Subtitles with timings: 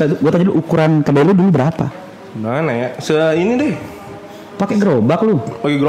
[0.00, 1.92] Gue tanya dulu ukuran kedai lu dulu berapa?
[2.32, 2.88] Mana ya?
[2.96, 3.74] Se ini deh.
[4.56, 5.36] Pakai gerobak lu.
[5.36, 5.88] Oke, gro-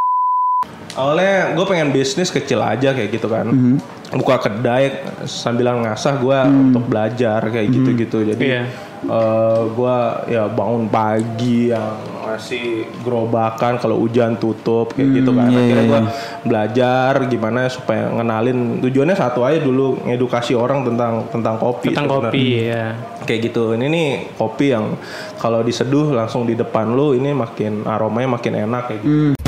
[0.92, 3.48] Awalnya gue pengen bisnis kecil aja kayak gitu kan.
[3.48, 3.76] Mhm.
[4.12, 4.92] Buka kedai
[5.24, 6.68] sambil ngasah gue Hmm.
[6.68, 8.28] untuk belajar kayak gitu-gitu.
[8.28, 8.64] Jadi Iya.
[9.02, 9.98] eh, gue
[10.28, 15.50] ya bangun pagi yang masih gerobakan kalau hujan tutup kayak gitu kan.
[15.50, 16.02] iya, Akhirnya iya, gue
[16.48, 21.92] belajar gimana supaya ngenalin tujuannya satu aja dulu ngedukasi orang tentang tentang kopi.
[21.92, 22.86] Tentang sebenarnya kopi ya.
[23.26, 24.86] kayak gitu ini nih kopi yang
[25.38, 29.41] kalau diseduh langsung di depan lu ini makin aromanya makin enak kayak gitu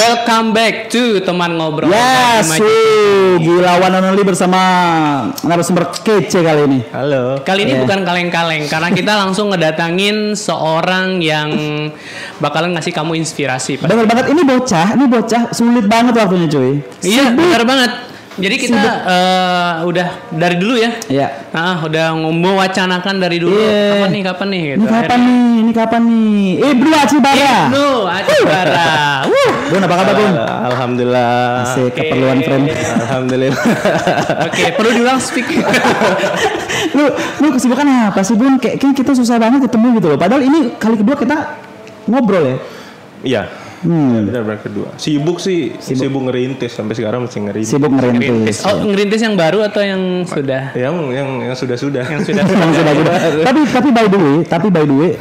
[0.00, 1.92] Welcome back to teman ngobrol.
[1.92, 4.56] Yes, wuh, gila one and only bersama
[5.44, 6.80] narasumber kece kali ini.
[6.88, 7.84] halo Kali ini Iya.
[7.84, 11.52] bukan kaleng-kaleng karena kita langsung ngedatangin seorang yang
[12.40, 13.76] bakalan ngasih kamu inspirasi.
[13.76, 13.92] Pak.
[13.92, 16.80] Bener banget ini bocah, ini bocah sulit banget waktunya cuy.
[17.04, 17.92] Iya, benar banget.
[18.40, 20.90] Jadi kita eh, udah dari dulu ya.
[21.06, 21.28] Iya.
[21.52, 23.52] Nah, udah mewacanakan dari dulu.
[23.54, 24.00] Iya.
[24.00, 24.80] Kapan nih, kapan nih gitu.
[24.80, 25.40] Ini kapan nih?
[25.60, 26.48] Ini kapan nih?
[26.72, 27.54] Ibnu Acibara.
[27.68, 28.88] Ibnu Acibara.
[29.28, 29.50] Wuh.
[29.70, 30.34] Bun apa kabar Bun?
[30.66, 32.66] alhamdulillah Asik keperluan friend.
[33.06, 33.62] alhamdulillah
[34.50, 35.46] Oke, perlu diulang speak.
[36.96, 37.04] lu
[37.38, 38.58] lu kesibukan apa sih Bun?
[38.58, 40.18] Kayak kayak kita susah banget ketemu gitu loh.
[40.18, 41.36] Padahal ini kali kedua kita
[42.10, 42.56] ngobrol ya.
[43.20, 43.42] iya
[43.80, 44.28] Hmm.
[44.28, 48.60] benar benar kedua sibuk sih sibuk, ngerintis sampai sekarang masih ngerintis Sibuk ngerintis.
[48.68, 50.76] Oh, ngerintis yang baru atau yang sudah?
[50.76, 52.44] yang yang yang sudah sudah Yang sudah.
[52.60, 53.14] Yang sudah sudah.
[53.40, 55.12] tapi tapi by the way, tapi by the way,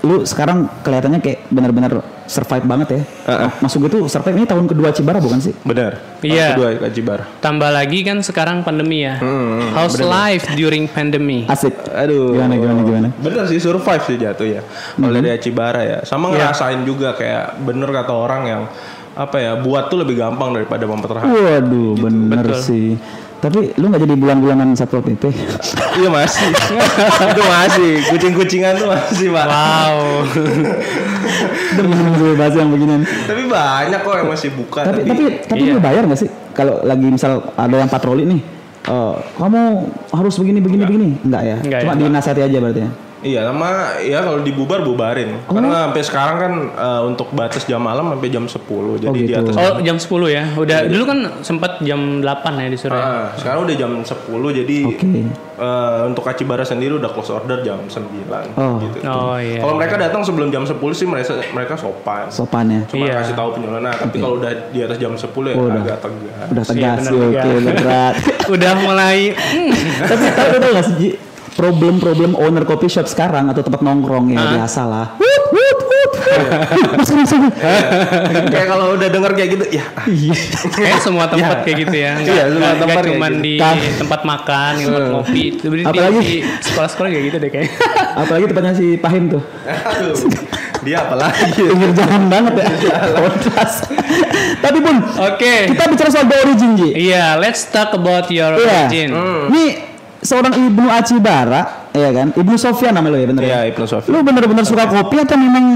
[0.00, 3.02] lu sekarang kelihatannya kayak benar-benar survive banget ya.
[3.26, 3.50] Heeh.
[3.60, 5.52] Masuk itu survive ini tahun kedua Cibara bukan sih?
[5.60, 6.54] benar Iya.
[6.54, 9.18] kedua Ajibar Tambah lagi kan sekarang pandemi ya.
[9.18, 11.44] Hmm, How's life during pandemi?
[11.44, 11.74] Asik.
[11.90, 12.32] Aduh.
[12.32, 13.08] Gimana gimana gimana?
[13.18, 14.62] Bener sih survive sih jatuh ya.
[14.96, 15.98] Kalau dari Acibara ya.
[16.06, 16.48] Sama Iya.
[16.48, 18.62] ngerasain juga kayak bener kata orang yang
[19.10, 21.34] apa ya buat tuh lebih gampang daripada mempertahankan.
[21.34, 22.62] Waduh, bener betul.
[22.62, 22.88] sih.
[23.40, 25.32] Tapi lu nggak jadi bulan-bulanan satpol pp?
[25.96, 26.52] iya masih.
[27.32, 27.92] itu masih.
[28.12, 29.46] Kucing-kucingan tuh masih pak.
[29.48, 29.98] Wow.
[31.80, 33.02] Demen gue bahas yang beginian.
[33.04, 34.80] Tapi banyak kok yang masih buka.
[34.84, 35.74] Tapi tapi tapi iya.
[35.76, 38.59] lu bayar nggak sih kalau lagi misal ada yang patroli nih?
[38.82, 39.60] Eh, kamu
[40.10, 41.98] harus begini begini begini enggak ya Enggak cuma ya.
[42.00, 45.36] dinasihati aja berarti ya Iya, sama ya kalau dibubar bubarin.
[45.44, 45.52] Oh.
[45.52, 48.56] Karena sampai sekarang kan eh, untuk batas jam malam sampai jam 10.
[48.96, 49.44] Jadi di gitu.
[49.44, 50.44] atas Oh, jam 10 ya.
[50.56, 52.24] Udah dulu kan sempat jam 8
[52.56, 52.96] ya disuruh.
[52.96, 53.04] ya.
[53.04, 54.24] Ah, sekarang udah jam 10
[54.64, 55.04] jadi Oke.
[55.60, 58.00] Eh, untuk Acibara sendiri udah close order jam 9
[58.56, 58.80] Oh.
[58.80, 59.04] gitu.
[59.04, 59.60] Oh iya.
[59.60, 62.26] Kalau mereka datang sebelum jam 10 sih mereka mereka sopan.
[62.28, 63.14] sopan ya Cuma Iya.
[63.20, 63.78] kasih tahu penjualan.
[63.78, 65.82] Nah, tapi kalau udah di atas jam 10 ya Oh, udah.
[65.82, 66.46] agak tegas.
[66.48, 67.44] udah Iya, tegas benar, oke tegas.
[67.52, 68.14] udah berat
[68.54, 69.70] Udah mulai hmm,
[70.02, 71.12] tapi tapi tau gak sih
[71.52, 75.06] problem-problem owner coffee shop sekarang atau tempat nongkrong ya biasa lah
[75.50, 76.12] Wut, wut,
[76.92, 77.10] mas.
[78.46, 80.32] kayak kalau udah denger kayak gitu, ya Iya.
[80.70, 82.12] kayak semua tempat kayak gitu ya.
[82.16, 83.44] Nggak, Iya, semua tempat cuman gitu.
[83.44, 83.54] di
[83.96, 85.44] tempat makan, tempat ngopi.
[85.82, 87.68] Apalagi- di sekolah-sekolah kayak gitu deh kayak.
[88.16, 89.42] apalagi tempatnya si Pahim tuh.
[90.80, 91.60] Dia apalagi?
[91.60, 92.66] pinggir jalan banget ya
[93.12, 93.84] kontras
[94.58, 95.68] tapi pun Oke.
[95.68, 98.88] kita bicara soal The Origin Ji Iya, let's talk about your Iya.
[98.88, 99.08] origin.
[99.50, 99.64] Ini
[100.20, 102.28] seorang Ibnu Acibara, ya kan?
[102.32, 103.70] Ibnu Sofyan namanya lo ya bener Iya, ya?
[103.74, 104.12] Ibnu Sofyan.
[104.14, 105.66] Lu bener-bener suka kopi atau memang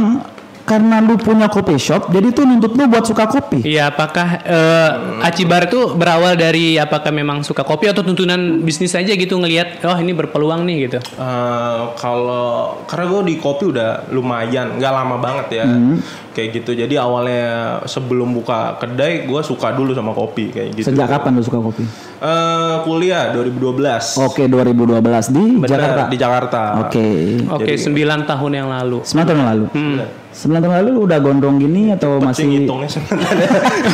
[0.64, 3.60] karena lu punya kopi shop, jadi tuh nuntut lu buat suka kopi?
[3.68, 9.12] Iya, apakah eh, Acibar itu berawal dari apakah memang suka kopi atau tuntunan bisnis aja
[9.12, 10.98] gitu ngelihat, oh ini berpeluang nih gitu.
[11.04, 16.00] Eh, kalau karena gue di kopi udah lumayan, nggak lama banget ya, Hmm.
[16.34, 16.74] Kayak gitu.
[16.74, 20.90] Jadi awalnya sebelum buka kedai, gue suka dulu sama kopi kayak gitu.
[20.90, 21.86] Sejak kapan lu suka kopi?
[22.18, 24.18] Eh, kuliah 2012.
[24.18, 26.02] Oke, 2012 di Bener, Jakarta.
[26.10, 26.62] Di Jakarta.
[26.82, 27.06] Oke.
[27.54, 28.98] Oke, 9 tahun yang lalu.
[29.06, 29.66] 9 tahun yang lalu.
[29.70, 30.02] Hmm.
[30.34, 33.48] 9 tahun lalu lu udah gondrong gini atau Masih masih ngitungnya sebenarnya.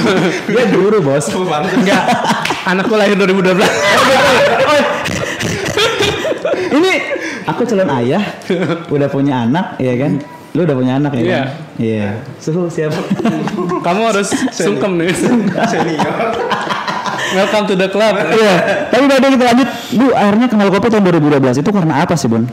[0.57, 1.28] Dia guru, Bos.
[1.28, 2.05] Enggak,
[2.65, 3.61] anakku lahir 2012.
[6.71, 6.93] Ini
[7.51, 8.22] aku calon ayah,
[8.89, 10.22] udah punya anak, ya kan?
[10.50, 11.31] Lu udah punya anak ya Iya.
[11.37, 11.47] kan?
[11.78, 12.09] Iya.
[12.37, 12.99] Suhu siapa?
[13.86, 15.15] Kamu harus sungkem nih.
[15.65, 16.15] Senior.
[17.30, 18.15] Welcome to the club.
[18.19, 18.54] Iya.
[18.91, 19.69] Tapi udah kita lanjut.
[19.95, 22.51] Lu akhirnya kenal kopi tahun 2012 itu karena apa sih, Bun?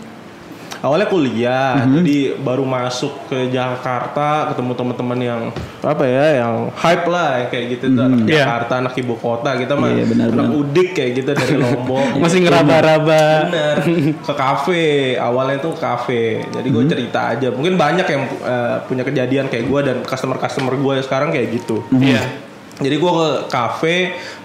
[0.77, 1.93] Awalnya kuliah, Mhm.
[1.97, 5.41] jadi baru masuk ke Jakarta, ketemu teman-teman yang
[5.81, 8.37] apa ya, yang hype lah yang kayak gitu tuh anak Iya.
[8.39, 9.95] Jakarta, anak ibu kota, kita mah Mhm.
[9.95, 12.05] Iya, benar, anak udik kayak gitu dari Lombok.
[12.17, 13.23] Masih ngeraba-raba.
[13.45, 13.75] Bener
[14.27, 14.85] ke kafe
[15.17, 19.79] awalnya tuh kafe jadi gue cerita aja mungkin banyak yang eh, punya kejadian kayak gue
[19.81, 22.46] dan customer customer gue sekarang kayak gitu Iya.
[22.77, 23.95] Jadi gue ke kafe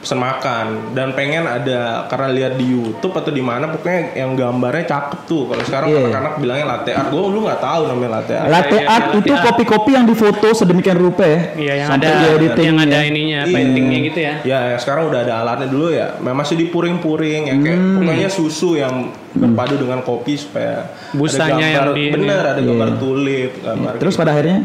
[0.01, 4.89] pesen makan dan pengen ada karena lihat di YouTube atau di mana pokoknya yang gambarnya
[4.89, 5.53] cakep tuh.
[5.53, 6.01] Kalau sekarang Iya.
[6.03, 7.09] anak-anak bilangnya latte art.
[7.09, 8.49] Gue dulu nggak tahu namanya latte art.
[8.49, 9.45] Latte iya, art iya, itu art.
[9.45, 11.41] kopi-kopi yang difoto sedemikian rupa ya.
[11.55, 13.03] Iya yang Sampai ada di editing yang ada ya.
[13.05, 13.53] ininya, Iya.
[13.53, 14.35] paintingnya gitu ya.
[14.43, 16.07] Ya, ya, sekarang udah ada alatnya dulu ya.
[16.17, 17.97] Memang masih dipuring-puring ya kayak Hmm.
[18.01, 18.95] pokoknya susu yang
[19.33, 22.99] berpadu dengan kopi supaya Busanya ada gambar, yang di- bener ada gambar Iya.
[22.99, 24.59] tulip, gambar Terus pada akhirnya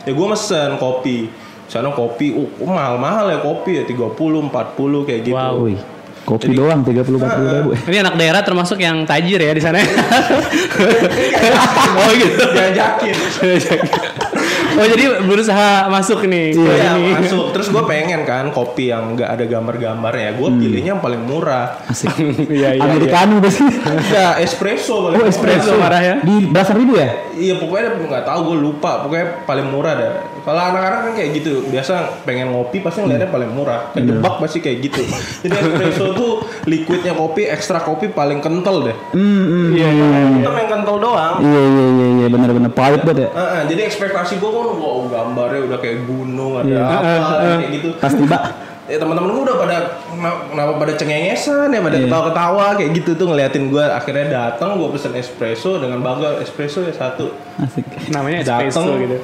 [0.00, 1.28] ya gue mesen kopi
[1.70, 5.70] sana kopi uh, mahal-mahal ya kopi ya 30 40 kayak gitu Wow.
[5.70, 5.78] Wih,
[6.20, 7.70] kopi doang 30 40 ribu.
[7.86, 9.78] Ini anak daerah termasuk yang tajir ya di sana.
[11.94, 12.42] oh gitu.
[12.54, 13.14] diajakin
[14.70, 16.54] Oh jadi berusaha masuk nih.
[16.54, 17.10] Iya ini.
[17.12, 21.82] masuk terus gue pengen kan kopi yang nggak ada gambar-gambarnya gue pilihnya yang paling murah
[21.84, 22.08] Asik.
[22.48, 22.80] Iya iya.
[22.80, 23.66] Americano pasti.
[24.08, 25.32] ya espresso paling Oh murah.
[25.34, 26.14] espresso marah ya.
[26.22, 27.10] Di belasan ribu ya?
[27.34, 30.12] Iya pokoknya nggak tahu gue lupa pokoknya paling murah dah.
[30.40, 33.92] Kalau anak-anak kan kayak gitu biasa pengen ngopi pasti ngeliatnya paling murah.
[33.92, 35.02] Kejebak pasti kayak gitu.
[35.42, 36.32] Jadi espresso tuh
[36.64, 38.96] liquidnya kopi ekstra kopi paling kental deh.
[39.12, 39.68] Hmm, hmm.
[39.72, 40.06] Iya iya.
[40.36, 41.34] Hitam yang kental doang.
[41.40, 43.30] Iya iya iya iya benar-benar pahit banget ya.
[43.30, 46.82] Heeh, jadi ekspektasi gue kan wow gambarnya udah kayak gunung ada Iya.
[46.82, 47.88] apa kayak gitu.
[47.96, 48.38] Pas tiba
[48.84, 52.04] Ya teman-teman gue udah pada kena- kenapa pada cengengesan ya pada Iya.
[52.04, 56.90] ketawa-ketawa kayak gitu tuh ngeliatin gue akhirnya datang gue pesen espresso dengan bagal espresso ya
[56.90, 57.86] satu asik.
[58.10, 58.98] Namanya espresso Dateng.
[59.00, 59.16] gitu.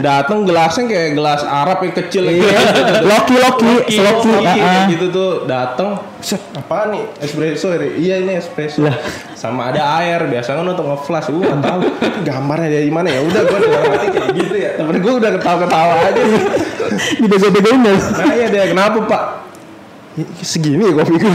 [0.00, 2.40] Datang gelasnya kayak gelas Arab yang kecil Iya.
[2.40, 2.80] gitu.
[3.04, 4.30] Loki Loki, Loki.
[4.90, 6.00] Gitu tuh datang,
[6.52, 8.00] apa nih espresso ini?
[8.00, 8.80] Iya ini espresso.
[8.82, 8.96] Lah.
[9.32, 11.80] Sama ada air, biasanya kan untuk nge-flash, gue nggak tahu
[12.22, 13.20] gambarnya dari mana ya.
[13.20, 14.70] Udah gue udah ngerti kayak gitu ya.
[14.76, 16.22] Temen gue udah ketawa-ketawa aja.
[17.16, 17.94] Dibego-begoin ya.
[17.94, 19.22] Nah iya deh, kenapa pak?
[20.18, 21.32] "Ya, Segini ya kopi gue.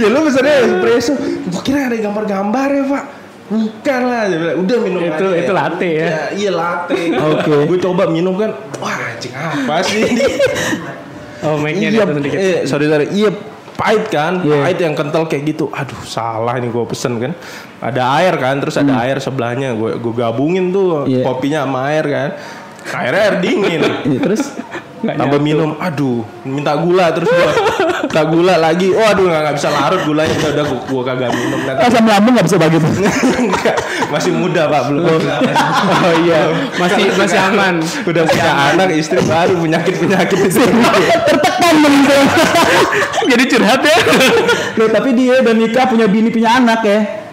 [0.00, 3.04] ya lu pesannya espresso, gue kira ada gambar-gambar ya pak.
[3.44, 6.06] Bukan lah, dia bilang, udah minum Itu- aja itu latte ya?
[6.32, 7.00] Iya latte.
[7.12, 7.54] Oke.
[7.68, 10.24] Gue coba minum kan, wah anjing apa sih ini?
[11.44, 12.40] Oh mic-nya iya, dikit.
[12.40, 13.28] eh, sorry sorry, iya
[13.76, 14.64] pahit kan, Iya.
[14.64, 15.68] pahit yang kental kayak gitu.
[15.68, 17.36] Aduh salah nih gue pesen kan.
[17.84, 19.76] Ada air kan, terus ada air sebelahnya.
[19.76, 21.10] Gue gue gabungin tuh Hmm.
[21.10, 21.20] Iya.
[21.20, 22.28] kopinya sama air kan.
[22.96, 23.82] Airnya air dingin.
[24.08, 24.40] Iya, terus
[25.04, 27.52] Nggak tambah minum, aduh, minta gula terus gua
[28.08, 28.88] minta gula lagi.
[28.96, 31.60] Oh aduh nggak nggak bisa larut gulanya udah udah gua, gua kagak minum.
[31.68, 32.88] Nanti asam lambung nggak bisa begitu.
[33.36, 33.76] Enggak,
[34.16, 35.04] masih muda pak belum.
[35.04, 36.40] Oh iya,
[36.80, 37.74] masih masih aman.
[38.08, 40.38] Udah punya anak istri baru penyakit penyakit.
[41.28, 42.16] Tertekan begitu.
[43.36, 43.98] Jadi curhat ya.
[44.80, 47.23] Loh, tapi dia udah nikah punya bini punya anak ya.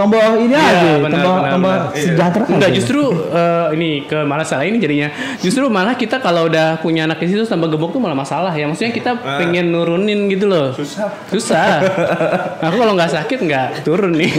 [0.00, 1.92] Tombol ini aja, benar, tombol benar, tombol benar.
[1.92, 2.44] sejahtera.
[2.48, 2.76] Enggak aja.
[2.80, 5.12] justru eh, ini ke malah salah ini jadinya.
[5.44, 8.64] Justru malah kita kalau udah punya anak di situ tambah gemuk tuh malah masalah ya.
[8.64, 10.72] Maksudnya kita pengen nurunin gitu loh.
[10.72, 11.12] Susah.
[11.28, 11.84] Susah.
[12.64, 14.32] Aku kalau nggak sakit nggak turun nih.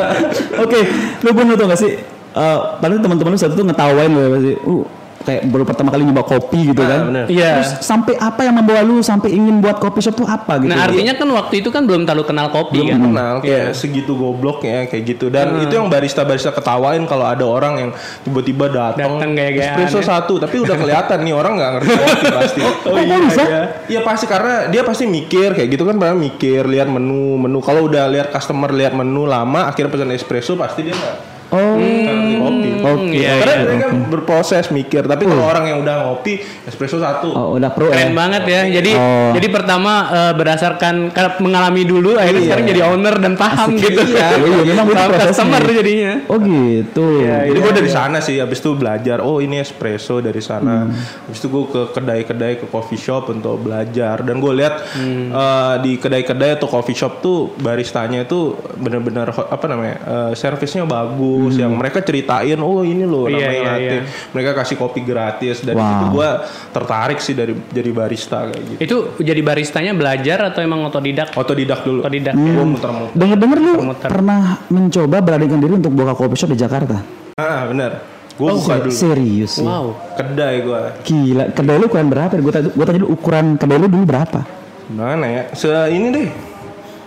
[0.64, 0.80] Oke,
[1.20, 1.92] lu bener tuh gak sih?
[2.34, 4.52] Eh, paling teman-teman lu satu tuh ngetawain ya pasti.
[4.66, 4.82] Uh,
[5.24, 7.00] kayak baru pertama kali nyoba kopi gitu Ah, kan.
[7.26, 7.52] Iya.
[7.58, 10.68] Terus sampai apa yang membawa lu sampai ingin buat kopi shop tuh apa gitu?
[10.68, 13.00] Nah artinya kan waktu itu kan belum terlalu kenal kopi belum kan.
[13.02, 17.74] kenal kayak segitu gobloknya kayak gitu dan itu yang barista barista ketawain kalau ada orang
[17.78, 17.90] yang
[18.20, 19.18] tiba-tiba datang
[19.50, 20.06] espresso ya.
[20.06, 23.42] satu tapi udah kelihatan nih orang nggak ngerti kopi pasti Oh, iya, bisa?
[23.42, 27.58] iya iya pasti karena dia pasti mikir kayak gitu kan pernah mikir lihat menu menu
[27.58, 32.34] kalau udah lihat customer lihat menu lama akhirnya pesan espresso pasti dia nggak Oh, ngerti
[32.34, 33.14] kopi Oke.
[33.14, 33.62] Iya, karena iya.
[33.64, 36.34] mereka berproses mikir tapi kalau orang yang udah ngopi
[36.66, 38.14] espresso satu oh, udah pro Keren ya.
[38.14, 38.60] banget ya.
[38.68, 39.30] Jadi Oh.
[39.32, 40.94] jadi pertama eh, berdasarkan
[41.38, 42.46] mengalami dulu akhirnya Iya.
[42.46, 44.00] sekarang jadi owner dan paham gitu.
[44.04, 45.30] Iya, iya, memang begitu Paham prosesnya.
[45.30, 46.12] customer jadinya.
[46.26, 47.06] Oh gitu.
[47.24, 49.18] Jadi gue dari sana sih, habis itu belajar.
[49.20, 50.88] Oh ini espresso dari sana.
[51.26, 54.24] Habis itu gue ke kedai-kedai, ke coffee shop untuk belajar.
[54.24, 59.96] Dan gue lihat eh, di kedai-kedai atau coffee shop tuh baristanya itu benar-benar apa namanya,
[60.00, 61.43] eh, servisnya bagus.
[61.50, 63.84] Yang mereka ceritain, oh ini loh Iya, namanya iya, latte.
[63.84, 64.00] iya.
[64.30, 65.56] Mereka kasih kopi gratis.
[65.60, 65.84] Dan Wow.
[65.84, 66.28] itu gue
[66.70, 68.78] tertarik sih dari jadi barista kayak gitu.
[68.78, 71.32] Itu jadi baristanya belajar atau emang otodidak?
[71.32, 72.00] Otodidak dulu.
[72.00, 72.32] Otodidak.
[72.32, 73.12] Gue muter-muter.
[73.12, 74.08] Dengar-dengar lu Promoter.
[74.08, 76.96] pernah mencoba beranikan diri untuk buka kopi shop di Jakarta?
[77.34, 77.92] Ah bener.
[78.34, 78.90] Gue Oh, buka dulu.
[78.90, 79.62] Serius sih.
[79.62, 79.94] Wow.
[80.14, 80.80] Kedai gue.
[81.02, 82.32] Gila, kedai lu ukuran berapa?
[82.34, 84.40] Gue tanya, gua tanya dulu ukuran kedai lu dulu berapa?
[84.86, 85.42] Mana ya?
[85.52, 86.28] Se ini deh.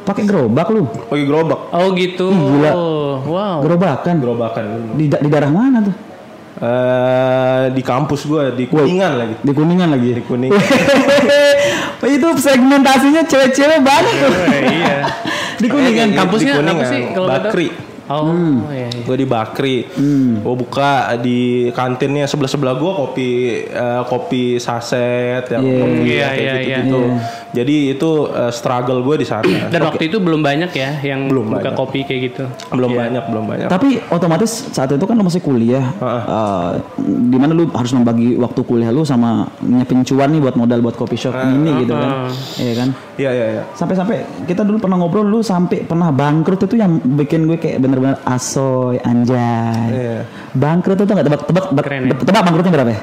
[0.07, 0.87] Pakai gerobak lu?
[0.87, 1.59] Pakai gerobak.
[1.69, 2.31] Oh gitu.
[2.31, 2.71] Ih, gila.
[3.19, 3.57] Wow.
[3.59, 4.15] Gerobakan.
[4.17, 4.63] Gerobakan.
[4.95, 5.95] Di, da- di daerah mana tuh?
[6.57, 10.09] eh di kampus gue di kuningan lagi Di Kuningan lagi.
[10.09, 10.57] di kuningan
[12.17, 14.31] itu segmentasinya cewek-cewek banget tuh.
[14.65, 14.97] Iya.
[15.61, 16.07] di Kuningan.
[16.09, 17.67] Eh, kampusnya di apa kuningan sih kalau bakri
[18.09, 18.31] Oh,
[18.69, 19.03] iya, iya.
[19.03, 19.83] Gue di Bakri,
[20.33, 23.29] gue buka di kantinnya sebelah sebelah gue kopi
[23.63, 25.75] eh, kopi saset yang Iya.
[25.77, 26.99] kopi Iya, kayak iya, gitu gitu.
[27.49, 29.43] Jadi itu eh, struggle gue di sana.
[29.73, 31.75] Dan waktu itu belum banyak ya yang Belum buka banyak.
[31.75, 32.43] kopi kayak gitu.
[32.69, 33.67] belum banyak, belum banyak.
[33.67, 35.83] Tapi otomatis saat itu kan lu masih kuliah.
[35.99, 36.71] Eh,
[37.03, 40.95] di mana lu harus membagi waktu kuliah lu sama nyiapin cuan nih buat modal buat
[40.95, 42.31] coffee shop ini gitu kan.
[42.55, 42.89] Iya kan?
[43.17, 43.63] Iya iya iya.
[43.73, 48.21] Sampai-sampai kita dulu pernah ngobrol lu sampai pernah bangkrut itu yang bikin gue kayak bener-bener
[48.23, 49.89] asoy anjay.
[49.89, 50.17] Iya.
[50.53, 52.13] Bangkrut itu nggak tebak tebak tebak, Keren ya.
[52.15, 52.99] tebak bangkrutnya berapa ya?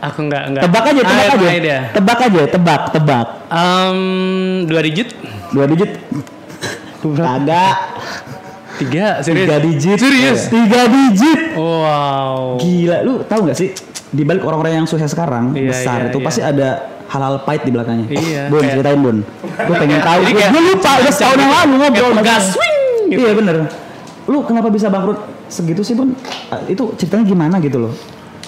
[0.00, 0.62] Aku nggak nggak.
[0.64, 1.48] Tebak aja, tebak Ah, aja.
[1.52, 1.78] idea.
[1.92, 3.26] Tebak aja, tebak, tebak.
[3.46, 3.98] Em,
[4.64, 5.08] dua digit,
[5.50, 5.90] Dua digit.
[7.00, 7.74] Kagak.
[8.78, 9.44] tiga, serius.
[9.44, 9.98] Tiga digit.
[9.98, 10.40] Serius?
[10.48, 11.40] Tiga digit.
[11.52, 12.56] Wow.
[12.56, 13.68] Gila, lu tahu nggak sih
[14.08, 16.24] di balik orang-orang yang sukses sekarang Iya, besar iya, itu iya.
[16.24, 16.68] pasti ada
[17.06, 18.06] hal-hal pahit di belakangnya.
[18.08, 19.16] Iya, Bun, ceritain Bun.
[19.42, 20.20] Gue pengen tahu.
[20.24, 22.10] Gue lupa udah setahun yang lalu ngobrol.
[22.16, 22.40] Kayak
[23.10, 23.26] gitu.
[23.26, 23.56] Iya bener.
[24.30, 25.18] Lu kenapa bisa bangkrut
[25.50, 26.14] segitu sih Bun?
[26.48, 27.92] Ah, Itu ceritanya gimana gitu loh?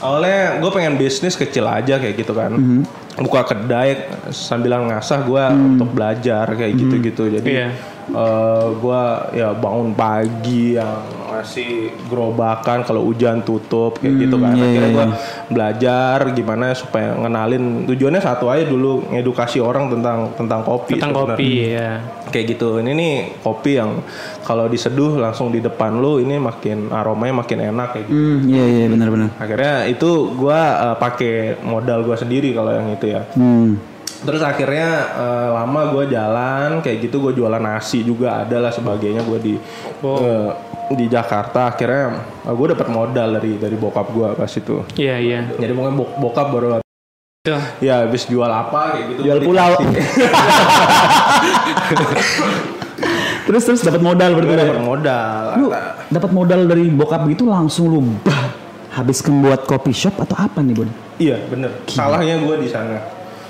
[0.02, 2.54] Awalnya gue pengen bisnis kecil aja kayak gitu kan.
[3.18, 5.44] Buka kedai sambil ngasah gue
[5.78, 7.30] untuk belajar kayak gitu-gitu.
[7.38, 7.50] Jadi
[8.04, 8.28] Iya.
[8.74, 11.70] gue ya bangun pagi yang ngasih
[12.06, 14.52] gerobakan kalau hujan tutup kayak gitu kan.
[14.52, 15.06] iya, Akhirnya iya, gue
[15.48, 20.94] belajar gimana supaya ngenalin tujuannya satu aja dulu ngedukasi orang tentang tentang kopi.
[20.94, 21.90] Tentang sebenarnya kopi ya.
[22.28, 24.00] kayak gitu ini nih kopi yang
[24.40, 28.64] kalau diseduh langsung di depan lu ini makin aromanya makin enak kayak gitu Hmm, iya
[28.64, 29.28] iya benar-benar.
[29.36, 33.76] akhirnya itu gua eh, pakai modal gua sendiri kalau yang itu ya Hmm.
[34.22, 39.22] Terus akhirnya eh, lama gua jalan kayak gitu gua jualan nasi juga ada lah sebagainya
[39.22, 39.58] gua di
[40.00, 40.50] eh,
[40.92, 42.04] di Jakarta akhirnya
[42.40, 45.38] eh, gua dapat modal dari dari bokap gua pas itu Iya iya.
[45.52, 46.66] jadi pokoknya bok- bokap baru
[47.42, 47.58] Tuh.
[47.82, 49.74] ya habis jual apa kayak gitu Jual pulau.
[53.42, 54.54] terus terus dapat modal berarti.
[54.54, 55.66] Dapat modal Lu
[56.08, 58.54] dapat modal dari bokap gitu langsung lu bah,
[58.92, 60.88] habiskan buat coffee shop atau apa nih Bun?
[61.18, 63.02] iya bener salahnya gua di sana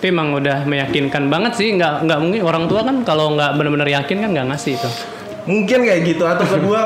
[0.02, 1.70] Tapi emang udah meyakinkan banget sih.
[1.72, 4.90] Nggak nggak mungkin orang tua kan kalau nggak benar-benar yakin kan nggak ngasih itu.
[5.42, 6.80] mungkin kayak gitu atau kedua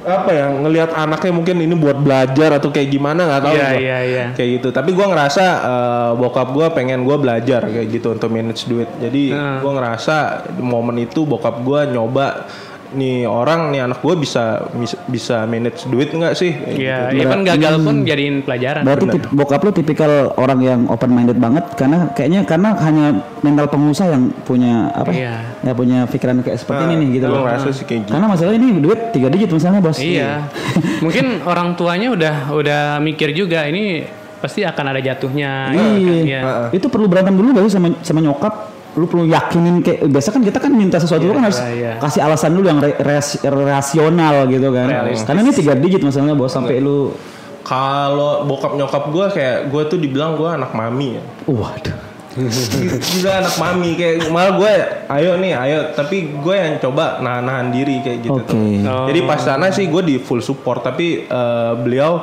[0.00, 3.76] apa ya ngelihat anaknya mungkin ini buat belajar atau kayak gimana nggak tahu Iya gua.
[3.76, 4.24] iya iya.
[4.32, 8.64] kayak gitu tapi gua ngerasa eh, bokap gua pengen gua belajar kayak gitu untuk manage
[8.64, 9.58] duit jadi Hmm.
[9.60, 10.16] gua ngerasa
[10.52, 12.44] di momen itu bokap gua nyoba
[12.92, 14.68] nih orang nih anak gua bisa
[15.06, 17.18] bisa, manage duit nggak sih Iya, gitu.
[17.18, 18.82] ya kan gagal pun jadiin pelajaran.
[18.82, 23.06] Berarti tip- bokap lu tipikal orang yang open minded banget karena kayaknya karena hanya
[23.40, 25.10] mental pengusaha yang punya apa?
[25.10, 25.34] Iya.
[25.60, 27.72] Ya punya pikiran kayak seperti Nah, ini nih gitu gua loh.
[27.72, 29.98] sih kayak gitu Karena masalah ini duit tiga digit misalnya bos.
[29.98, 30.46] Iya.
[31.04, 34.04] Mungkin orang tuanya udah udah mikir juga ini
[34.36, 35.72] pasti akan ada jatuhnya.
[35.72, 36.40] gitu kan, Iya.
[36.44, 36.68] ya.
[36.70, 38.75] Itu perlu berantem dulu gak sih sama sama nyokap?
[38.96, 41.92] Lu perlu yakinin kayak biasa kan kita kan minta sesuatu Iya, kan harus iya.
[42.00, 44.88] kasih alasan dulu yang re- res- rasional gitu kan.
[44.88, 45.24] Realistis.
[45.24, 47.12] Karena ini tiga digit masalahnya bos sampai lu
[47.60, 51.96] kalau bokap nyokap gua kayak gua tuh dibilang gua anak mami ya waduh.
[53.16, 54.72] juga anak mami kayak malah gue
[55.08, 58.52] ayo nih ayo tapi gue yang coba nahan nahan diri kayak gitu Oke.
[58.52, 58.60] tuh.
[58.84, 59.08] Oh.
[59.08, 62.20] jadi pas sana sih gue di full support tapi eh, beliau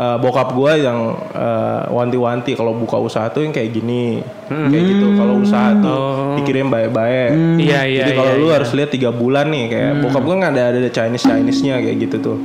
[0.00, 4.24] eh, bokap gue yang eh, wanti-wanti kalau buka usaha tuh yang kayak gini.
[4.48, 5.06] Kayak gitu.
[5.20, 6.00] Kalau usaha tuh
[6.40, 7.60] pikirin baik-baik.
[7.60, 8.54] Iya, iya, jadi kalau iya, lu iya.
[8.56, 11.96] harus lihat tiga bulan nih kayak bokap gue nggak ada ada Chinese Chinese nya kayak
[12.08, 12.38] gitu tuh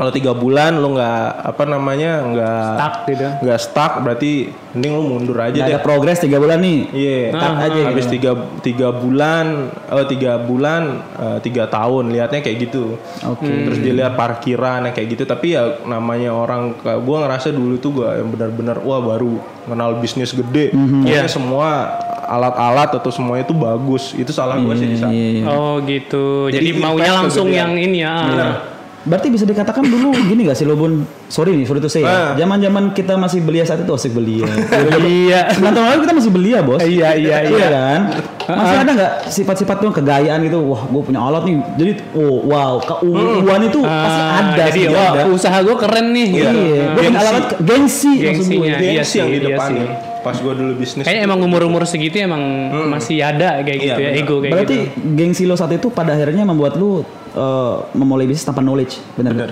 [0.00, 3.28] kalau tiga bulan lu nggak apa namanya nggak Stuck gitu.
[3.44, 4.32] nggak stuck berarti
[4.72, 6.80] mending lu mundur aja Nggak deh ada progres tiga bulan nih.
[6.88, 8.14] Iya, Stuck aja habis gitu.
[8.16, 8.32] tiga
[8.64, 9.46] tiga bulan,
[9.92, 10.82] oh tiga bulan,
[11.20, 12.96] eh, tiga tahun, lihatnya kayak gitu.
[13.28, 13.44] Oke.
[13.44, 18.00] Terus dia lihat parkiran yang kayak gitu, tapi ya namanya orang, gue ngerasa dulu tuh
[18.00, 19.36] gue yang benar-benar wah baru
[19.68, 21.28] kenal bisnis gede, Pokoknya Iya.
[21.28, 21.68] semua
[22.24, 25.10] alat-alat atau semuanya itu bagus, itu salah gue sih di sana.
[25.12, 25.44] Iya.
[25.44, 26.48] Oh gitu.
[26.48, 28.69] Jadi, Jadi maunya langsung yang ini ya.
[29.00, 31.08] Berarti bisa dikatakan dulu gini gak sih lo bun?
[31.26, 32.36] Sorry nih, sorry to say Ah.
[32.36, 32.44] ya.
[32.44, 34.44] Zaman-zaman kita masih belia saat itu asik belia.
[35.00, 35.56] Iya.
[35.56, 36.80] Sembilan tahun lalu kita masih belia bos.
[36.80, 37.66] Iya, iya, iya.
[37.70, 38.00] kan?
[38.44, 40.60] Masih ada nggak sifat-sifat tuh kegayaan gitu?
[40.66, 41.56] Wah, gue punya alat nih.
[41.74, 44.64] Jadi, oh wow, keuuan itu pasti Ah, ada.
[44.68, 45.22] Jadi sih, wah, ada.
[45.30, 46.28] usaha gue keren nih.
[46.28, 46.60] Iya, gitu.
[46.92, 48.12] gue punya alat gengsi.
[48.20, 48.76] Gengsinya.
[48.76, 49.70] Iya Gengsi sih, yang di iya depan.
[50.20, 51.02] Pas gue dulu bisnis.
[51.02, 52.42] Kayaknya emang umur-umur segitu emang
[52.86, 54.20] masih ada kayak gitu Iya, ya, benar.
[54.20, 55.16] ego kayak Berarti gitu.
[55.16, 57.00] gengsi lo saat itu pada akhirnya membuat lu
[57.30, 59.32] eh, memulai bisnis tanpa knowledge, benar?
[59.32, 59.50] Bener.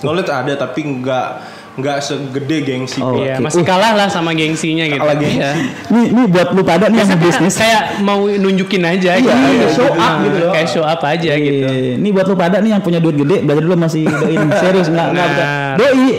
[0.00, 1.26] Knowledge ada tapi nggak
[1.74, 3.02] nggak segede gengsi.
[3.02, 3.18] Oh.
[3.18, 3.50] Iya, Oke.
[3.50, 4.98] masih kalah lah sama gengsinya gitu.
[4.98, 5.38] Kalah gengsi.
[5.38, 5.50] Iya.
[5.90, 7.54] Nih, nih buat lu pada nih yang bisnis.
[7.54, 9.30] Kayak mau nunjukin aja gitu.
[9.30, 10.52] iya, show up Nah, gitu loh.
[10.54, 11.66] Kayak show up aja gitu.
[11.66, 14.86] Iya, Ini buat lu pada nih yang punya duit gede, belajar dulu masih doin serius
[14.86, 15.46] enggak enggak bukan.
[15.46, 15.72] Nah.
[15.74, 16.10] Doi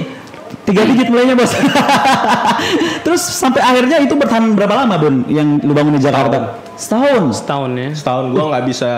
[0.65, 1.53] tiga digit mulainya bos.
[3.05, 6.59] Terus sampai akhirnya itu bertahan berapa lama bun yang lu bangun di Jakarta?
[6.75, 7.31] Setahun.
[7.31, 7.89] Setahun ya.
[7.93, 8.91] Setahun gue nggak bisa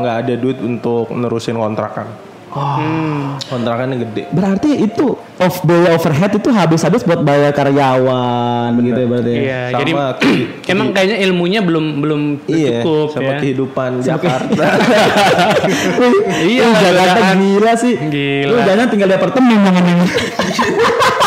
[0.00, 2.29] nggak ada duit untuk nerusin kontrakan.
[3.46, 9.30] Kontrakannya gede Berarti itu off biaya overhead itu habis-habis buat bayar karyawan begitu ya berarti.
[9.30, 9.38] ya?
[9.40, 9.90] Iya, sama jadi
[10.74, 13.38] emang kayaknya ilmunya belum belum iya cukup sama ya.
[13.38, 14.64] kehidupan Jakarta
[16.40, 17.94] Iya, Jakarta gila sih.
[17.96, 18.50] Gila.
[18.50, 20.06] Lu jangan tinggal di apartemen ini.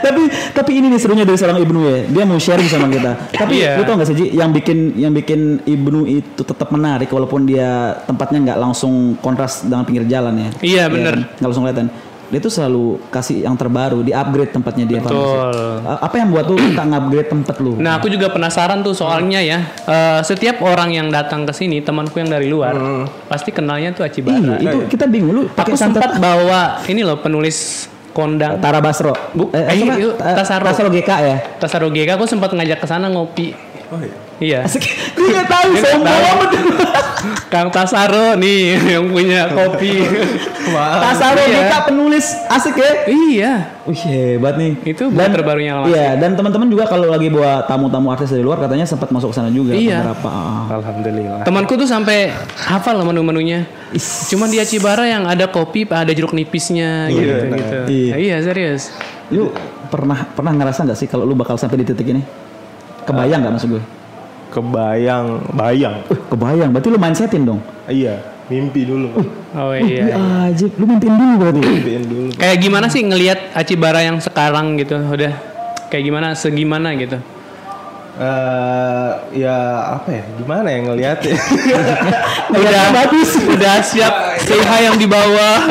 [0.00, 1.98] tapi tapi ini nih serunya dari seorang Ibnu ya.
[2.06, 3.12] Dia mau sharing sama kita.
[3.32, 3.78] Tapi Iya.
[3.78, 7.70] lu tau gak sih Ji, yang bikin yang bikin Ibnu itu tetap menarik walaupun dia
[8.04, 10.48] tempatnya nggak langsung kontras dengan pinggir jalan ya.
[10.60, 11.14] Iya, Ya bener.
[11.14, 11.20] kan?
[11.34, 11.88] Nggak langsung kelihatan.
[12.24, 14.98] Dia tuh selalu kasih yang terbaru, di upgrade tempatnya dia.
[14.98, 15.54] Betul.
[15.84, 17.76] Apa yang buat lu tak ngupgrade tempat lu?
[17.76, 19.60] Nah, aku juga penasaran tuh soalnya ya.
[19.86, 22.74] eh, setiap orang yang datang ke sini, temanku yang dari luar,
[23.28, 24.56] pasti kenalnya tuh Acibara.
[24.56, 29.12] iya, itu kita bingung lu Aku sempat bawa ini loh penulis kondang Tara Basro.
[29.34, 30.64] Bu- eh, eh, Ta- Tasaro.
[30.64, 31.36] Tasaro GK ya.
[31.58, 33.52] Tasaro GK aku sempat ngajak ke sana ngopi.
[33.90, 34.23] oh, iya.
[34.36, 34.66] Iya.
[34.66, 34.82] Asik.
[35.14, 36.24] Gue nggak tahu Dia sombong tahu.
[36.34, 36.50] amat.
[37.52, 40.02] Kang Tasaro nih yang punya kopi.
[41.04, 41.86] Tasaro Iya.
[41.86, 42.92] Penulis asik ya.
[43.06, 43.52] iya.
[43.84, 44.74] Wih hebat nih.
[44.84, 45.92] Itu buat terbarunya Mas.
[45.92, 49.36] Iya dan teman-teman juga kalau lagi bawa tamu-tamu artis dari luar katanya sempat masuk ke
[49.36, 50.02] sana juga Iya.
[50.02, 50.28] beberapa.
[50.28, 50.66] Ah.
[50.72, 53.68] alhamdulillah Temanku tuh sampai hafal loh menu-menunya.
[53.92, 54.26] Is.
[54.26, 57.56] Cuma di Acibara yang ada kopi, ada jeruk nipisnya gitu nah.
[57.56, 57.76] gitu.
[57.86, 58.14] Iya.
[58.18, 58.90] Iya, serius.
[59.30, 59.54] Lu
[59.86, 62.22] pernah pernah ngerasa nggak sih kalau lu bakal sampai di titik ini?
[63.04, 63.84] Kebayang nggak maksud gue?
[64.54, 66.70] Kebayang bayang Uh, kebayang.
[66.70, 67.60] Berarti lu mindsetin dong.
[67.90, 69.08] iya mimpi dulu
[69.56, 70.14] Oh Wih, iya.
[70.50, 70.74] ajib.
[70.78, 71.60] Lu mimpiin dulu berarti.
[71.62, 74.98] mimpiin dulu Kayak gimana sih ngelihat Acibara yang sekarang gitu?
[74.98, 75.32] Udah
[75.90, 77.18] kayak gimana segimana gitu.
[78.14, 79.58] Eh, ya
[79.98, 80.22] apa ya?
[80.38, 81.34] Gimana ya ngeliatnya?
[82.54, 85.66] Udah bagus, udah siap CH yang di bawah.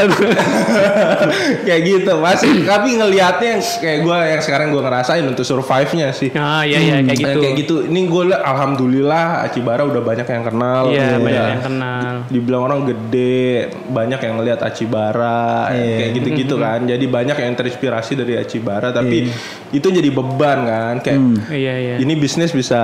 [1.67, 6.35] kayak gitu masih tapi ngelihatnya yang kayak gue yang sekarang gue ngerasain untuk survive-nya sih.
[6.35, 7.39] Ah iya iya kayak Dan gitu.
[7.39, 7.75] kayak gitu.
[7.88, 10.81] Ini gue alhamdulillah Acibara udah banyak yang kenal.
[10.91, 12.13] Iya, Udah banyak yang kenal.
[12.27, 13.47] dibilang orang gede
[13.88, 16.83] banyak yang ngelihat Acibara kayak gitu-gitu kan.
[16.83, 19.31] Jadi banyak yang terinspirasi dari Acibara tapi
[19.71, 21.95] itu jadi beban kan kayak Iya iya.
[21.97, 22.81] ini bisnis bisa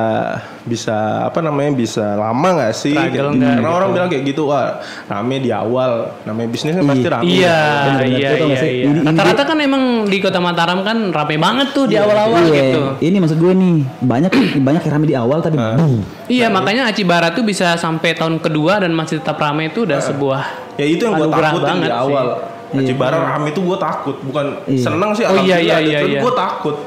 [0.62, 0.94] bisa
[1.26, 3.42] apa namanya bisa lama nggak sih Kayak gitu.
[3.42, 4.78] karena orang bilang kayak gitu wah
[5.08, 7.58] rame di awal namanya bisnis kan pasti rame Iya,
[7.90, 8.14] bener-bener.
[8.14, 8.86] iya, iya, iya.
[8.86, 12.82] Ini Rata-rata kan emang di Kota Mataram kan rame banget tuh di awal-awal Iya, gitu.
[13.02, 16.06] Ini maksud gue nih banyak banyak yang rame di awal tapi boom.
[16.28, 20.42] Iya, makanya Acibara tuh bisa sampai tahun kedua dan masih tetap rame itu udah sebuah
[20.76, 21.98] ya itu yang gue takutin banget di sih.
[21.98, 22.26] awal
[22.70, 24.84] Acibara rame itu gue takut bukan Iya.
[24.86, 26.22] seneng sih Oh, iya, iya, iya, iya.
[26.22, 26.78] gue takut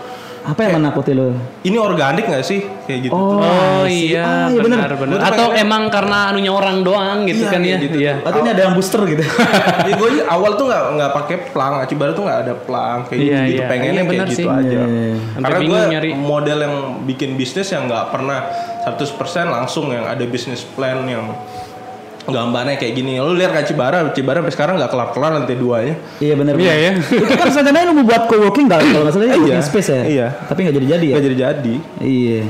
[0.43, 1.31] Apa yang menakuti lo?
[1.63, 4.79] ini organik gak sih kayak gitu Oh, Oh iya, Ah, iya bener.
[4.83, 5.15] benar benar.
[5.15, 7.77] Gua tuh Atau emang karena anunya orang doang gitu Iya, kan ya?
[7.79, 7.97] gitu.
[7.97, 8.15] Iya.
[8.21, 9.23] Atau ini ada yang booster gitu.
[9.87, 13.39] ya gue awal tuh nggak nggak pakai plang Acibara tuh nggak ada plang kayak Iya,
[13.39, 13.69] gitu, gitu iya.
[13.69, 14.47] pengennya Iya, kayak bener gitu sih.
[14.49, 15.15] aja Iya, iya.
[15.39, 16.11] Karena gue nyari.
[16.13, 18.39] model yang bikin bisnis yang nggak pernah
[18.83, 18.99] 100%
[19.49, 21.23] langsung yang ada bisnis plan yang
[22.23, 25.95] gambarnya kayak gini lu lihat kan Cibara Cibara sampai sekarang nggak kelar kelar lantai duanya
[26.23, 26.55] Iya benar.
[26.55, 26.91] Iya, ya.
[27.03, 29.59] Itu kan rencananya lu mau buat co-working nggak kalau nggak salah ya, Iya.
[29.59, 30.03] space ya.
[30.07, 30.27] Iya.
[30.47, 31.15] Tapi nggak jadi-jadi ya.
[31.19, 32.43] nggak jadi jadi Iya.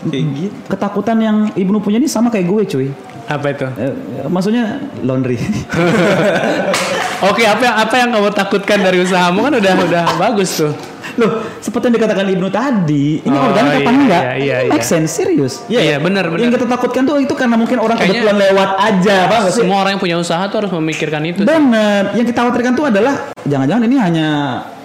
[0.00, 2.88] kayak gitu Ketakutan yang Ibnu punya ini sama kayak gue cuy.
[3.28, 3.62] Apa itu?
[3.78, 3.92] Eh,
[4.26, 5.38] maksudnya laundry.
[7.30, 10.72] Oke, apa yang apa yang kamu takutkan dari usahamu kan udah udah bagus tuh.
[11.20, 11.30] Loh,
[11.60, 14.22] seperti yang dikatakan Ibnu tadi, ini Oh, organik apa iya, enggak?
[14.24, 14.88] iya, iya, Make iya.
[14.88, 15.54] sense, serius.
[15.68, 16.40] Iya, benar benar.
[16.40, 19.60] Yang kita takutkan tuh itu karena mungkin orang Kayaknya- kebetulan lewat aja, sih?
[19.60, 21.44] Semua orang yang punya usaha tuh harus memikirkan itu.
[21.44, 21.46] sih.
[21.46, 22.16] Bener.
[22.16, 24.28] Yang kita khawatirkan tuh adalah jangan-jangan ini hanya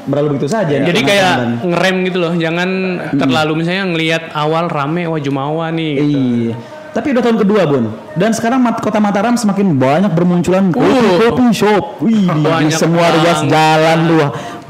[0.06, 0.76] berlalu begitu saja.
[0.86, 2.70] Jadi kayak ngerem gitu loh, jangan
[3.16, 6.20] terlalu misalnya ngelihat awal rame wah Jumawa nih gitu.
[6.52, 6.56] Iya.
[6.96, 11.28] Tapi udah tahun kedua bun, dan sekarang mat- kota Mataram semakin banyak bermunculan kopi Uh.
[11.28, 12.00] kopi shop.
[12.00, 14.18] Wih, di, semua ruas jalan lu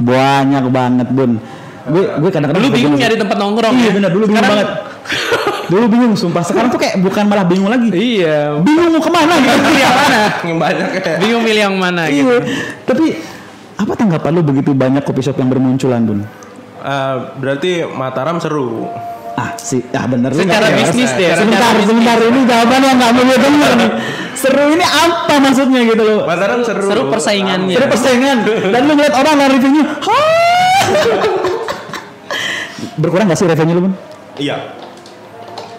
[0.01, 1.37] banyak banget bun.
[1.85, 3.91] Gue gue kadang-kadang Dulu bingung nyari tempat nongkrong Iya ya.
[3.93, 4.69] benar dulu bingung Sekarang- banget.
[5.65, 6.41] Dulu bingung sumpah.
[6.41, 7.89] Sekarang tuh kayak bukan malah bingung lagi.
[7.89, 8.57] Iya.
[8.57, 9.57] Bingung mau ke mana gitu.
[9.61, 10.21] Milih yang mana?
[10.41, 12.25] yang banyak ya Bingung milih yang mana gitu.
[12.25, 12.37] Iya.
[12.83, 13.05] Tapi
[13.75, 16.19] apa tanggapan lu begitu banyak kopi shop yang bermunculan bun?
[16.81, 18.89] Eh, berarti Mataram seru
[19.35, 23.11] Ah sih, ah bener lu Secara nggak- bisnis deh, Sebentar, sebentar ini jawaban yang nggak
[23.11, 23.89] mau gue denger nih.
[24.33, 26.19] Seru ini apa maksudnya gitu loh?
[26.23, 27.75] Mataram seru Seru persaingannya.
[27.75, 28.37] Seru persaingan
[28.69, 29.85] dan lu ngeliat orang revenue.
[30.07, 30.83] "Hah!"
[32.95, 33.93] Berkurang gak sih revenue lu bun?
[34.35, 34.59] iya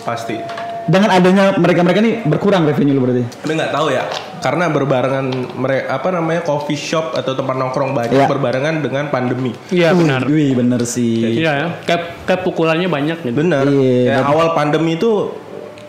[0.03, 0.41] pasti
[0.87, 3.27] Dengan adanya mereka-mereka nih berkurang revenue lu berarti?
[3.43, 4.07] Udah nggak tahu ya,
[4.39, 5.27] karena berbarengan
[5.59, 8.31] mereka apa namanya coffee shop atau tempat nongkrong banyak Iya.
[8.31, 9.51] berbarengan dengan pandemi.
[9.69, 10.23] Iya benar.
[10.31, 11.43] Wih bener sih.
[11.43, 11.67] Iya ya.
[11.83, 13.35] Kayak, kayak pukulannya banyak gitu.
[13.35, 13.67] Bener.
[13.67, 15.35] Iya, Ya, awal pandemi itu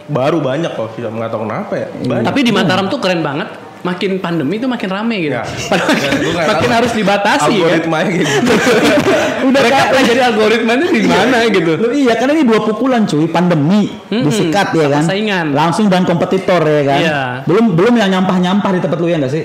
[0.09, 1.87] baru banyak coffee shop nggak tahu kenapa ya.
[1.93, 2.25] Banyak.
[2.25, 3.66] Tapi di Mataram tuh keren banget.
[3.87, 5.33] Makin pandemi tuh makin rame gitu.
[5.33, 5.47] Ya.
[5.71, 6.77] Padahal Ya, makin tahu.
[6.77, 7.53] harus dibatasi.
[7.55, 8.51] Algoritmanya kayak gitu.
[9.47, 11.71] Udah Mereka pelajari algoritmanya di mana gitu.
[11.73, 15.03] Lu iya karena ini dua pukulan cuy, pandemi disikat ya kan.
[15.07, 15.45] persaingan.
[15.51, 16.99] Langsung dan kompetitor ya kan.
[16.99, 17.19] Iya.
[17.47, 19.43] Belum belum yang nyampah-nyampah di tempat lu ya enggak sih?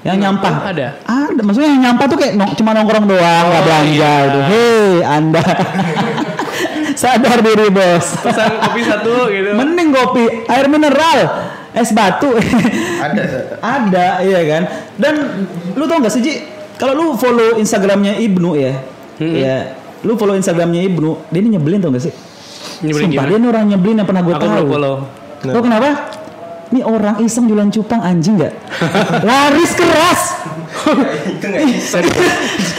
[0.00, 0.54] Yang nyampah.
[0.64, 0.88] Ada.
[1.04, 1.40] Ada.
[1.42, 4.24] Maksudnya yang nyampah tuh kayak nong- cuma nongkrong doang, nggak belanja iya.
[4.24, 4.38] gitu.
[4.48, 5.42] Hei, Anda.
[7.00, 8.06] Sadar diri, Bos.
[8.20, 9.50] Pesan kopi satu gitu.
[9.52, 11.20] Mending kopi, air mineral,
[11.72, 12.30] es batu.
[12.32, 13.22] Ada.
[13.78, 14.62] Ada, iya kan.
[14.96, 15.14] Dan
[15.74, 16.34] lu tau gak sih Ji?
[16.76, 18.72] Kalau lu follow Instagramnya Ibnu ya,
[19.20, 19.56] ya,
[20.00, 22.14] lu follow Instagramnya Ibnu, dia ini nyebelin tau gak sih?
[22.80, 23.28] Nyebelin Sumpah, gimana?
[23.28, 24.48] dia ini orang nyebelin yang pernah gue tahu.
[24.48, 24.94] belum follow.
[25.40, 25.88] Tau kenapa?
[26.70, 28.54] Ini orang iseng jualan cupang anjing gak?
[29.28, 30.22] Laris keras.
[31.28, 31.98] Itu nggak bisa.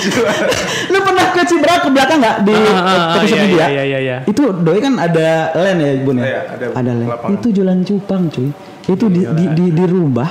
[0.91, 3.65] lu pernah ke Cibra ke belakang nggak di Ah, ah, ah, episode iya, media?
[3.67, 4.17] iya, iya, iya.
[4.25, 6.25] Itu doi kan ada land ya bun ya?
[6.25, 6.39] Iya,
[6.73, 7.05] ada land.
[7.05, 7.35] lapangan.
[7.37, 8.49] Itu jualan cupang cuy.
[8.91, 10.29] Itu di, di, di, dirubah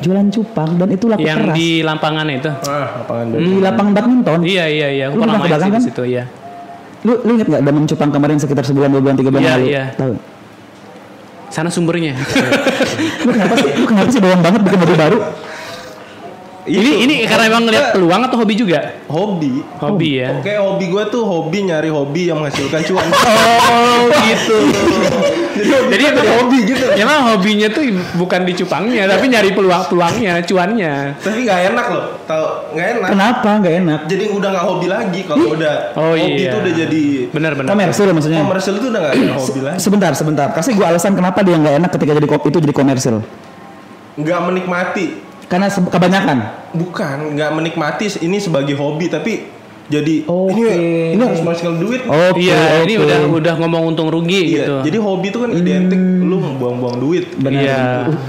[0.00, 1.54] jualan cupang dan itu laku Yang keras.
[1.54, 2.50] di lapangan itu.
[2.62, 4.38] Ah, lapangan Di lapangan badminton.
[4.42, 5.04] Iya iya iya.
[5.06, 5.82] Aku Lu pernah main sih kan?
[5.82, 6.24] situ iya.
[7.00, 9.64] Lu lu inget nggak Damang Cupang kemarin sekitar sebulan dua bulan tiga bulan Iya, lalu?
[9.66, 9.84] iya.
[9.94, 10.14] Tahu?
[11.48, 12.14] Sana sumbernya.
[13.26, 13.70] Lu kenapa sih?
[13.74, 15.18] Lu kenapa sih doang banget bikin mobil baru?
[16.72, 18.78] Ini ini karena emang ngeliat peluang atau hobi juga?
[19.06, 19.58] hobi.
[19.76, 20.28] Hobi ya.
[20.34, 23.06] Oke, hobi gue tuh hobi nyari hobi yang menghasilkan cuan.
[23.70, 24.56] Oh gitu.
[25.90, 26.86] Jadi Jadi hobi gitu.
[26.96, 27.82] Emang hobinya tuh
[28.16, 31.14] bukan di cupangnya, tapi nyari peluang peluangnya, cuannya.
[31.16, 32.04] Tapi nggak enak loh.
[32.24, 33.08] Tahu nggak enak.
[33.12, 33.50] Kenapa?
[33.60, 34.00] Nggak enak.
[34.06, 36.50] Jadi udah nggak hobi lagi kalau udah Oh, hobi iya.
[36.50, 37.68] itu udah jadi Benar-benar.
[37.68, 38.40] Komersil maksudnya.
[38.40, 39.78] komersial itu udah nggak ada hobi lagi.
[39.78, 40.48] Sebentar, sebentar.
[40.50, 43.16] Kasih gua alasan kenapa dia nggak enak ketika jadi kopi itu jadi komersil.
[44.16, 45.06] Nggak menikmati.
[45.50, 46.38] Karena kebanyakan.
[46.72, 49.32] Bukan nggak menikmati ini sebagai hobi tapi
[49.90, 50.54] jadi Oke.
[50.54, 50.62] ini
[51.12, 52.06] ini harus menghasilkan duit.
[52.06, 52.38] Oke.
[52.38, 53.04] Iya, ini oke.
[53.04, 54.74] udah udah ngomong untung rugi Iya, gitu.
[54.86, 57.24] Jadi hobi itu kan identik lu buang-buang duit.
[57.34, 57.58] Benar.
[57.58, 57.80] Iya,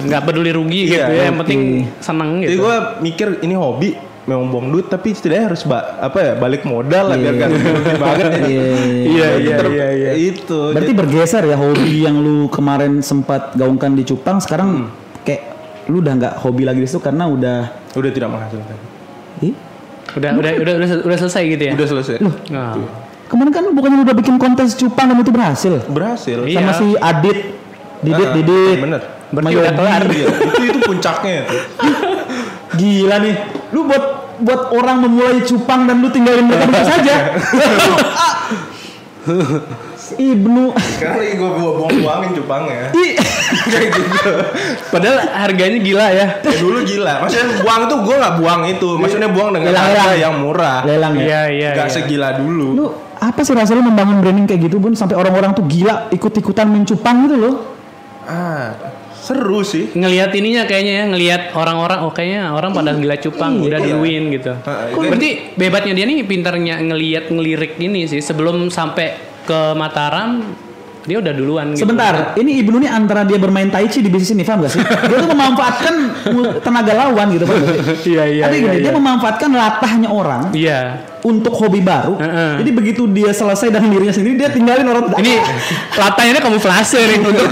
[0.02, 1.22] nggak peduli rugi Iya, gitu ya.
[1.22, 1.40] Yang oke.
[1.40, 1.62] penting
[2.02, 2.62] seneng Jadi gitu.
[2.66, 3.90] gue mikir ini hobi
[4.22, 7.42] memang buang duit tapi setidaknya harus ba- apa ya balik modal lah biar Iya.
[7.42, 8.42] kan rugi banget ya.
[8.42, 8.66] Iya,
[9.06, 10.12] Iya, iya, iya, iya.
[10.18, 10.74] Itu.
[10.74, 14.90] Berarti bergeser ya hobi yang lu kemarin sempat gaungkan di Cupang sekarang kayak
[15.92, 17.58] lu udah nggak hobi lagi di situ karena udah
[17.92, 18.78] udah tidak menghasilkan.
[19.44, 19.54] Ih,
[20.12, 21.74] Udah udah udah udah, udah selesai gitu ya.
[21.76, 22.16] Udah selesai.
[22.50, 22.76] Nah.
[23.28, 26.44] kemarin kan bukannya lu udah bikin kontes Cupang dan itu berhasil Berhasil.
[26.44, 26.60] Iya.
[26.60, 27.38] sama si Adit
[28.02, 29.02] Didit Ah, Didit Bener.
[29.32, 30.04] Berarti kelar.
[30.12, 31.48] Iya, itu itu puncaknya.
[32.80, 33.36] gila nih
[33.72, 34.04] lu buat
[34.42, 37.16] buat orang memulai Cupang dan lu tinggalin mereka begitu saja
[40.12, 42.90] Ibnu Sekarang lagi gue buang-buangin cupangnya.
[43.00, 43.16] Ih,
[43.64, 44.32] Kayak gitu.
[44.90, 46.28] Padahal harganya gila ya.
[46.42, 47.14] Ya dulu gila.
[47.22, 48.90] Maksudnya buang tuh gue nggak buang itu.
[48.98, 50.20] Maksudnya buang dengan Lelang, harga lelang.
[50.20, 50.78] yang murah.
[50.84, 51.70] lelang ya Iya iya.
[51.76, 51.94] Gak iya.
[51.94, 52.68] segila dulu.
[52.74, 52.86] lu
[53.22, 56.82] apa sih rasa lu membangun branding kayak gitu bun sampai orang-orang tuh gila ikut-ikutan main
[56.82, 57.56] Cupang gitu loh
[58.24, 58.74] Ah,
[59.32, 59.96] seru sih.
[59.96, 63.88] ngelihat ininya kayaknya ya ngelihat orang-orang oh kayaknya orang pada gila cupang Iya, udah iya.
[63.96, 69.74] duluin gitu Ah, berarti bebatnya dia nih pintarnya ngelihat ngelirik ini sih sebelum sampai ke
[69.74, 70.44] Mataram
[71.02, 71.82] dia udah duluan gitu.
[71.82, 74.82] Sebentar, ini Ibnu nih antara dia bermain tai chi di bisnis ini, paham gak sih?
[74.86, 75.94] Dia tuh memanfaatkan
[76.62, 78.14] tenaga lawan gitu, paham gak sih?
[78.14, 78.64] Iya iya Tapi iya.
[78.70, 78.98] gini, dia iya.
[78.98, 80.80] memanfaatkan latahnya orang Iya.
[81.26, 82.22] untuk hobi baru.
[82.22, 82.54] Heeh.
[82.62, 85.34] Jadi begitu dia selesai dengan dirinya sendiri, dia tinggalin orang Ini
[85.98, 87.50] latahnya kamuflase nih untuk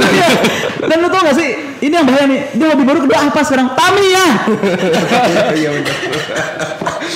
[0.86, 1.50] Dan lu tau gak sih,
[1.82, 3.74] ini yang bahaya nih, dia hobi baru kedua apa sekarang?
[3.74, 4.26] Tamiya!
[5.58, 5.70] Iya.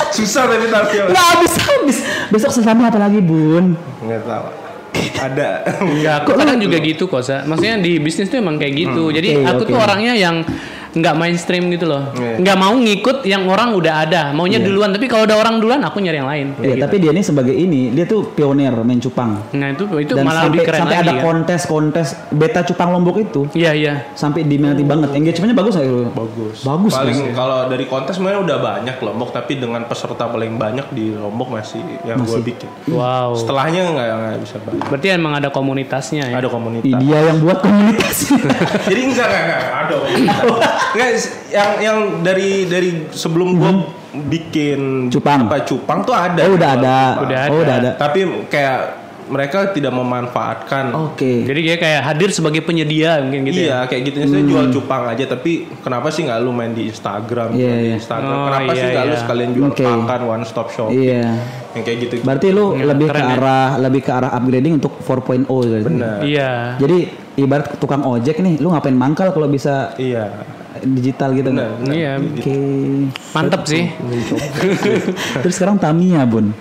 [0.10, 1.98] Susah tapi tapi Nggak habis-habis.
[2.34, 3.78] Besok sesama apa lagi, Bun?
[4.02, 4.62] nggak tahu.
[4.93, 5.49] Ada.
[5.82, 7.47] Enggak, aku kadang juga gitu kok, Sa.
[7.47, 9.10] Maksudnya di bisnis tuh emang kayak gitu.
[9.10, 9.69] Jadi Oke, aku oke.
[9.71, 10.43] tuh orangnya yang
[10.93, 12.13] nggak mainstream gitu loh.
[12.13, 12.38] Iya.
[12.38, 14.21] Nggak mau ngikut yang orang udah ada.
[14.32, 16.47] Maunya duluan, tapi kalau ada orang duluan aku nyari yang lain.
[16.53, 16.84] Kayak gitu.
[16.86, 19.41] tapi dia ini sebagai ini, dia tuh pionir main cupang.
[19.53, 21.23] Nah, itu itu Dan malah sampai, lebih keren sampai lagi ada kan.
[21.25, 23.93] kontes-kontes beta cupang Lombok itu Iya, iya.
[24.13, 25.10] sampai diminati banget.
[25.17, 26.13] Engagementnya bagus nggak?
[26.13, 26.58] Bagus.
[26.62, 26.91] Bagus.
[26.93, 31.49] Paling kalau dari kontes sebenarnya udah banyak Lombok tapi dengan peserta paling banyak di Lombok
[31.49, 32.69] masih yang gue bikin.
[32.88, 33.34] Wow.
[33.34, 34.86] Setelahnya nggak nggak bisa banyak.
[34.88, 36.38] Berarti emang ada komunitasnya ya.
[36.38, 36.99] Ada komunitas.
[37.01, 38.17] dia yang buat komunitas.
[38.89, 40.41] Jadi enggak enggak enggak ada komunitas.
[40.91, 41.10] Enggak
[41.50, 43.72] yang yang dari dari sebelum gue
[44.28, 45.48] bikin Cupang.
[45.48, 46.41] apa cupang tuh ada.
[46.43, 46.98] oh, udah ada.
[47.19, 47.62] Udah Oh, ada.
[47.62, 47.91] udah ada.
[47.96, 48.80] Tapi kayak
[49.24, 51.48] mereka tidak memanfaatkan Oke.
[51.48, 53.88] Jadi dia kayak hadir sebagai penyedia mungkin gitu iya ya.
[53.88, 57.63] kayak gitu saya jual cupang aja tapi kenapa sih nggak lu main di Instagram Iya,
[57.63, 57.96] jual di iya.
[57.98, 59.22] Instagram Oh, kenapa sih iya, nggak lu iya.
[59.24, 59.86] sekalian jual Oke.
[59.88, 61.39] pakan one stop shop Iya.
[61.72, 63.34] yang kayak gitu Berarti lu lebih keren ke ya.
[63.34, 65.88] arah lebih ke arah upgrading untuk 4.0 gitu.
[65.88, 66.52] benar Iya.
[66.78, 66.98] Jadi
[67.36, 70.30] ibarat tukang ojek nih, lu ngapain mangkal kalau bisa iya
[70.86, 71.72] digital gitu benar nggak?
[71.82, 72.12] benar Iya.
[72.19, 72.56] Oke.
[73.32, 73.84] Mantep sih.
[75.41, 76.52] Terus sekarang Tamiya, Bun.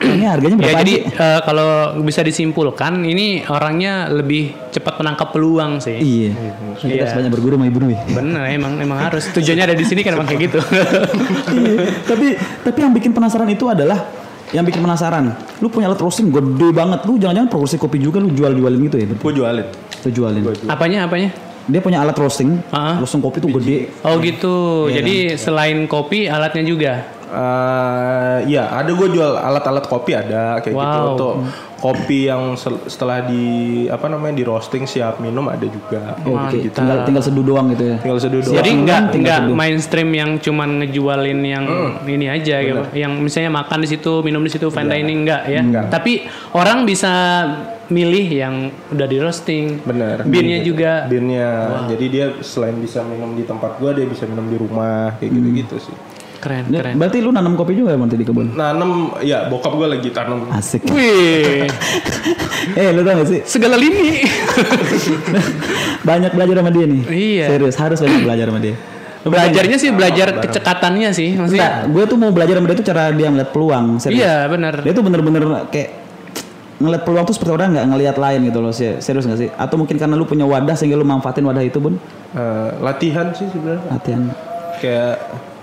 [0.00, 1.12] Ini harganya Ya berapa jadi sih?
[1.12, 1.68] eh, kalau
[2.00, 5.92] bisa disimpulkan ini orangnya lebih cepat menangkap peluang sih.
[5.92, 6.32] Iya.
[6.74, 7.00] Kita Iya.
[7.04, 8.00] harus banyak berguru sama Ibnu ya.
[8.10, 10.58] Bener emang emang harus tujuannya ada di sini kan emang kayak gitu.
[11.52, 11.76] Iya.
[12.06, 12.26] tapi
[12.64, 14.08] tapi yang bikin penasaran itu adalah
[14.50, 15.36] yang bikin penasaran.
[15.60, 17.04] Lu punya alat roasting gede banget.
[17.04, 19.04] Lu jangan-jangan produksi kopi juga lu jual-jualin gitu ya?
[19.04, 19.66] gue jualin
[20.00, 20.42] Lu jualin.
[20.64, 21.28] apanya apanya?
[21.68, 22.62] Dia punya alat roasting.
[22.72, 22.96] Ah.
[22.96, 23.92] Roasting kopi tuh gede.
[24.06, 24.88] Oh gitu.
[24.88, 27.19] Iya Jadi selain kopi alatnya juga.
[27.30, 31.14] Eh, ya ada gue jual alat-alat kopi ada kayak gitu Wow.
[31.14, 31.34] untuk
[31.78, 33.46] kopi yang setelah di
[33.86, 36.76] apa namanya di roasting siap minum ada juga Oke, gitu.
[36.76, 37.96] tinggal tinggal seduh doang gitu ya.
[37.98, 38.52] tinggal seduh doang.
[38.52, 39.56] Jadi Siap nggak minum, tinggal nggak seduh.
[39.56, 42.04] mainstream yang cuman ngejualin yang Hmm.
[42.04, 42.82] ini aja gitu.
[42.92, 45.60] Yang misalnya makan di situ, minum di situ, fine dining enggak ya.
[45.62, 45.84] Enggak.
[45.88, 46.12] Tapi
[46.52, 47.12] orang bisa
[47.88, 48.54] milih yang
[48.88, 49.82] udah di roasting.
[49.82, 51.06] bener Birnya juga.
[51.06, 51.48] birnya
[51.88, 55.48] jadi dia selain bisa minum di tempat gua dia bisa minum di rumah kayak gitu
[55.56, 55.96] gitu sih
[56.40, 56.96] Keren, Ya, keren.
[56.96, 58.56] Berarti lu nanam kopi juga nanti di kebun?
[58.56, 60.88] nanem ya bokap gua lagi tanam Asik.
[60.88, 61.68] Wih,
[62.80, 63.40] eh lu tau gak sih?
[63.44, 64.24] segala lini.
[66.02, 67.02] Banyak belajar sama dia nih.
[67.06, 67.46] Iya.
[67.50, 68.76] Serius harus banyak belajar sama dia.
[69.20, 71.84] Belajarnya sih belajar kecekatannya sih, maksudnya.
[71.84, 74.00] gue tuh mau belajar sama dia tuh cara dia ngeliat peluang.
[74.00, 74.16] Serius.
[74.18, 74.80] Iya, benar.
[74.80, 75.88] Dia tuh bener-bener kayak
[76.80, 78.96] ngeliat peluang tuh seperti orang nggak ngeliat lain gitu loh sih.
[78.98, 79.52] Serius gak sih?
[79.52, 82.00] Atau mungkin karena lu punya wadah sehingga lu manfaatin wadah itu bun?
[82.30, 84.22] eh, latihan sih sebenarnya Latihan.
[84.80, 85.16] kayak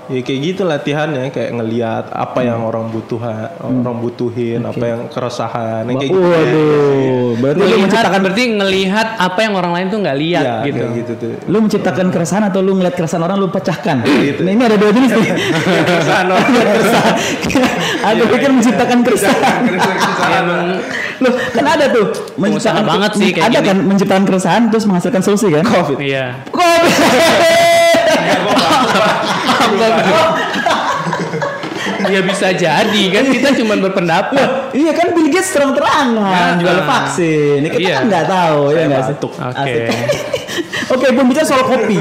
[0.07, 3.19] ya kayak gitu latihannya kayak ngelihat apa yang orang butuh
[3.59, 9.07] orang butuhin apa yang keresahan yang kayak gitu Waduh, berarti lu Ngelihat, menciptakan berarti ngelihat
[9.17, 10.77] apa yang orang lain tuh nggak lihat Iya, gitu.
[10.79, 13.97] kayak gitu tuh lu menciptakan keresahan atau lu ngeliat keresahan orang lu pecahkan?
[14.03, 14.41] Gitu.
[14.43, 15.27] Nah, ini ada dua jenis nih.
[15.91, 17.13] keresahan keresahan.
[18.07, 19.61] Aku pikir menciptakan keresahan.
[21.17, 22.05] Loh, kan ada tuh
[22.37, 23.67] Pengusaha banget sih kayak ada gini.
[23.67, 25.65] kan menciptakan keresahan terus menghasilkan solusi kan?
[25.65, 26.45] covid iya.
[26.53, 27.65] Covid.
[32.07, 34.71] Ya bisa jadi kan kita cuma berpendapat.
[34.71, 36.85] iya kan Bill Gates terang-terangan Ya, jual ah.
[36.85, 37.59] vaksin.
[37.59, 37.95] Ini kita Iya.
[37.97, 39.15] kan nggak tahu ya nggak sih?
[39.17, 39.41] Oke.
[39.43, 39.83] Asik.
[40.87, 41.99] Oke, Bun bicara soal kopi.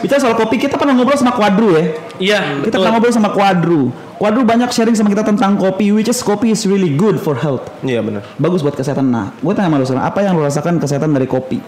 [0.00, 1.84] Bicara soal kopi, kita pernah ngobrol sama Quadru ya.
[2.16, 2.78] Iya, Kita betul.
[2.80, 3.82] pernah ngobrol sama Quadru.
[4.14, 7.66] Quadru banyak sharing sama kita tentang kopi, which is kopi is really good for health.
[7.82, 9.06] iya benar Bagus buat kesehatan.
[9.06, 11.58] Nah, gue tanya sama lu sekarang, apa yang lu rasakan kesehatan dari kopi?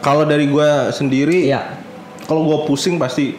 [0.00, 1.76] kalau dari gua sendiri Iya.
[2.24, 3.36] kalau gua pusing pasti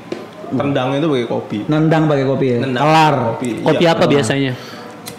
[0.52, 2.58] tendangnya itu pakai kopi Nendang pakai kopi ya.
[2.60, 3.14] Nendang Kelar.
[3.30, 3.92] kopi Kopi Iya.
[3.92, 4.54] apa biasanya?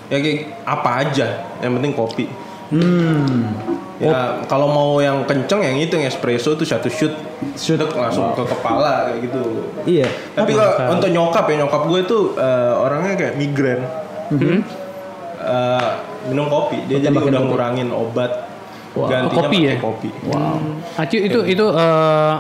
[0.05, 1.27] ya kayak apa aja
[1.59, 2.27] yang penting kopi
[2.69, 3.53] Hmm.
[3.99, 7.13] ya kalau mau yang kenceng yang itu yang espresso tuh satu shoot
[7.55, 9.41] shoot langsung ke kepala kayak gitu
[9.85, 10.09] Iya.
[10.33, 13.81] tapi kalau untuk nyokap ya nyokap gue tuh eh, orangnya kayak migrain
[14.31, 14.59] Mhm.
[15.39, 15.91] Eh,
[16.25, 17.49] minum kopi dia jadi Tembakin udah kopi.
[17.51, 18.33] ngurangin obat
[18.93, 19.77] Wah, gantinya kopi pakai ya?
[19.79, 20.57] kopi Wow.
[20.95, 22.33] Aci itu itu eh,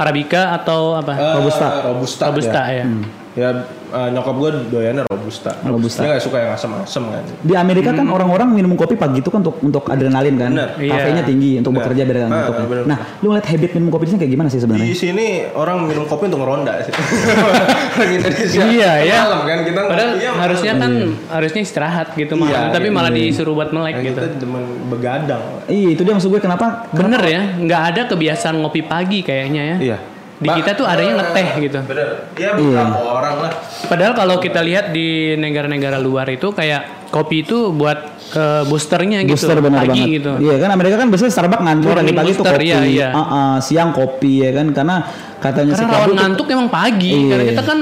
[0.00, 1.12] arabica atau apa?
[1.12, 1.66] Eh, Robusta.
[1.84, 2.84] robusta Robusta ya, ya.
[3.32, 6.02] Ya eh, nyokap gue doyannya robusta Robusta.
[6.02, 9.38] dia nggak suka yang asam-asam kan Di Amerika kan orang-orang minum kopi pagi itu kan
[9.38, 10.50] untuk untuk adrenalin kan.
[10.50, 10.68] Bener.
[10.74, 11.30] Kafeinnya Iya.
[11.30, 11.86] tinggi untuk Bener.
[11.86, 12.66] bekerja biar Ah, ngantuk kan.
[12.66, 12.84] bener.
[12.84, 14.86] Nah, lu ngeliat habit minum kopi di sini kayak gimana sih di sebenarnya?
[14.92, 16.92] sini orang minum kopi untuk ngeronda sih
[18.70, 19.18] Iya, ya.
[19.24, 20.92] malam kan kita Padahal iya, harusnya kan
[21.30, 24.18] harusnya istirahat gitu Iya, malam, tapi iya, malah disuruh buat melek Nah, gitu.
[24.18, 26.90] kita demen begadang Iya, itu dia maksud gue kenapa?
[26.90, 29.76] Bener ya, nggak ada kebiasaan ngopi pagi kayaknya ya.
[29.80, 29.98] iya
[30.40, 31.78] Di kita tuh adanya ngeteh gitu.
[31.84, 33.52] bener ya beberapa orang lah
[33.84, 37.98] Padahal kalau kita lihat di negara-negara luar itu kayak kopi itu buat
[38.32, 40.16] eh, boosternya gitu, Booster benar pagi banget.
[40.16, 40.32] gitu.
[40.40, 42.64] Iya kan Amerika kan biasanya Starbucks ngantuk pagi-pagi tuh kopi.
[42.64, 43.08] iya, iya.
[43.10, 44.96] Ah, ah, siang kopi ya kan karena
[45.38, 47.28] katanya si Karena Quadru rawan tuh- ngantuk emang pagi, Iya.
[47.28, 47.78] karena kita kan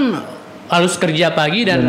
[0.68, 1.81] harus kerja pagi dan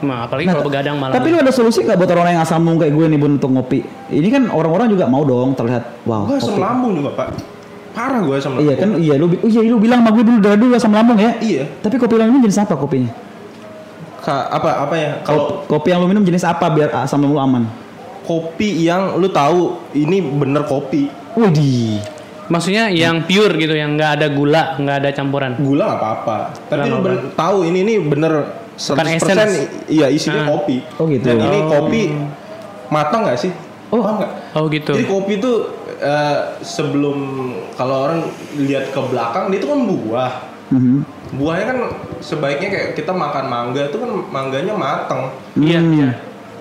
[0.00, 1.12] Nah, apalagi kalau begadang malam.
[1.12, 3.52] Tapi lu ada solusi gak buat orang yang asam lambung kayak gue nih bun untuk
[3.52, 3.84] ngopi?
[4.08, 6.24] Ini kan orang-orang juga mau dong terlihat wow.
[6.24, 7.59] gue asam lambung juga pak
[7.90, 10.56] parah gue lambung Iya kan iya lu oh, iya lu bilang sama gue dulu dari
[10.56, 11.34] dulu asam lambung ya.
[11.38, 11.64] Iya.
[11.78, 13.10] Tapi kopi lu minum jenis apa kopinya?
[14.20, 17.42] Ka- apa apa ya kalau Kopi yang lu minum jenis apa biar asam lambung lu
[17.42, 17.64] aman?
[18.20, 21.98] kopi yang lu tahu ini bener kopi Widih.
[22.46, 25.54] Maksudnya yang pure gitu, yang nggak ada gula, nggak ada campuran.
[25.56, 28.32] gula nggak apa-apa tapi lu ben- tahu ini ini bener
[28.76, 29.54] 100% Bukan essence.
[29.86, 31.26] iya isinya kopi Oh, gitu.
[31.26, 32.02] dan ini kopi
[32.88, 33.52] matang nggak sih
[33.88, 33.98] Oh.
[33.98, 34.92] Paham nggak Oh gitu.
[34.92, 35.56] jadi kopi tuh
[36.00, 37.18] eh, sebelum
[37.72, 38.20] kalau orang
[38.56, 40.32] lihat ke belakang dia itu kan buah
[40.70, 40.96] Mhm.
[41.32, 41.78] buahnya kan
[42.20, 45.92] sebaiknya kayak kita makan mangga itu kan mangganya matang Iya, Hmm.
[45.92, 46.10] iya.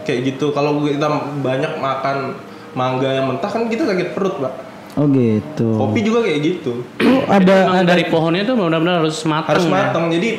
[0.02, 1.06] kayak gitu kalau kita
[1.40, 2.34] banyak makan
[2.72, 4.54] mangga yang mentah kan kita sakit perut pak
[4.96, 5.78] Oh gitu.
[5.78, 9.54] kopi juga kayak gitu Oh, ada Emang dari pohonnya tuh benar-benar harus matang.
[9.54, 9.72] harus ya.
[9.72, 10.30] matang jadi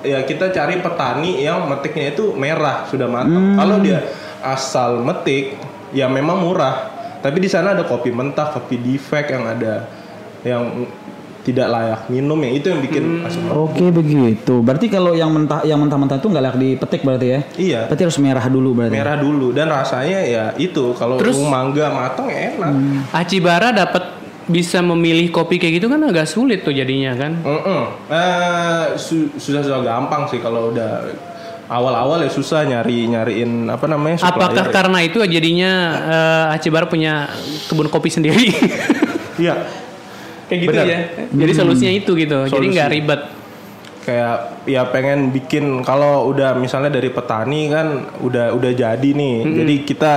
[0.00, 4.04] ya kita cari petani yang metiknya itu merah sudah matang kalau dia
[4.40, 5.56] asal metik
[5.90, 6.89] ya memang murah
[7.20, 9.86] tapi di sana ada kopi mentah kopi defect yang ada
[10.40, 10.88] yang
[11.40, 13.64] tidak layak minum yang itu yang bikin asam lambung.
[13.66, 14.60] Oke begitu.
[14.60, 17.40] Berarti kalau yang mentah yang mentah-mentah itu nggak layak dipetik berarti ya?
[17.56, 18.92] iya Berarti harus merah dulu berarti.
[18.92, 22.70] merah dulu dan rasanya ya itu kalau Terus- mangga matang ya enak
[23.10, 27.38] Acibara dapat bisa memilih kopi kayak gitu kan agak sulit tuh jadinya kan.
[27.38, 27.82] Mm-mm.
[28.10, 31.08] Eh, su- susah susah gampang sih kalau udah
[31.70, 35.70] awal-awal ya susah nyari nyariin apa namanya supplier Apakah karena itu jadinya
[36.02, 37.30] eh, Acibara punya
[37.70, 38.50] kebun kopi sendiri?
[39.40, 39.56] Iya.
[40.52, 40.84] Kayak gitu Bener.
[40.84, 40.98] ya.
[41.32, 42.38] Jadi solusinya itu gitu.
[42.44, 42.74] Jadi Solusi.
[42.76, 43.22] nggak ribet.
[44.00, 47.86] kayak ya pengen bikin kalau udah misalnya dari petani kan
[48.20, 50.12] udah udah jadi nih jadi kita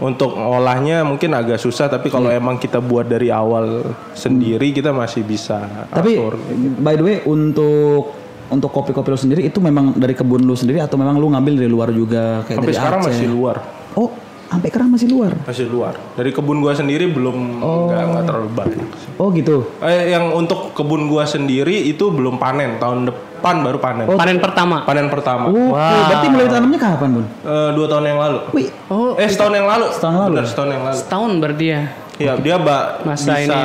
[0.00, 3.84] untuk ngolahnya mungkin agak susah tapi kalau emang kita buat dari awal
[4.16, 5.60] sendiri kita masih bisa
[5.92, 6.40] Tapi atur.
[6.80, 8.16] by the way untuk
[8.50, 11.66] untuk kopi-kopi lu sendiri itu memang dari kebun lu sendiri atau memang lu ngambil dari
[11.68, 13.10] luar juga kayak sampai dari sekarang Aceh?
[13.12, 13.56] masih luar
[13.92, 14.10] Oh,
[14.46, 15.32] sampai sekarang masih luar.
[15.40, 19.10] masih luar dari kebun gua sendiri belum nggak nggak terlalu banyak sih.
[19.16, 19.66] Oh gitu.
[19.80, 24.82] eh, yang untuk kebun gua sendiri itu belum panen tahun depan baru panen Panen pertama.
[24.82, 27.26] panen pertama Oh, berarti mulai tanamnya kapan, Bun?
[27.40, 30.32] Eh, dua tahun yang lalu Wih, Oh, eh setahun yang lalu Setahun lalu?
[30.32, 31.82] Bener, setahun yang lalu setahun berarti ya.
[32.20, 33.60] Ya dia mbak Masa bisa ini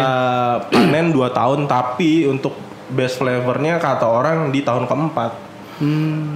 [0.72, 2.56] panen 2 tahun tapi untuk
[2.88, 5.32] best flavornya kata orang di tahun keempat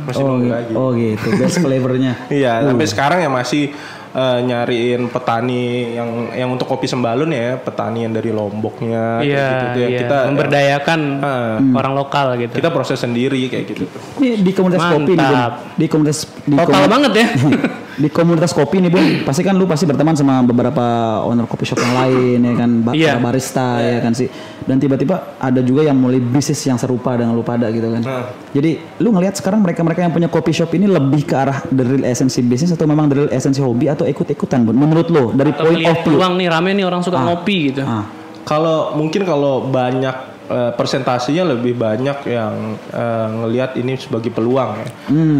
[0.03, 0.73] masih oh, nunggu gi- lagi.
[0.73, 2.13] oh gitu, best flavornya.
[2.27, 3.71] Iya sampai sekarang ya masih
[4.11, 9.47] eh, nyariin petani yang yang untuk kopi sembalun ya petani yang dari lomboknya kayak Iya,
[9.47, 9.87] gitu tuh ya.
[9.87, 9.99] iya.
[10.01, 11.55] kita memberdayakan Ah.
[11.73, 12.51] orang lokal gitu.
[12.51, 13.87] kita proses sendiri kayak gitu.
[14.17, 15.23] Ini di komunitas kopi nih, Bun.
[15.23, 15.53] Mantap.
[15.73, 17.27] Di komunitas di Lokal komunitas- banget ya.
[17.99, 19.03] di komunitas kopi nih bun.
[19.21, 20.81] Pasti kan lu pasti berteman sama beberapa
[21.21, 22.69] owner coffee shop yang lain ya kan?
[22.79, 24.31] Ba- para barista ya kan sih.
[24.63, 27.99] Dan tiba-tiba ada juga yang mulai bisnis yang serupa dengan lu pada gitu kan.
[27.99, 28.25] Nah.
[28.49, 32.39] jadi lu ngelihat sekarang mereka-mereka yang punya coffee shop ini lebih ke arah dari esensi
[32.39, 34.73] bisnis atau memang dari esensi hobi atau ikut-ikutan bun?
[34.73, 36.15] Menurut lu dari Atau point of view.
[36.15, 37.83] peluang nih rame nih orang suka ngopi gitu.
[37.83, 38.05] ah.
[38.39, 42.53] Kalau mungkin kalau banyak eh, persentasenya lebih banyak yang
[42.89, 44.87] eh, ngelihat ini sebagai peluang ya.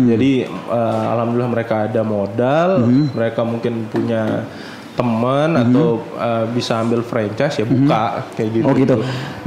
[0.08, 4.46] Jadi eh, alhamdulillah mereka ada modal, mereka mungkin punya
[4.94, 8.66] teman atau eh, bisa ambil franchise ya buka kayak gitu.
[8.68, 8.96] Oh gitu.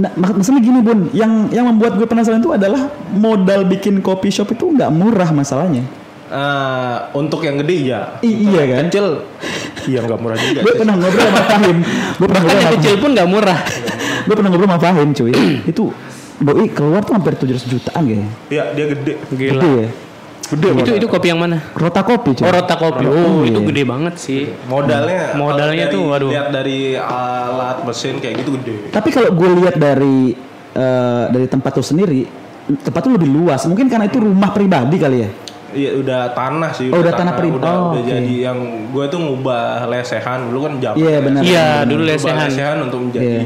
[0.01, 4.33] Nah, mak- maksudnya gini bun, yang yang membuat gue penasaran itu adalah modal bikin coffee
[4.33, 5.85] shop itu nggak murah masalahnya.
[6.33, 8.17] Eh, untuk yang gede ya.
[8.25, 8.89] I- iya kan?
[8.89, 9.07] Kecil
[9.85, 10.61] iya nggak murah juga.
[10.65, 11.79] Gue pernah ngobrol sama Fahim.
[12.17, 13.59] Gue pernah ngobrol kecil pun nggak murah.
[14.23, 15.33] Gue pernah ngobrol sama Fahim cuy.
[15.71, 15.85] itu
[16.39, 18.31] doi keluar tuh hampir 700 jutaan kayaknya.
[18.49, 19.13] Iya dia gede.
[19.31, 19.53] Gila.
[19.55, 19.91] Gede ya.
[20.45, 21.59] Gede Itu itu kopi yang mana?
[21.73, 22.45] Rota kopi cuy.
[22.45, 23.05] Oh, rota kopi.
[23.05, 24.53] Oh, itu gede banget sih.
[24.67, 26.29] Modalnya Modalnya tuh, waduh.
[26.29, 28.91] Lihat dari alat mesin kayak gitu gede.
[28.91, 30.35] Tapi kalau gue lihat dari
[30.73, 32.29] eh, dari tempat tuh sendiri,
[32.79, 33.65] tempat tuh lebih luas.
[33.65, 35.31] Mungkin karena itu rumah pribadi kali ya.
[35.73, 36.93] Iya udah tanah sih.
[36.93, 38.13] Oh, udah tanah pri- Udah, oh, udah oke.
[38.13, 38.59] jadi yang
[38.93, 41.01] gue tuh ngubah lesehan dulu kan Japan.
[41.01, 41.41] Iya, benar.
[41.41, 42.49] Iya, dulu Ngubah lesehan.
[42.51, 43.43] lesehan untuk menjadi Iya.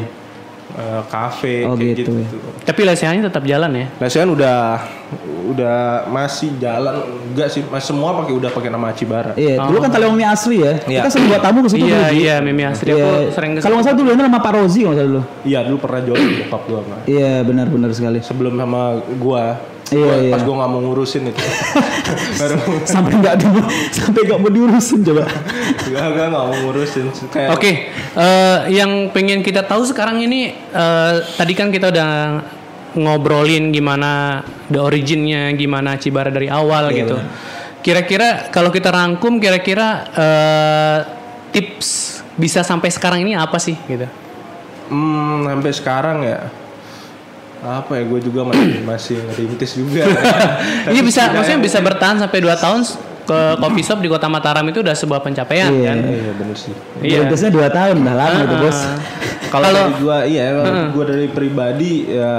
[0.76, 2.20] Eh, kafe Oh, kayak gitu gitu.
[2.20, 2.28] ya.
[2.62, 3.86] Tapi lesehannya tetap jalan ya.
[3.96, 4.80] Lesehan udah
[5.46, 6.98] udah masih jalan
[7.30, 9.32] enggak sih mas semua pakai udah pakai nama Acibara.
[9.38, 10.74] Iya, dulu kan Taliong Mie asli ya.
[10.84, 11.00] Iya.
[11.06, 12.98] Kita sering buat tamu ke situ Iya, dulu, iya, Mimi Asri Iya.
[12.98, 15.22] aku sering ke Kalau nggak salah dulu ini sama Pak Rozi kalau salah dulu.
[15.46, 16.80] Iya dulu pernah jual di bokap gua.
[17.06, 18.18] Iya, benar-benar sekali.
[18.20, 18.82] Sebelum sama
[19.16, 19.44] gua.
[19.86, 20.32] Iya, gua- iya.
[20.34, 21.40] Pas gua nggak mau ngurusin itu.
[22.42, 23.46] Baru sampai nggak di
[23.92, 25.24] sampai nggak mau diurusin coba.
[25.86, 27.04] Gak, gak, nggak mau ngurusin.
[27.30, 32.10] Kayak Oke, eh, yang pengen kita tahu sekarang ini eh, tadi kan kita udah
[32.96, 37.16] ngobrolin gimana the originnya, gimana Cibara dari awal Iya, gitu.
[37.78, 40.98] Kira-kira kalau kita rangkum, kira-kira eh,
[41.52, 41.88] tips
[42.34, 44.04] bisa sampai sekarang ini apa sih gitu?
[44.86, 46.38] Hmm, sampai sekarang ya
[47.64, 50.02] apa ya gue juga masih masih ngerintis juga.
[50.94, 52.80] Iya bisa, maksudnya bisa bertahan sampai 2 tahun
[53.26, 55.90] ke coffee shop di Kota Mataram itu udah sebuah pencapaian Iya.
[55.90, 55.96] kan?
[55.98, 56.74] Iya bener sih.
[57.02, 57.26] Iya.
[57.26, 58.78] Berintisnya dua tahun udah lama gitu bos.
[59.50, 60.44] Kalau dari gua iya,
[60.94, 62.34] gua dari pribadi ya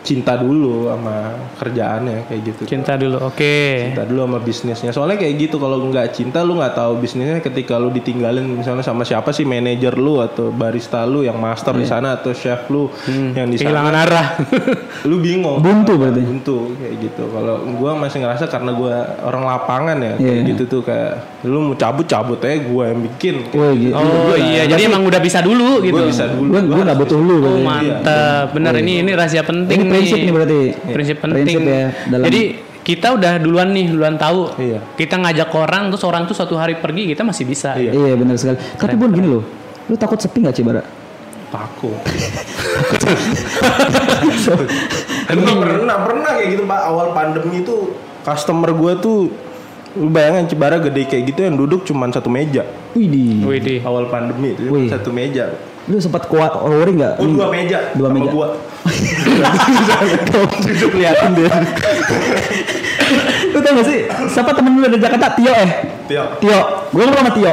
[0.00, 2.62] cinta dulu sama kerjaannya kayak gitu.
[2.64, 3.56] Cinta dulu, oke.
[3.92, 4.90] Cinta dulu sama bisnisnya.
[4.90, 9.04] Soalnya kayak gitu kalau nggak cinta lu nggak tahu bisnisnya ketika lu ditinggalin misalnya sama
[9.04, 12.88] siapa sih manajer lu atau barista lu yang master di sana atau chef lu
[13.36, 13.68] yang di sana.
[13.70, 14.26] Kehilangan arah.
[15.08, 15.60] Lu bingung.
[15.64, 16.20] Buntu berarti.
[16.20, 17.24] Buntu kayak gitu.
[17.28, 20.48] Kalau gua masih ngerasa karena gua orang lapangan ya kayak Iya.
[20.52, 23.48] gitu tuh kayak lu mau cabut cabut aja gua yang bikin.
[23.52, 23.96] Wah, gitu.
[23.96, 25.96] oh iya, jadi emang udah bisa dulu gitu.
[25.96, 26.52] Gua bisa dulu.
[26.52, 30.24] Gue gue nggak butuh lu Oh mantap, bener ini ini rahasia penting Prinsip nih.
[30.26, 30.60] nih berarti.
[30.94, 31.44] Prinsip penting.
[31.46, 32.42] Prinsip ya dalam Jadi
[32.80, 34.56] kita udah duluan nih, duluan tahu.
[34.56, 34.78] Iya.
[34.96, 37.76] Kita ngajak orang terus orang tuh suatu hari pergi kita masih bisa.
[37.76, 37.92] Iya.
[37.92, 38.58] Iya benar sekali.
[38.78, 39.44] Tapi Bun gini loh,
[39.90, 40.82] lu takut sepi nggak Cibara?
[41.50, 41.98] Takut.
[45.26, 49.18] Emang pernah pernah kayak gitu pak awal pandemi itu customer gue tuh
[49.98, 52.62] lu bayangin Cibara gede kayak gitu yang duduk cuma satu meja
[52.94, 53.42] Widih.
[53.42, 53.78] Widih.
[53.82, 55.50] awal pandemi itu satu meja
[55.88, 57.16] Lu sempat kuat worry nggak?
[57.16, 58.30] oh dua meja Dua sama meja.
[58.30, 58.46] gua
[60.60, 61.50] Duduk liatin dia.
[63.50, 63.98] lu tau gak sih?
[64.30, 65.34] Siapa temen lu dari Jakarta?
[65.34, 65.70] Tio eh?
[66.06, 66.58] Tio Tio.
[66.88, 67.52] Gue ngobrol sama Tio.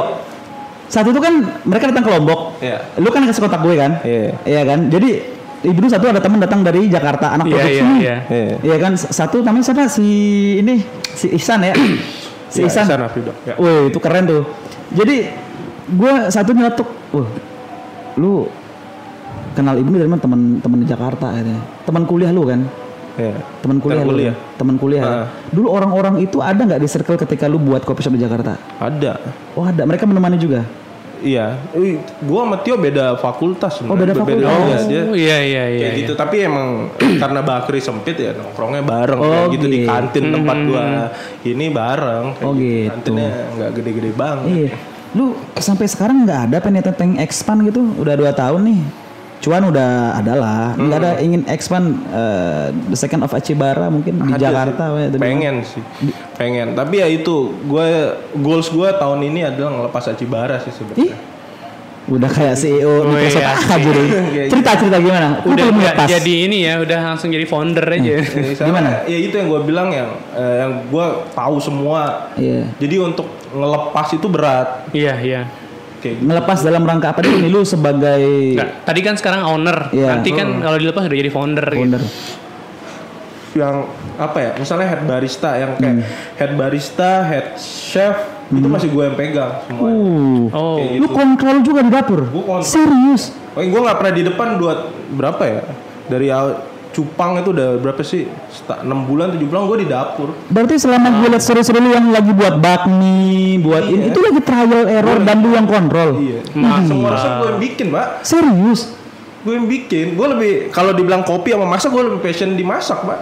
[0.88, 2.40] Saat itu kan mereka datang ke Lombok.
[2.60, 2.78] Iya.
[2.96, 3.92] Lu kan ke kontak gue kan?
[4.02, 4.32] Iya.
[4.44, 4.78] Iya kan?
[4.88, 5.10] Jadi
[5.58, 7.82] ibu satu ada teman datang dari Jakarta anak Iya, produksi.
[7.82, 8.16] iya, iya.
[8.30, 8.56] Iya.
[8.62, 8.92] Iya kan?
[8.94, 9.84] Satu namanya siapa?
[9.86, 10.06] Si
[10.56, 11.74] ini si Ihsan ya.
[12.48, 12.86] si Ya, Ihsan.
[12.88, 13.58] Ihsan Afrido, ya.
[13.58, 14.42] Wih, itu keren tuh.
[14.88, 15.28] Jadi
[15.88, 17.28] gue satu nyeletuk, wah,
[18.18, 18.50] lu
[19.54, 21.62] kenal Ibnu dari mana teman-teman di Jakarta katanya.
[21.82, 22.60] Teman kuliah lu kan?
[23.14, 23.34] Iya.
[23.58, 24.30] Teman kuliah, lu kuliah.
[24.30, 24.56] kan?
[24.56, 25.02] Teman kuliah.
[25.02, 25.10] ya?
[25.16, 25.26] Ah.
[25.48, 28.54] Dulu orang-orang itu ada nggak di circle ketika lu buat coffee shop di Jakarta?
[28.78, 29.18] Ada.
[29.54, 30.62] Oh ada, mereka menemani juga.
[31.18, 31.58] Iya.
[31.74, 34.46] Ih, Gua sama Tio beda fakultas Oh, beda fakultas.
[34.46, 35.66] iya, dia Oh iya iya iya.
[35.66, 35.98] kayak iya.
[35.98, 39.90] gitu tapi emang karena Bakri sempit ya nongkrongnya bareng Oh, kayak gitu di gitu.
[39.90, 41.10] kantin tempat gua
[41.42, 42.86] ini bareng kayak Oh, gitu.
[42.86, 44.70] kantinnya nggak gede-gede banget Iya.
[45.16, 47.80] Lu sampai sekarang nggak ada pengen pengen expand gitu?
[47.96, 48.80] Udah dua tahun nih.
[49.38, 50.64] Cuan udah ada lah.
[50.74, 54.84] Nggak ada ingin expand eh, the second of Achibara mungkin di Ada Jakarta.
[54.84, 55.04] sih.
[55.06, 55.82] atau di pengen sih
[56.34, 57.88] pengen tapi ya itu gue
[58.34, 61.14] goals gue tahun ini adalah ngelepas Acibara sih Ih, sebenarnya
[62.08, 63.52] udah kayak CEO Oh, Microsoft iya.
[63.70, 64.06] aja deh.
[64.26, 65.28] Kayak Cerita cerita gimana?
[65.40, 66.08] Udah belum lepas.
[66.08, 68.00] jadi ini ya, udah langsung jadi founder aja.
[68.00, 68.20] Ya,
[68.54, 68.90] sama- Gimana?
[69.04, 72.64] ya itu yang gue bilang yang eh, yang gue tahu semua Iya.
[72.74, 75.40] jadi untuk ngelepas itu berat Iya iya.
[75.98, 76.24] kayak gitu.
[76.24, 80.08] Ngelepas dalam rangka apa nih lu sebagai Nggak, tadi kan sekarang owner, Iya.
[80.10, 81.66] nanti kan kalau dilepas udah jadi founder.
[81.66, 81.76] gitu.
[81.78, 82.02] founder?
[83.50, 86.04] yang apa ya misalnya head barista yang kayak Hmm.
[86.36, 88.14] head barista head chef
[88.48, 90.48] itu masih gue yang pegang semua Uh.
[90.50, 91.14] Oh, Kayak Lu gitu.
[91.14, 92.20] kontrol juga di dapur?
[92.26, 92.64] Gua kontrol.
[92.64, 93.22] Serius?
[93.52, 94.72] Oh, gue nggak pernah di depan dua
[95.10, 95.60] berapa ya
[96.06, 98.24] dari awal cupang itu udah berapa sih
[98.80, 102.32] enam bulan tujuh bulan gue di dapur Berarti selama gue liat story-story lu yang lagi
[102.32, 106.16] buat bakmi, buat ini, itu lagi trial error dan lu yang kontrol.
[106.16, 108.80] iya nah, semua resep gue yang bikin mbak Serius?
[109.38, 112.98] gue yang bikin gue lebih kalau dibilang kopi sama masak gue lebih passion di masak
[113.04, 113.20] mbak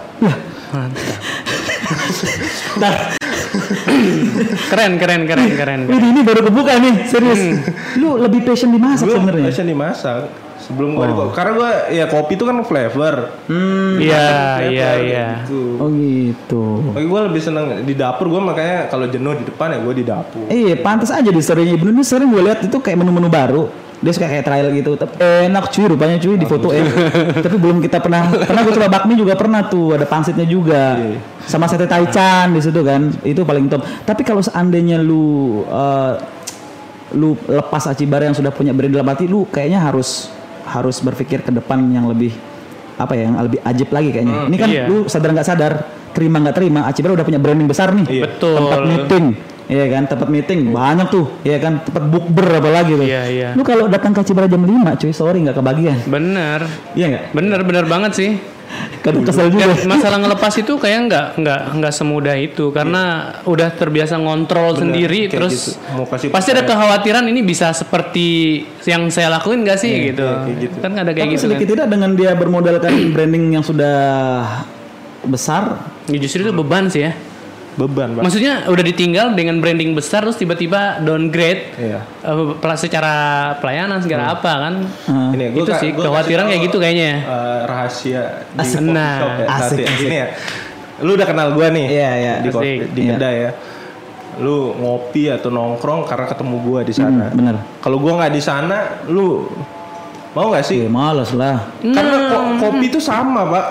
[4.71, 5.79] keren keren keren keren.
[5.87, 7.41] Wih, ini baru kebuka nih, serius.
[7.97, 9.45] Lu lebih passion di masak sebenarnya.
[9.49, 13.15] passion di masak sebelum gue karena gue ya kopi itu kan flavor
[13.47, 14.03] Hmm.
[14.03, 14.27] Iya
[14.67, 15.27] iya iya.
[15.47, 15.79] gitu.
[15.79, 16.63] Oh gitu.
[16.91, 20.03] Tapi gue lebih seneng di dapur gue makanya kalau jenuh di depan ya gue di
[20.03, 20.45] dapur.
[20.51, 23.86] Iya, pantas aja di story-nya Ibnu ini sering gue lihat itu kayak menu-menu baru.
[23.97, 24.91] Dia suka kayak trial gitu.
[24.93, 25.13] Tapi
[25.49, 26.85] enak cuy rupanya cuy di foto ya.
[27.45, 31.01] Tapi belum kita pernah pernah gue coba bakmi juga pernah tuh, ada pangsitnya juga.
[31.01, 31.17] Iya.
[31.49, 33.09] Sama sate taichan di situ kan.
[33.25, 33.81] Itu paling top.
[34.05, 36.13] Tapi kalau seandainya lu eh,
[37.17, 40.27] lu lepas Acibara yang sudah punya brand dalam arti lu kayaknya harus
[40.67, 42.35] harus berpikir ke depan yang lebih
[42.99, 44.35] apa ya yang lebih ajib lagi kayaknya.
[44.51, 44.85] Ini kan iya.
[44.85, 45.73] lu sadar nggak sadar,
[46.11, 48.23] terima nggak terima, Acibara udah punya branding besar nih Iya.
[48.29, 48.55] Betul.
[48.57, 49.25] tempat meeting
[49.67, 53.49] Iya kan tempat meeting banyak tuh Iya kan tempat bukber apalagi tuh Iya, iya.
[53.51, 56.63] lu kalau datang ke Cibara jam 5 cuy sorry nggak kebagian Bener.
[56.93, 58.31] iya nggak Bener bener banget sih.
[58.99, 63.03] kadang kesel juga Dan masalah ngelepas itu kayak nggak nggak nggak semudah itu karena
[63.43, 65.79] udah terbiasa ngontrol sendiri kayak terus gitu.
[65.93, 68.27] Mau kasih pasti ada kekhawatiran ini bisa seperti
[68.83, 70.19] yang saya lakuin nggak sih gitu.
[70.19, 70.75] kayak gitu.
[70.77, 71.59] kan ada kayak tapi gitu kan.
[71.65, 73.95] tidak dengan dia bermodalkan branding yang sudah
[75.23, 77.11] besar Ya, justru itu beban sih ya.
[77.77, 78.25] Beban pak.
[78.25, 82.01] Maksudnya udah ditinggal dengan branding besar terus tiba-tiba downgrade Iya.
[82.57, 83.13] pel- secara
[83.55, 84.73] pelayanan segala apa kan.
[84.81, 85.29] Heeh.
[85.31, 87.17] Ini ya, gua Itu sih, gua kekhawatiran kayak gitu kayaknya ya.
[87.21, 88.81] eh, rahasia di Asik.
[88.83, 89.45] Nah, shop ya.
[89.47, 89.87] asik, Satu ya.
[89.87, 89.99] asik.
[89.99, 90.27] Gini ya.
[90.97, 91.85] Lu udah kenal gua nih.
[91.87, 92.33] Iya, iya.
[92.39, 92.89] Di, kopi, Asik.
[92.91, 93.13] di Iya.
[93.13, 93.51] kedai ya.
[94.37, 97.25] Lu ngopi atau nongkrong karena ketemu gua di sana.
[97.25, 99.45] Hmm, bener Kalau gua nggak di sana, lu
[100.33, 100.81] mau nggak sih?
[100.81, 103.65] Iya males lah Karena ko- kopi itu sama, Pak.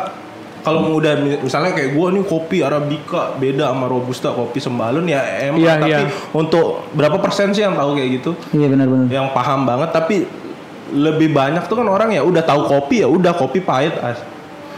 [0.66, 5.22] Kalau udah mi- misalnya kayak gua nih kopi arabica beda sama robusta kopi sembalun ya
[5.44, 6.10] emang Iya, tapi iya.
[6.32, 8.30] untuk berapa persen sih yang tahu kayak gitu?
[8.50, 10.16] iya benar-benar Yang paham banget tapi
[10.88, 14.18] lebih banyak tuh kan orang ya udah tahu kopi ya udah kopi pahit as.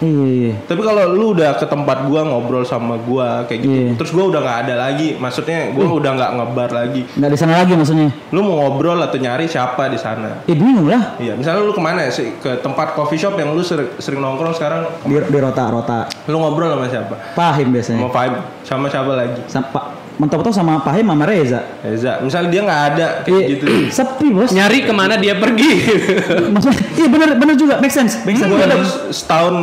[0.01, 3.91] Iya iya Tapi kalau lu udah ke tempat gua ngobrol sama gua kayak gitu, Iya.
[3.95, 7.03] terus gua udah nggak ada lagi, maksudnya gua udah nggak ngebar lagi.
[7.11, 10.45] nggak di sana lagi maksudnya Lu mau ngobrol atau nyari siapa di sana?
[10.45, 13.51] eh bingung lah Iya, misalnya lu ke mana ya sih ke tempat coffee shop yang
[13.51, 17.15] lu sering, sering nongkrong sekarang, di, di rota rota lu ngobrol sama siapa?
[17.33, 18.33] pahim biasanya Sama Fahim,
[18.63, 19.41] sama siapa lagi?
[19.47, 23.65] sama mentok-mentok sama Pahim sama Reza Eza, misalnya dia nggak ada kayak Iya, gitu.
[23.97, 25.71] sepi bos Nyari ke mana dia pergi.
[26.55, 29.55] maksudnya iya bener bener juga make sense make sense Gue udah setahun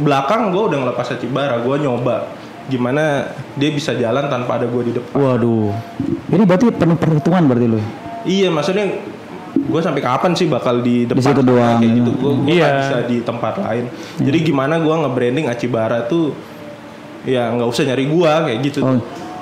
[0.00, 2.30] belakang gue udah ngelepas Acibara, gue nyoba
[2.64, 5.12] gimana dia bisa jalan tanpa ada gue di depan.
[5.12, 5.68] waduh
[6.30, 7.80] ini berarti penuh perhitungan berarti lu
[8.24, 8.88] Iya, maksudnya
[9.54, 11.98] gue sampai kapan sih bakal di depan situ doang, kayak iya.
[12.00, 12.10] gitu.
[12.16, 12.68] Gue gue Iya.
[12.80, 13.84] bisa di tempat lain.
[14.16, 16.32] Jadi gimana gue nge-branding Acibara tuh
[17.22, 18.78] ya nggak usah nyari gue kayak gitu.
[18.80, 18.96] Oh,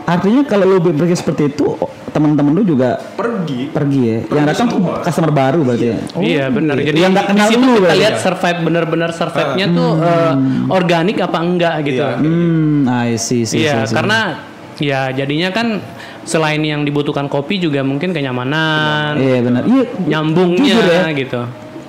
[0.04, 3.68] artinya kalau lu berpikir seperti itu, oh, teman-teman lu juga Pergi.
[3.68, 4.18] pergi ya.
[4.30, 5.98] yang datang tuh customer baru berarti ya.
[6.18, 6.76] iya benar.
[6.76, 6.88] gitu.
[6.90, 10.04] Jadi yang nggak kenal lu kita lihat survive bener-bener survive-nya tuh Hmm.
[10.04, 10.34] eh,
[10.70, 12.02] organik apa enggak gitu.
[12.02, 12.16] Iya.
[12.18, 13.96] Hmm, I see, see, Iya, see, see.
[13.96, 14.18] karena
[14.78, 15.78] ya jadinya kan
[16.22, 19.62] selain yang dibutuhkan kopi juga mungkin kenyamanan, Iya benar.
[19.64, 21.06] Iya, nyambungnya jujur ya.
[21.12, 21.40] gitu.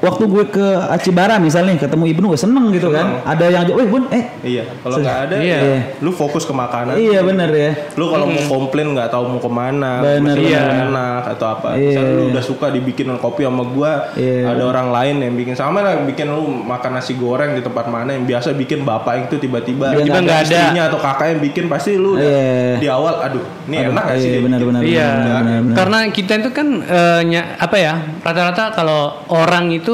[0.03, 3.23] Waktu gue ke Acibara misalnya ketemu Ibnu gue seneng gitu kan.
[3.23, 5.57] Ada yang, weh bun, eh Iya, kalau nggak ada Iya.
[5.57, 6.99] ya lu fokus ke makanan.
[6.99, 7.71] iya bener ya.
[7.95, 10.83] Lu kalau mau komplain nggak tahu mau ke mana, Bener, masih bener.
[10.85, 11.67] enak atau apa.
[11.73, 11.87] Iya.
[11.89, 14.51] Misalnya lu udah suka dibikinin kopi sama gua, Iya.
[14.51, 18.11] ada orang lain yang bikin sama lah bikin lu makan nasi goreng di tempat mana
[18.11, 20.51] yang biasa bikin bapak itu tiba-tiba Tiba-tiba nggak ada.
[20.51, 22.75] istrinya atau kakak yang bikin pasti lu udah Iya.
[22.77, 25.75] di awal aduh ini Aduh, enak sih iya, benar, benar, Iya, benar, benar, benar.
[25.77, 29.92] karena kita itu kan eh, nya- apa ya rata-rata kalau orang itu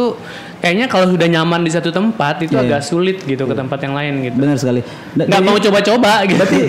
[0.58, 2.64] kayaknya kalau sudah nyaman di satu tempat itu Iya.
[2.70, 4.36] agak sulit gitu ke tempat yang lain gitu.
[4.36, 4.82] Benar sekali.
[5.12, 6.38] Da- Nggak jadi- mau coba-coba gitu.
[6.38, 6.62] Berarti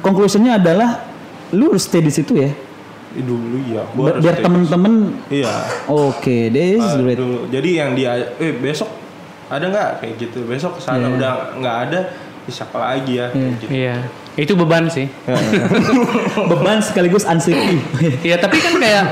[0.00, 0.90] konklusinya adalah
[1.50, 2.50] lu harus stay di situ ya.
[3.12, 4.44] Dulu ya gua Bi- harus Biar stay.
[4.44, 4.94] temen-temen
[5.28, 5.54] iya
[5.86, 7.18] oke, this is Ah, great.
[7.18, 7.38] dulu.
[7.48, 8.86] jadi yang dia eh besok
[9.48, 11.16] ada nggak kayak gitu besok ke sana Iya.
[11.16, 12.00] udah nggak ada
[12.40, 13.66] ya siapa lagi ya kayak gitu.
[13.68, 13.96] Iya,
[14.36, 15.10] itu beban sih.
[16.50, 17.82] Beban sekaligus anxiety.
[18.22, 19.04] Iya, tapi kan kayak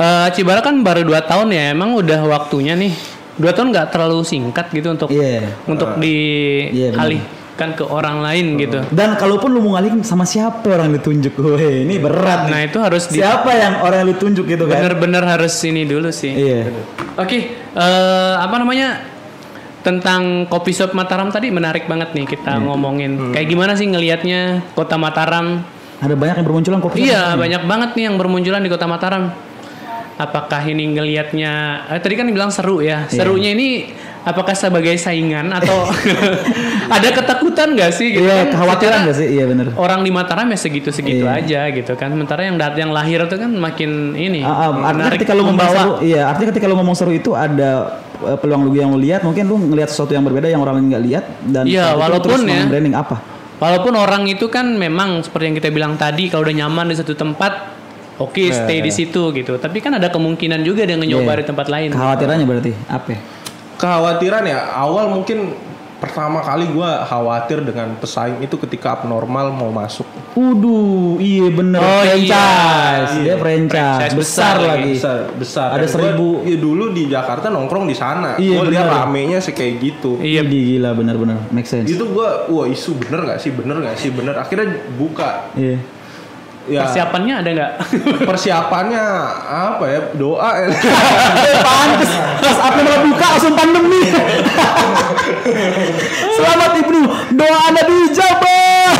[0.00, 2.92] eh, Cibara kan baru 2 tahun ya, emang udah waktunya nih.
[3.36, 5.52] 2 tahun nggak terlalu singkat gitu untuk Iya.
[5.64, 7.08] untuk Iya, benar.
[7.08, 8.80] dialihkan ke orang lain gitu.
[8.88, 12.48] Dan kalaupun lu mau ngalihin sama siapa orang yang ditunjuk, weh ini berat.
[12.48, 12.68] Nah, nih.
[12.68, 14.76] itu harus di Siapa yang orang yang lu tunjuk gitu kan?
[14.76, 16.32] bener-bener harus ini dulu sih.
[16.32, 16.68] Iya.
[17.16, 17.38] Oke,
[17.70, 19.04] eh, apa namanya
[19.80, 22.62] tentang kopi shop Mataram tadi menarik banget nih kita Iya.
[22.62, 23.12] ngomongin.
[23.16, 23.32] Hmm.
[23.32, 24.40] Kayak gimana sih ngelihatnya
[24.72, 25.64] kota Mataram?
[26.00, 26.96] Ada banyak yang bermunculan kopi.
[26.98, 27.06] shop.
[27.06, 29.32] Iya, banyak banget nih yang bermunculan di kota Mataram.
[30.20, 31.52] Apakah ini ngelihatnya?
[31.88, 33.08] Eh, tadi kan bilang seru ya.
[33.08, 33.16] Iya.
[33.16, 33.88] Serunya ini
[34.20, 35.88] apakah sebagai saingan atau
[36.92, 38.12] ada ketakutan nggak sih?
[38.12, 38.52] gitu Iya, kan?
[38.52, 39.26] kekhawatiran gak sih?
[39.30, 39.66] Iya bener.
[39.74, 41.40] Orang di Mataram ya segitu-segitu Iya.
[41.40, 42.12] aja gitu kan.
[42.12, 45.72] Sementara yang dat yang lahir itu kan makin ini Ah, ah, artinya ketika lu membawa.
[45.72, 47.70] seru, iya, artinya ketika lu ngomong seru itu ada
[48.20, 50.86] eh, peluang lu yang lu lihat, mungkin lu ngelihat sesuatu yang berbeda yang orang lain
[50.90, 52.64] nggak lihat dan Iya, saat itu walaupun terus ya.
[52.66, 53.16] branding apa?
[53.56, 57.12] Walaupun orang itu kan memang seperti yang kita bilang tadi kalau udah nyaman di satu
[57.12, 57.69] tempat
[58.20, 59.56] oke stay di situ gitu.
[59.56, 61.40] Tapi kan ada kemungkinan juga dia nyoba Iya.
[61.40, 61.88] di tempat lain.
[61.90, 63.08] Kekhawatirannya berarti apa?
[63.08, 63.20] ya?
[63.76, 65.56] kekhawatiran ya awal mungkin
[65.96, 72.00] pertama kali gua khawatir dengan pesaing itu ketika abnormal mau masuk Uduh, iya bener Oh,
[72.02, 73.22] franchise, iya.
[73.22, 74.92] dia franchise, Franchise besar, besar lagi.
[74.94, 76.28] besar besar Ada Dan gua, seribu.
[76.42, 80.40] ya dulu di Jakarta nongkrong di sana Iya, gua lihat ramenya sih kayak gitu Iya.
[80.42, 81.88] Gila bener-bener make sense.
[81.88, 85.80] itu gua wah isu bener gak sih bener gak sih bener akhirnya buka Iya.
[86.66, 87.72] Ya Persiapannya ada nggak?
[88.28, 89.04] persiapannya
[89.48, 90.68] apa ya doa ya
[91.66, 94.00] Pantes, pas apa malah buka langsung pandemi.
[96.30, 97.00] Selamat Ibnu,
[97.32, 98.92] doa Anda dijabah.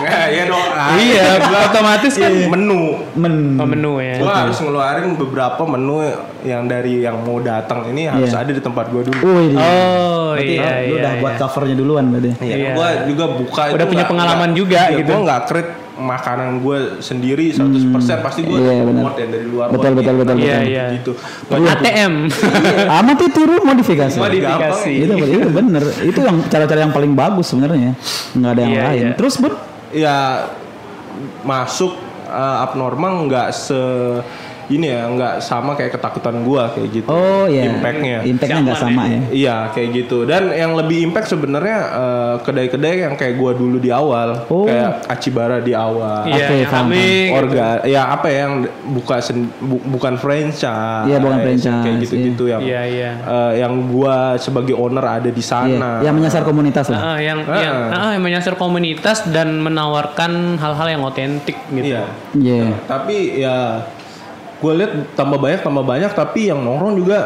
[0.00, 1.24] Nggak, ya doa iya,
[1.62, 3.60] otomatis kan menu Men.
[3.60, 4.16] oh, menu ya.
[4.16, 6.02] gua harus ngeluarin beberapa menu
[6.42, 8.42] yang dari yang mau datang ini harus Iya.
[8.42, 10.98] ada di tempat gua dulu Wih, Oh berarti iya lu iya.
[10.98, 11.40] udah buat iya.
[11.40, 12.30] covernya duluan berarti.
[12.38, 12.70] Iya, Iya.
[12.72, 15.10] gua juga buka Udah itu punya nggak- pengalaman nggak- juga iya, gitu.
[15.10, 15.70] Gua nggak create
[16.00, 17.92] makanan gue sendiri 100%
[18.24, 19.02] pasti gue Iya, benar.
[19.04, 19.66] import yang dari luar.
[19.68, 20.72] Betul, betul, betul, Iya betul.
[20.72, 20.84] iya.
[20.96, 21.12] Gitu.
[21.52, 22.14] ATM.
[22.88, 24.16] Amat itu turun modifikasi.
[24.16, 24.92] Modifikasi.
[24.96, 25.82] itu, itu bener.
[26.00, 27.92] Itu yang cara-cara yang paling bagus sebenarnya.
[28.32, 28.98] Nggak ada yang Iya, lain.
[28.98, 29.10] iya.
[29.14, 29.54] Terus bun,
[29.90, 30.46] Ya
[31.42, 33.74] masuk uh, abnormal nggak se
[34.70, 37.08] ini ya nggak sama kayak ketakutan gue kayak gitu.
[37.08, 37.66] oh ya.
[37.68, 38.18] Impactnya.
[38.22, 39.20] Impactnya nggak sama ya.
[39.30, 43.90] Iya kayak gitu dan yang lebih impact sebenarnya uh, kedai-kedai yang kayak gua dulu di
[43.90, 44.64] awal Oh.
[44.64, 47.36] kayak Acibara di awal Iya, paham, kami gitu.
[47.36, 48.54] orga ya apa ya yang
[48.90, 50.62] buka sen- bu- bukan franchise
[51.04, 53.10] Iya, bukan franchise, kayak gitu-gitu yang Iya, iya.
[53.18, 57.00] eh, yang gua sebagai owner ada di Iya, sana yang menyasar komunitas lah.
[57.04, 57.58] Ah, yang Ah.
[57.58, 61.90] yang ah, yang menyasar komunitas dan menawarkan hal-hal yang otentik gitu.
[61.90, 62.64] iya Iya.
[62.84, 63.56] tapi ya
[64.60, 67.18] gue lihat tambah banyak tambah banyak tapi yang nongkrong juga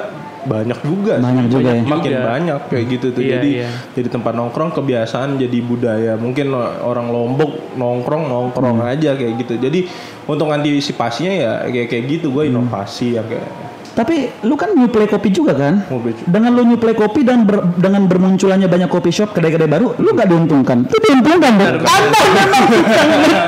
[0.45, 1.25] banyak juga sih.
[1.25, 1.83] Banyak juga ya.
[1.83, 2.25] makin Juga.
[2.29, 3.69] banyak kayak gitu tuh Iya, jadi iya.
[3.91, 8.93] jadi tempat nongkrong kebiasaan jadi budaya mungkin orang lombok nongkrong nongkrong Hmm.
[8.93, 9.89] aja kayak gitu jadi
[10.25, 12.53] untuk antisipasinya ya kayak kayak gitu gue Hmm.
[12.55, 13.49] inovasi ya kayak
[13.95, 15.87] Tapi lu kan nyuplai kopi juga kan?
[15.87, 16.11] Juga.
[16.27, 20.27] Dengan lu nyuplai kopi dan ber- dengan bermunculannya banyak kopi shop, kedai-kedai baru, lu gak
[20.27, 20.83] diuntungkan.
[20.85, 21.79] Lu diuntungkan dong.
[21.79, 22.65] Anda memang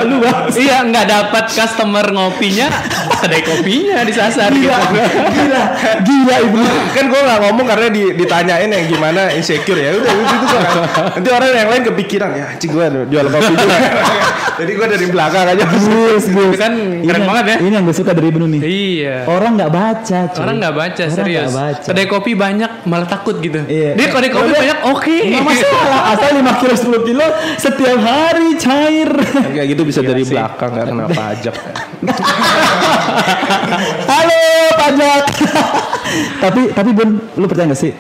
[0.07, 0.17] lu.
[0.57, 2.71] Iya, nggak dapat customer ngopinya,
[3.19, 4.71] kedai kopinya disasar gitu.
[4.71, 5.63] Gila,
[6.01, 6.59] gila ibu.
[6.93, 10.63] kan gue nggak ngomong karena di, ditanyain yang gimana insecure ya udah itu tuh kan.
[11.13, 13.77] nanti orang yang lain kepikiran ya cik gue jual kopi juga
[14.61, 16.57] jadi gue dari belakang aja Yes, yes.
[16.57, 16.73] Kan
[17.03, 17.57] keren banget ya.
[17.61, 18.61] Ini yang gue suka dari Ibnu nih.
[18.63, 19.17] Iya.
[19.27, 20.43] Orang nggak baca, cuy.
[20.43, 21.43] Orang nggak baca Orang serius.
[21.43, 21.89] nggak baca.
[21.89, 23.61] Kedai kopi banyak malah takut gitu.
[23.63, 23.91] Iya.
[23.93, 24.61] Dia kedai kopi Udah.
[24.61, 25.17] banyak oke.
[25.25, 27.27] Nggak masalah, asal 5 kilo 10 kilo
[27.57, 29.11] setiap hari cair.
[29.49, 30.31] Kayak gitu bisa Gila dari sih.
[30.31, 31.55] belakang nggak kena pajak
[34.07, 34.41] Halo
[34.77, 35.25] pajak.
[36.45, 37.93] tapi tapi Bun, lu percaya gak sih?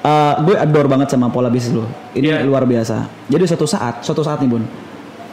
[0.00, 1.84] Eh, gue adore banget sama pola bisnis lu.
[2.12, 2.36] Ini Iya.
[2.42, 3.04] luar biasa.
[3.26, 4.64] Jadi suatu saat, suatu saat nih Bun,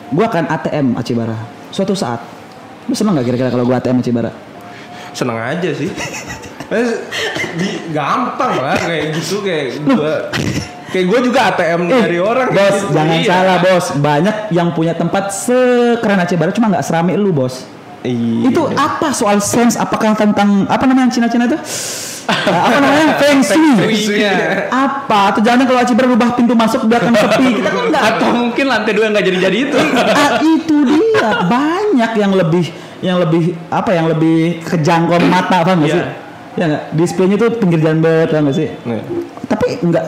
[0.10, 1.38] gue akan ATM Acibara.
[1.68, 2.20] Suatu saat,
[2.84, 4.32] lu seneng gak kira-kira kalau gue ATM Acibara?
[5.10, 5.90] seneng aja sih
[7.58, 10.28] di, gampang lah kayak gitu kayak gua
[10.88, 12.96] kayak gue juga ATM dari orang Bos, gitu.
[12.96, 13.28] jangan Iya.
[13.28, 13.86] salah bos.
[13.98, 17.68] Banyak yang punya tempat sekeren Aceh Barat cuma nggak serame lu bos.
[18.04, 18.52] Iya.
[18.52, 19.76] Itu apa soal sense?
[19.76, 21.60] Apakah tentang apa namanya Cina-Cina itu?
[22.28, 23.88] apa namanya feng shui?
[23.96, 24.68] Shui-nya.
[24.68, 25.32] Apa?
[25.32, 27.48] Atau jangan kalau Aceh Barat rubah pintu masuk dia akan sepi.
[27.60, 28.04] Kita kan nggak.
[28.04, 29.78] Atau mungkin lantai dua nggak jadi-jadi itu.
[30.20, 32.66] Ah, itu dia banyak yang lebih
[33.00, 36.04] yang lebih apa yang lebih kejangkau mata paham nggak sih?
[36.58, 36.84] Ya nggak.
[36.94, 38.68] Displaynya tuh pinggir jalan banget paham nggak sih?
[38.68, 39.02] Iya.
[39.46, 40.06] Tapi enggak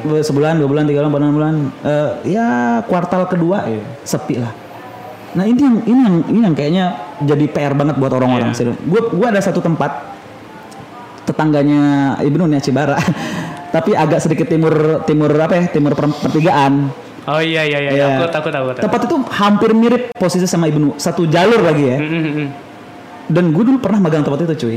[0.00, 2.46] sebulan, dua bulan, tiga bulan, empat bulan, eh, ya
[2.84, 3.84] kuartal kedua Iya.
[4.02, 4.52] sepi lah.
[5.30, 6.84] Nah ini yang ini yang ini yang kayaknya
[7.22, 8.50] jadi PR banget buat orang-orang.
[8.50, 8.74] Iya.
[8.80, 10.10] Gue gue ada satu tempat
[11.22, 11.80] tetangganya
[12.18, 12.96] Ibnu nih Cibara,
[13.74, 16.90] tapi agak sedikit timur timur apa ya timur per- pertigaan.
[17.28, 18.06] Oh iya iya iya, Iya.
[18.16, 18.74] aku takut takut.
[18.74, 18.84] takut.
[18.88, 21.98] Tempat itu hampir mirip posisi sama Ibnu, satu jalur lagi ya.
[22.00, 22.48] Mm.
[23.30, 24.76] Dan gue dulu pernah magang tempat itu cuy,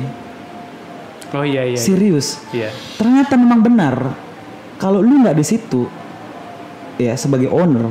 [1.33, 1.77] Oh iya iya.
[1.77, 2.41] serius.
[2.53, 2.69] Iya.
[2.97, 3.95] Ternyata memang benar
[4.77, 5.89] kalau lu nggak di situ,
[7.01, 7.89] ya sebagai owner,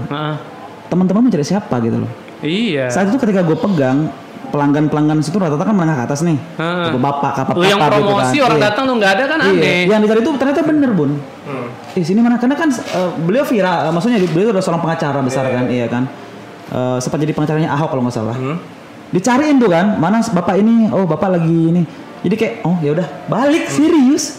[0.87, 2.11] teman-teman mencari siapa gitu loh.
[2.43, 2.91] Iya.
[2.91, 4.11] Saat itu ketika gue pegang
[4.53, 6.93] pelanggan-pelanggan situ rata-rata kan menengah ke atas nih, Heeh.
[6.93, 9.81] Bapak bapak, kapal Lu yang promosi orang datang tuh nggak ada kan Iya, aneh.
[9.89, 11.11] yang dicari itu ternyata bener bun.
[11.49, 11.97] Hmm.
[11.97, 12.37] Eh sini mana?
[12.37, 16.05] Karena kan eh, beliau viral, eh, maksudnya beliau adalah seorang pengacara besar kan, iya kan.
[16.69, 18.37] Eh, sempat jadi pengacaranya Ahok kalau nggak salah.
[18.37, 18.61] Hmm.
[19.09, 20.93] Dicariin tuh kan, mana bapak ini?
[20.93, 21.83] Oh bapak lagi ini.
[22.23, 24.39] Jadi kayak, oh ya udah balik serius.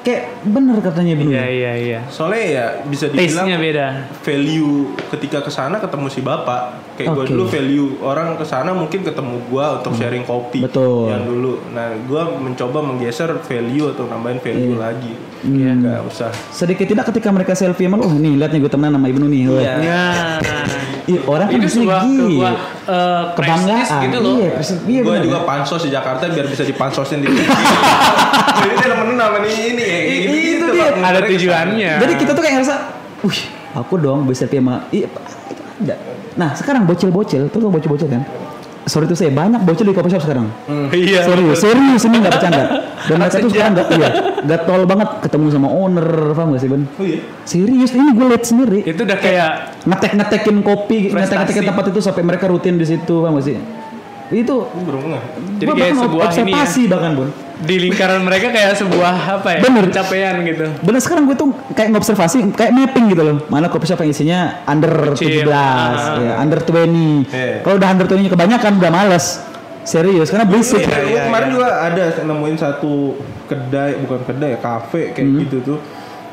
[0.00, 1.28] Kayak bener katanya Ibnu.
[1.28, 2.00] Iya iya iya.
[2.08, 3.86] Soalnya ya bisa dibilang Taste-nya beda.
[4.24, 6.80] value ketika ke sana ketemu si bapak.
[6.96, 7.30] Kayak gue Oke.
[7.36, 10.64] dulu value orang ke sana mungkin ketemu gua untuk sharing kopi.
[10.64, 10.72] Hmm.
[10.72, 11.12] Betul.
[11.12, 11.52] Yang dulu.
[11.76, 15.12] Nah gue mencoba menggeser value atau nambahin value lagi.
[15.40, 15.70] Iya.
[15.72, 16.30] Nggak usah.
[16.52, 19.42] Sedikit tidak ketika mereka selfie emang, oh nih lihat nih gue temenan sama Ibnu nih.
[19.48, 19.72] Iya.
[19.80, 20.04] Ya.
[21.08, 21.72] Ih, orang kan gila.
[21.72, 22.52] sebuah
[22.86, 24.32] eh, kebanggaan gitu loh.
[24.36, 24.78] Iya, prestis.
[24.84, 27.28] Iya, gue juga pansos di Jakarta biar bisa dipansosin di
[28.60, 30.88] Jadi dia temenan sama nih ini kayak I- gitu, itu gitu dia.
[30.92, 31.08] Bang.
[31.08, 31.92] Ada tujuannya.
[32.04, 32.74] Jadi kita tuh kayak ngerasa,
[33.24, 33.40] wih,
[33.72, 35.08] aku dong bisa selfie sama, iya,
[35.80, 35.96] ada.
[36.36, 38.22] Nah sekarang bocil-bocil, tuh tuh bocil-bocil kan.
[38.90, 40.50] Sorry tuh saya banyak bocil di coffee shop sekarang.
[40.90, 41.22] Iya.
[41.22, 42.64] serius, serius ini nggak bercanda.
[43.06, 44.08] Dan mereka tuh sekarang nggak, iya,
[44.42, 46.82] nggak tol banget ketemu sama owner, paham gak sih Ben?
[46.98, 47.18] Oh iya.
[47.46, 48.80] Serius, ini gue liat sendiri.
[48.82, 49.50] Itu udah kayak
[49.86, 51.14] Ngetek-ngetekin kopi, Prestasi.
[51.14, 53.54] ngetek-ngetekin tempat itu sampai mereka rutin di situ, paham gak sih?
[54.34, 55.22] Itu nggak.
[55.62, 56.88] Jadi kayak sebuah ini ya.
[56.90, 57.30] bahkan bun.
[57.60, 59.60] Di lingkaran mereka kayak sebuah apa ya?
[59.60, 59.84] Bener.
[59.92, 60.66] Capaian gitu.
[60.80, 63.36] Bener sekarang gue tuh kayak ngobservasi, kayak mapping gitu loh.
[63.46, 65.44] Mana coffee shop yang isinya under Kecil.
[65.44, 66.16] 17, Ah.
[66.16, 67.28] ya, under 20.
[67.28, 67.60] Iya.
[67.60, 69.26] Kalau udah under 20 kebanyakan udah males.
[69.80, 70.84] Serius, karena berisik.
[70.84, 73.16] Iya, gua kemarin juga ada nemuin satu
[73.48, 75.40] kedai, bukan kedai, kafe kayak Hmm.
[75.40, 75.78] gitu tuh.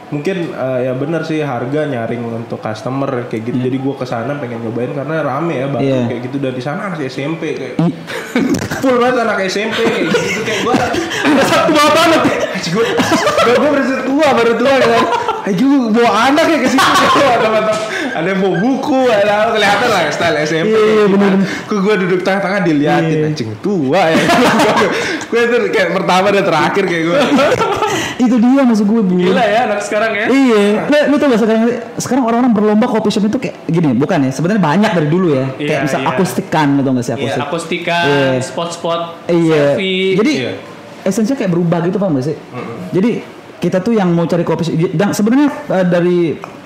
[0.07, 3.57] Mungkin eh, ya benar sih harga nyaring untuk customer kayak gitu.
[3.59, 6.01] Jadi gua ke sana pengen nyobain karena rame ya baru Iya.
[6.07, 7.95] kayak gitu dan di sana anak SMP kayak I-
[8.81, 10.73] full banget anak SMP kayak gitu kayak gua
[11.67, 12.21] tua banget.
[12.57, 12.85] gue
[13.47, 15.03] gue gue tua baru tua kan
[15.45, 16.83] ayo bawa anak ya ke situ
[17.37, 17.75] teman-teman
[18.17, 21.31] ada yang bawa buku ada kelihatan lah style SMP Iya, iya, bener,
[21.63, 23.27] kok gue duduk tengah-tengah diliatin Iya.
[23.27, 24.17] anjing tua ya
[25.29, 27.17] gue itu kayak pertama dan terakhir kayak gue
[28.17, 29.13] Itu dia maksud gue bu.
[29.15, 30.25] Gila ya anak sekarang ya.
[30.25, 31.61] Iya, lu, lu tau gak sekarang
[31.97, 34.31] sekarang orang-orang berlomba coffee shop itu kayak gini, bukan ya?
[34.33, 35.45] Sebenarnya banyak dari dulu ya.
[35.53, 36.09] Iya, kayak misal iya.
[36.09, 37.41] akustikan, lu tau gak sih akustik?
[37.41, 38.29] Akustikan, Iya.
[38.41, 39.77] spot-spot, Iya.
[39.77, 40.17] selfie.
[40.17, 40.51] Jadi Iya.
[41.05, 42.35] esensinya kayak berubah gitu paham gak sih?
[42.89, 43.11] Jadi
[43.57, 46.17] kita tuh yang mau cari kopi shop dan sebenarnya eh, dari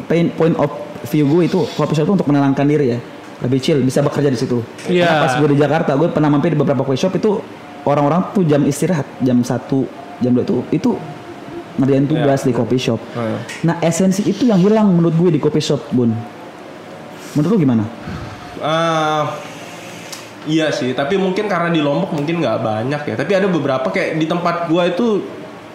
[0.08, 0.72] pain- point of
[1.12, 3.00] view gue itu kopi shop itu untuk menenangkan diri ya.
[3.42, 4.64] Lebih chill, bisa bekerja di situ.
[4.88, 5.06] Iya.
[5.06, 7.42] Karena pas gue di Jakarta, gue pernah mampir di beberapa coffee shop itu
[7.84, 10.92] orang-orang tuh jam istirahat, jam 1, jam 2 itu itu
[11.82, 13.00] ngerjain tugas di coffee shop.
[13.18, 13.38] Iya.
[13.68, 16.14] Nah, esensi itu yang hilang menurut gue di coffee shop, Bun.
[17.34, 17.84] Menurut lu gimana?
[18.62, 19.24] Eh,
[20.50, 24.18] iya sih tapi mungkin karena di Lombok mungkin nggak banyak ya tapi ada beberapa kayak
[24.18, 25.22] di tempat gua itu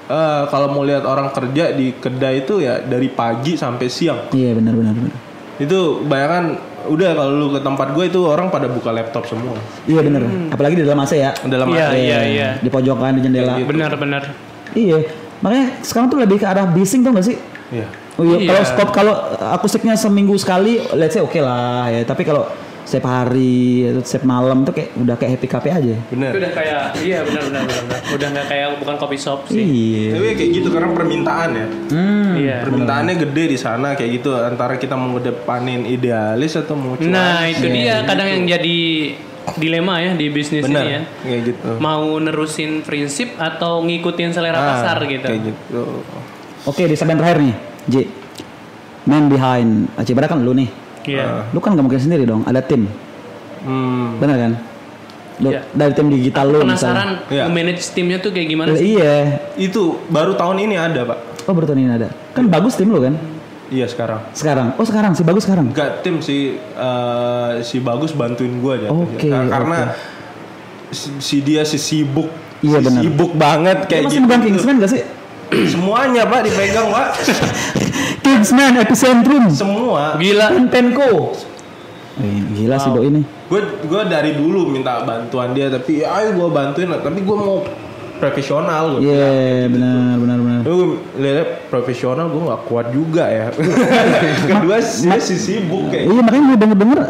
[0.07, 4.55] eh, kalau mau lihat orang kerja di kedai itu ya dari pagi sampai siang Iya,
[4.55, 5.15] benar benar benar.
[5.57, 10.01] Itu bayangkan udah kalau lu ke tempat gue itu orang pada buka laptop semua Iya
[10.01, 10.23] benar.
[10.49, 11.33] Apalagi di dalam AC ya.
[11.43, 12.49] dalam Iya, arti- iya, iya.
[12.57, 13.57] Di pojokan di jendela.
[13.57, 13.67] Gitu.
[13.67, 14.23] Benar-benar.
[14.71, 14.99] Iya,
[15.39, 17.37] makanya sekarang tuh lebih ke arah bising tuh gak sih?
[17.69, 17.87] Iya.
[18.15, 18.49] Oh iya, Iya.
[18.51, 19.15] kalau skop kalau
[19.51, 22.01] akustiknya seminggu sekali, let's say oke lah ya.
[22.03, 22.47] Tapi kalau
[22.87, 25.97] setiap hari atau setiap malam tuh kayak udah kayak happy cafe aja.
[26.07, 27.99] bener Itu udah kayak iya benar-benar benar.
[28.09, 29.59] Udah nggak kayak bukan kopi shop sih.
[29.59, 30.09] Iya.
[30.15, 32.33] tapi kayak gitu karena permintaan ya Hmm.
[32.37, 32.57] Iya.
[32.63, 37.43] permintaannya gede di sana kayak gitu antara kita mau ngedepanin idealis atau mau cuan Nah,
[37.45, 38.79] itu Iya, dia kadang yang jadi
[39.57, 41.01] dilema ya di bisnis bener ini ya.
[41.23, 45.23] kayak gitu Mau nerusin prinsip atau ngikutin selera Ah, pasar gitu.
[45.23, 45.83] kayak gitu
[46.65, 47.95] Oke, di segmen terakhir nih, J.
[49.05, 50.86] Man behind Acibara kan lu nih.
[51.07, 51.47] Iya.
[51.51, 52.91] Lu kan gak mungkin sendiri dong, ada tim.
[53.63, 54.19] hmm.
[54.19, 54.53] Bener kan?
[55.37, 55.63] Lu- Iya.
[55.69, 57.45] Dari tim digital lu Penasaran Iya.
[57.47, 58.83] manage timnya tuh kayak gimana misalnya.
[58.83, 58.97] sih?
[58.97, 59.17] Iya.
[59.61, 61.19] Itu baru tahun ini ada pak.
[61.45, 62.09] Oh baru tahun ini ada.
[62.33, 63.15] Kan bagus tim lu kan?
[63.67, 64.23] Iya sekarang.
[64.33, 64.67] Sekarang.
[64.75, 65.71] Oh sekarang sih bagus sekarang.
[65.71, 68.89] Enggak tim si eh, si bagus bantuin gue aja.
[68.89, 69.93] Oke, karena
[70.89, 72.31] si, si dia si sibuk.
[72.59, 73.01] Iya, si benar.
[73.03, 74.25] Sibuk banget Lu kayak masih gitu.
[74.25, 75.03] megang Kingsman gak sih?
[75.65, 77.09] Semuanya pak dipegang pak.
[78.25, 80.21] Kingsman, Epicentrum, Semua.
[80.21, 80.69] Gila.
[80.69, 81.33] Penko.
[82.17, 82.97] Eh, gila sih Wow.
[82.97, 83.23] do ini.
[83.47, 87.61] Gue gue dari dulu minta bantuan dia tapi ya, ayo gue bantuin tapi gue mau
[88.17, 89.13] profesional gue.
[89.13, 90.61] Iya benar benar benar.
[90.65, 93.47] Lu lihat profesional gue nggak kuat juga ya.
[94.51, 96.09] Kedua dia si sibuk kayak.
[96.09, 97.01] Iya makanya gue denger denger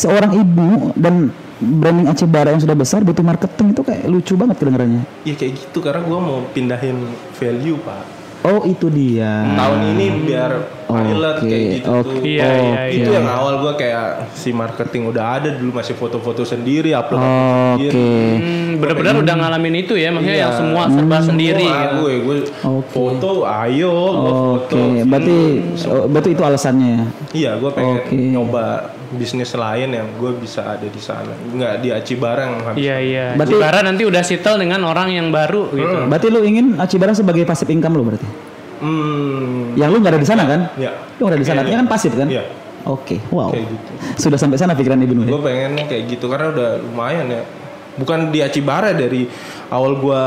[0.00, 1.28] seorang ibu dan
[1.60, 5.02] branding Acibara yang sudah besar butuh marketing itu kayak lucu banget kedengarannya.
[5.22, 6.98] Iya kayak gitu karena gue mau pindahin
[7.38, 8.24] value pak.
[8.44, 9.56] Oh itu dia.
[9.56, 10.52] Tahun ini biar
[10.84, 12.20] pilot kayak gitu oke, tuh.
[12.20, 12.80] Iya, iya.
[12.92, 17.88] Itu yang awal gue kayak si marketing udah ada dulu masih foto-foto sendiri upload Oke.
[17.88, 18.12] sendiri.
[18.36, 21.96] Hmm, benar-benar udah ngalamin itu ya, maksudnya yang semua serba sendiri Semua gitu.
[21.96, 22.36] gue gue
[22.68, 22.88] Oke.
[22.92, 24.76] foto ayo gue foto.
[24.76, 25.36] Oke, berarti
[25.88, 26.88] oh, berarti itu alasannya.
[26.92, 27.04] ya?
[27.32, 28.12] Iya, gue pengen Oke.
[28.12, 28.64] nyoba
[29.14, 31.30] bisnis lain yang gue bisa ada di sana.
[31.30, 32.78] Nggak di Acibara yang habis.
[32.78, 33.26] Iya iya.
[33.32, 35.96] Berarti- Jibara nanti udah settle dengan orang yang baru gitu.
[36.06, 38.26] Berarti lu ingin Acibara sebagai passive income lu berarti?
[38.78, 39.72] Hmm.
[39.74, 40.60] Yang lu nggak ada di sana kan?
[40.76, 40.92] Iya.
[41.16, 42.28] Lu nggak ada di sana, Iya, artinya kan pasif kan?
[42.28, 42.42] Iya.
[42.84, 43.48] Oke, wow.
[43.48, 43.90] Kayak gitu.
[44.20, 45.30] Sudah sampai sana pikiran Ibnu ya?
[45.32, 47.42] Gue pengennya kayak gitu karena udah lumayan ya.
[47.96, 49.24] Bukan di Acibara dari
[49.70, 50.22] awal gue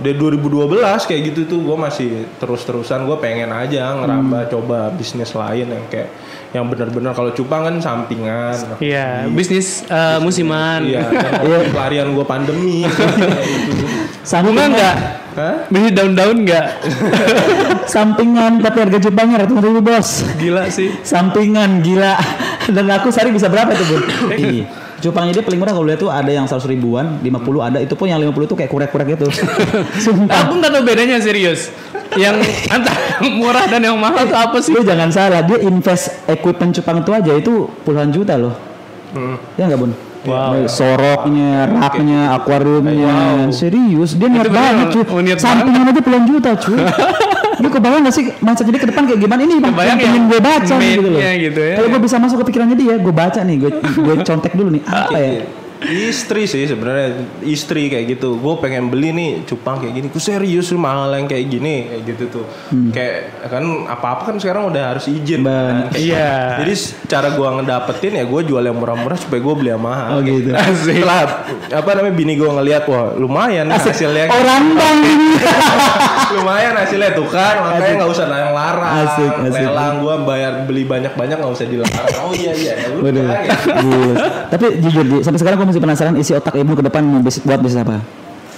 [0.00, 5.68] dari 2012 kayak gitu tuh gue masih terus-terusan gue pengen aja ngerambah coba bisnis lain
[5.68, 6.08] yang kayak
[6.50, 8.58] yang benar-benar kalau cupang kan sampingan.
[8.82, 10.82] Iya, bisnis eh, musiman.
[10.82, 11.06] Iya,
[11.46, 12.82] dan pelarian gue pandemi.
[12.90, 13.86] gitu.
[14.26, 14.96] Bunga enggak?
[15.38, 15.56] Hah?
[15.70, 16.68] Bisnis daun-daun enggak?
[17.94, 20.26] Sampingan tapi harga Jepangnya ratusan ribu bos.
[20.42, 20.90] Gila sih.
[21.06, 22.18] Sampingan gila.
[22.66, 24.02] Dan aku sehari bisa berapa tuh bun?
[25.00, 27.78] Cupangnya dia paling murah kalau lihat tuh ada yang 100 ribuan, 50 ada.
[27.80, 29.26] Itu pun yang 50 itu kayak kurek-kurek gitu.
[30.04, 30.46] Sumpah.
[30.46, 31.72] Aku nggak tahu bedanya serius.
[32.20, 34.76] Yang antara murah dan yang mahal tuh apa sih?
[34.76, 38.54] Lu jangan salah, dia invest equipment cupang itu aja itu puluhan juta loh.
[39.16, 39.40] Hmm.
[39.56, 39.92] Ya nggak bun?
[40.20, 40.68] Wow.
[40.68, 45.32] Soroknya, raknya, akuariumnya, serius dia niat Itu banget cuy.
[45.40, 46.76] Sampingan aja puluhan juta cuy.
[47.60, 49.72] Lu kebayang gak sih masa jadi ke depan kayak gimana ini bang?
[49.76, 51.20] Yang ya, pengen gue baca nih gitu loh.
[51.20, 51.74] gitu ya.
[51.76, 54.82] Kalau gue bisa masuk ke pikirannya dia, gue baca nih, gue gue contek dulu nih
[54.88, 55.44] apa ya?
[55.80, 57.08] Istri sih sebenarnya
[57.40, 58.36] istri kayak gitu.
[58.36, 60.06] Gue pengen beli nih cupang kayak gini.
[60.06, 62.46] Gue serius lu mahal yang kayak gini kayak gitu tuh.
[62.90, 63.16] Kayak
[63.46, 65.40] kan apa-apa kan sekarang udah harus izin.
[65.40, 65.88] Kan.
[65.88, 66.32] Kayak- Iya.
[66.60, 66.74] Jadi
[67.06, 70.08] cara gue ngedapetin ya gue jual yang murah-murah supaya gue beli yang mahal.
[70.10, 70.52] Oh gitu.
[70.52, 71.00] Asik.
[71.00, 71.20] Setelah
[71.70, 73.96] apa namanya bini gue ngeliat wah lumayan Asik.
[73.96, 74.28] hasilnya.
[74.28, 74.98] Orang bang
[76.36, 78.92] lumayan hasilnya tuh kan makanya nggak usah larang-larang.
[79.02, 79.64] Asik, asik.
[79.64, 82.06] Lelang gue bayar beli banyak-banyak nggak usah dilarang.
[82.20, 82.72] Oh iya iya.
[82.76, 83.24] ya Waduh.
[83.26, 83.56] ya.
[84.48, 87.40] Tapi jujur Di, sampai sekarang gue masih penasaran isi otak ibu ke depan mau bis-
[87.40, 88.02] buat bisnis apa?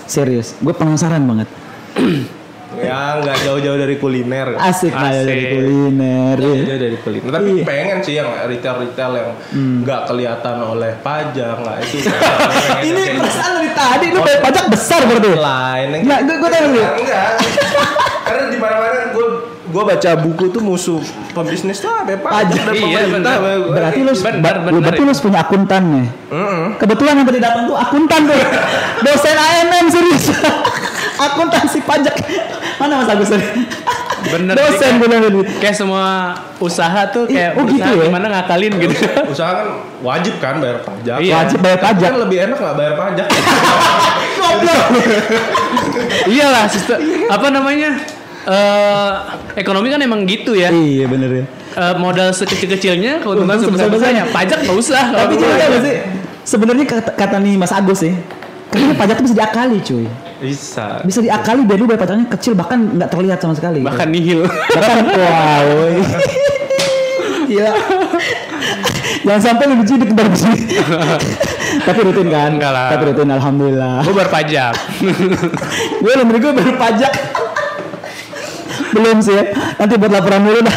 [0.04, 1.48] Serius, gue penasaran banget.
[2.72, 4.56] Ya nggak jauh-jauh dari kuliner.
[4.56, 5.22] Asik, Asik.
[5.22, 6.34] dari kuliner.
[6.34, 6.56] ya.
[6.66, 7.28] Jauh dari kuliner.
[7.30, 7.64] Tapi Iya.
[7.64, 9.28] pengen sih yang retail-retail yang
[9.84, 12.08] nggak kelihatan oleh pajak nggak itu.
[12.88, 15.30] Ini perasaan dari tadi lu bayar pajak besar berarti.
[15.30, 15.88] lain.
[16.00, 16.80] Nggak, gue gue tahu dulu.
[16.96, 17.28] Enggak.
[18.26, 19.26] Karena di mana-mana gue
[19.72, 21.00] gue baca buku tuh musuh
[21.32, 23.34] pembisnis tuh apa ya, pajak dan Iya, pemerintah.
[23.40, 23.58] benar.
[23.72, 25.08] Berarti lu, Benar, lu benar berarti itu.
[25.08, 26.06] lu punya akuntan nih.
[26.28, 26.64] Mm-mm.
[26.76, 28.36] Kebetulan yang tadi datang tuh akuntan tuh.
[29.04, 30.24] Dosen AMM serius.
[31.24, 32.16] Akuntansi pajak.
[32.76, 33.46] Mana Mas Agus tadi?
[34.24, 35.44] Bener Dosen bener bener.
[35.56, 38.04] Kayak semua usaha tuh kayak Oh, gitu usaha ya?
[38.06, 38.94] gimana ngakalin gitu.
[39.26, 39.66] Usaha kan
[40.00, 41.16] wajib kan bayar pajak.
[41.16, 41.34] Iya.
[41.40, 42.08] Wajib bayar Tapi pajak.
[42.08, 43.26] Kan lebih enak nggak bayar pajak.
[46.28, 46.98] Iyalah, sistem
[47.28, 47.90] apa namanya?
[48.42, 49.12] Eh
[49.58, 50.74] ekonomi kan emang gitu ya.
[50.74, 51.44] Iya bener ya.
[51.72, 54.28] Eh, modal sekecil-kecilnya, keuntungan Untung sebesar-besarnya.
[54.28, 55.04] Pajak nggak usah.
[55.14, 55.94] Tapi juga gak sih?
[56.42, 58.12] Sebenarnya kata, kata nih Mas Agus sih.
[58.72, 60.06] Kayaknya pajak tuh bisa diakali cuy.
[60.40, 60.86] Bisa.
[61.04, 63.84] Bisa diakali biar lu bayar pajaknya kecil bahkan nggak terlihat sama sekali.
[63.84, 63.88] gitu.
[63.88, 64.40] bahkan nihil.
[64.48, 65.68] Bahkan wow.
[67.46, 67.72] Gila.
[69.22, 70.82] Jangan sampai lu diciduk sini.
[71.86, 72.50] Tapi rutin kan?
[72.56, 72.88] Enggak lah.
[72.96, 73.96] Tapi rutin alhamdulillah.
[74.02, 74.74] Gue berpajak.
[76.02, 77.12] gue nomor gue baru pajak.
[78.92, 79.44] Belum sih ya.
[79.76, 80.76] Nanti buat laporan dulu dah.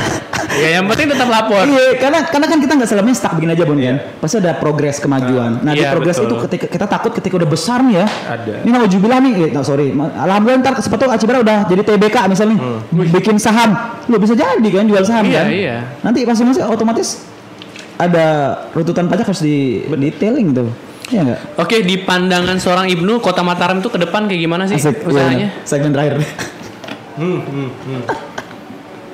[0.56, 1.68] ya yang penting tetap lapor.
[1.68, 3.98] Iya, karena karena kan kita nggak selamanya stuck begini aja Bon kan.
[4.18, 5.52] Pasti ada progres kemajuan.
[5.60, 6.28] Nah, di Iya, progres betul.
[6.28, 8.08] itu ketika kita takut ketika udah besar nih ya.
[8.08, 8.54] Ada.
[8.64, 9.92] Ini mau jubilah nih, eh, no, sorry.
[9.92, 12.56] Alhamdulillah ntar sepatu Acibara udah jadi TBK misalnya,
[12.88, 15.46] bikin saham, lu bisa jadi kan jual saham Iya, kan.
[15.52, 15.76] iya.
[16.00, 17.28] Nanti masing-masing otomatis
[17.96, 18.26] ada
[18.72, 20.72] runtutan pajak harus di detailing tuh.
[21.06, 21.40] Iya enggak?
[21.58, 24.96] Oke, di pandangan seorang Ibnu, Kota Mataram tuh ke depan kayak gimana sih Asik.
[24.96, 25.48] iya, usahanya?
[25.52, 25.68] bener.
[25.68, 26.14] Segmen terakhir.
[27.16, 28.04] Hmm, hmm, hmm.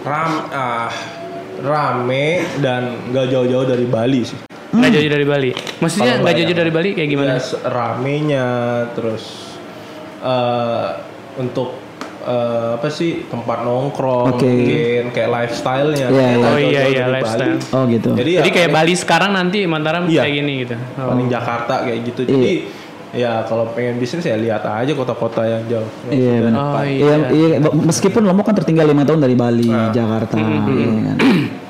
[0.01, 0.89] Ram, ah,
[1.59, 2.27] rame
[2.57, 4.37] dan nggak jauh-jauh dari Bali sih.
[4.71, 5.51] nggak jauh dari Bali.
[5.77, 6.47] Maksudnya nggak bayang.
[6.47, 7.31] jauh dari Bali kayak gimana?
[7.31, 8.47] Ya, se- ramenya
[8.91, 9.23] terus
[10.17, 10.87] eh
[11.35, 11.77] untuk
[12.21, 14.45] eh, apa sih tempat nongkrong Oke.
[14.45, 16.37] mungkin kayak lifestyle-nya Iya, kayak iya.
[16.39, 17.13] Oh, jauh-jauh iya, iya, Bali.
[17.15, 17.57] lifestyle.
[17.69, 18.09] Oh gitu.
[18.15, 20.21] Jadi, Jadi ya kayak paling- Bali sekarang nanti Mataram Iya.
[20.23, 20.75] kayak gini gitu.
[20.95, 21.07] Oh.
[21.07, 22.21] paling Jakarta kayak gitu.
[22.23, 22.53] Jadi
[23.11, 25.89] ya kalau pengen bisnis ya lihat aja kota-kota yang jauh.
[26.07, 26.59] Iya, benar.
[26.59, 27.15] Oh iya.
[27.29, 31.17] Iya, iya, meskipun Lombok kan tertinggal lima tahun dari Bali, Jakarta, iya kan.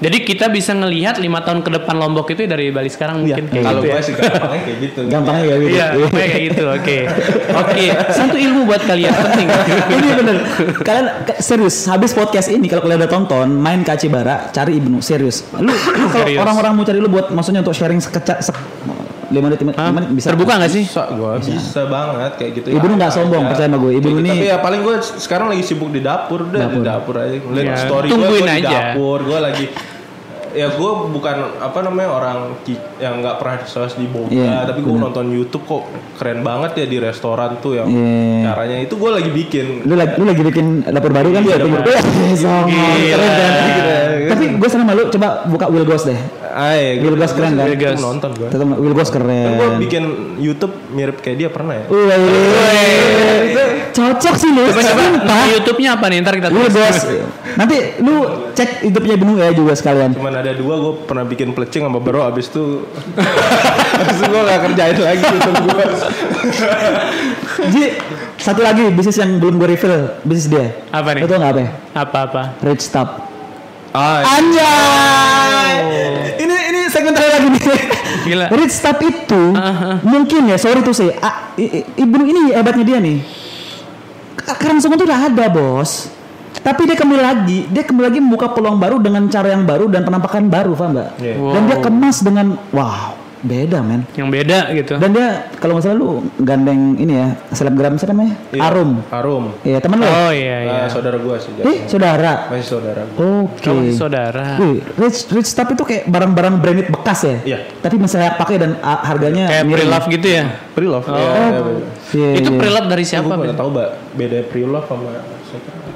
[0.00, 3.44] Jadi kita bisa ngelihat lima tahun ke depan Lombok itu dari Bali sekarang Iya, mungkin
[3.52, 4.00] kayak kalau gitu gue ya.
[4.00, 5.00] sih gampangnya kayak gitu.
[5.12, 5.68] Gampangnya ya gitu.
[5.76, 6.62] Iya, kayak gitu.
[6.72, 6.98] Oke.
[7.60, 7.84] Oke,
[8.16, 9.48] satu ilmu buat kalian penting.
[10.00, 10.36] ini bener.
[10.80, 15.44] Kalian serius habis podcast ini kalau kalian udah tonton main ke Acibara cari Ibnu serius.
[15.60, 15.68] Lu,
[16.08, 18.56] kalau orang-orang mau cari lu buat maksudnya untuk sharing sekecak sek,
[19.30, 19.90] lima menit, lima Hah?
[19.90, 20.84] menit bisa Terbuka nggak sih?
[20.84, 22.68] Bisa, gue bisa banget kayak gitu.
[22.72, 23.50] Ibnu nggak sombong, aja.
[23.54, 23.90] percaya sama gue.
[23.90, 24.18] Kayak gitu.
[24.18, 27.34] ini- Tapi ya paling gue sekarang lagi sibuk di dapur, udah di dapur aja.
[27.38, 29.64] Ngeliat Ya, story gue di dapur, gue lagi
[30.52, 32.38] ya gue bukan apa namanya orang
[32.96, 35.82] yang nggak pernah sales di Boga, Iya, tapi gue nonton YouTube kok
[36.14, 38.50] keren banget ya di restoran tuh yang Iya.
[38.50, 39.66] caranya itu gue lagi bikin.
[39.82, 41.42] lu lagi lu lagi bikin dapur baru kan?
[41.42, 42.00] Iya, dapur Iya,
[42.36, 42.70] songong.
[42.96, 43.16] Gila.
[43.16, 43.32] keren
[44.20, 44.30] kan?
[44.30, 46.18] Tapi gue senang malu coba buka Will Ghost deh.
[46.50, 47.64] Ay, Will Ghost keren kan?
[47.64, 48.00] Will Ghost.
[48.00, 48.48] nonton gue.
[48.50, 49.54] Tetap Will Ghost Kan keren.
[49.54, 50.02] gue bikin
[50.36, 51.84] YouTube mirip kayak dia pernah ya.
[53.90, 54.64] Cocok sih lu.
[54.66, 55.02] Coba coba
[55.48, 56.18] YouTube-nya apa nih?
[56.20, 56.66] Ntar kita Will.
[56.68, 57.06] Ghost.
[57.54, 60.12] Nanti lu cek YouTube-nya Ibnu ya juga sekalian.
[60.12, 62.84] Cuman ada dua gue pernah bikin plecing sama bro abis itu
[64.00, 65.84] abis itu gue gak kerjain lagi YouTube gue.
[67.68, 67.84] Ji,
[68.36, 70.66] satu lagi bisnis yang belum gue reveal bisnis dia.
[70.88, 71.22] Apa nih?
[71.22, 71.60] Tau nggak apa?
[71.60, 71.70] ya?
[71.94, 72.42] Apa-apa?
[72.62, 73.08] Rich Stop.
[73.90, 75.74] Ah, Anjay.
[76.38, 77.62] Ini ini segmen terakhir lagi nih.
[78.22, 78.46] Gila.
[78.54, 79.42] Rich Stop itu
[80.02, 81.10] mungkin ya sorry tuh sih.
[81.56, 83.18] I- i- Ibnu ini hebatnya dia nih.
[84.40, 86.06] Karang semua tuh udah ada bos.
[86.60, 90.02] Tapi dia kembali lagi, dia kembali lagi membuka peluang baru dengan cara yang baru dan
[90.02, 91.10] penampakan baru, paham nggak?
[91.16, 91.34] Iya.
[91.38, 94.04] Dan dia kemas dengan, wow, beda men.
[94.12, 94.94] Yang beda gitu.
[95.00, 98.36] Dan dia kalau nggak salah lu gandeng ini ya selebgram siapa namanya?
[98.52, 98.60] Iya.
[98.68, 98.90] Arum.
[99.08, 99.44] Arum.
[99.64, 100.04] Iya teman lu.
[100.04, 100.12] ya?
[100.12, 100.78] Oh iya iya.
[100.84, 101.50] Ah, saudara gue sih.
[101.64, 102.32] Eh saudara.
[102.52, 103.02] Masih saudara.
[103.08, 103.64] Oke.
[103.64, 104.46] Kamu masih saudara.
[104.60, 107.36] Wih, rich rich stuff itu kayak barang-barang branded bekas ya.
[107.56, 107.58] Iya.
[107.80, 110.44] Tapi masih layak pakai dan ah, harganya Kayak pre-love gitu ya.
[110.76, 111.06] Pre-love.
[111.08, 111.16] Oh.
[111.16, 111.86] Iya, iya, iya.
[112.10, 112.58] Iya, Itu iya.
[112.60, 113.32] pre-love dari Gue siapa?
[113.32, 113.88] nggak tahu mbak
[114.20, 115.10] beda pre-love sama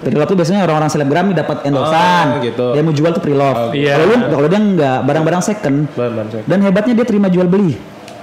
[0.07, 2.27] Pre-love tuh biasanya orang-orang selebgram dapat endorsan.
[2.31, 2.67] Oh, gitu.
[2.73, 3.73] Dia mau jual tuh pre-love.
[3.73, 3.93] Iya.
[3.95, 5.77] Kalau lu kalau dia enggak barang-barang second.
[5.91, 6.43] bahan-bahan saya.
[6.45, 7.75] Dan hebatnya dia terima jual beli.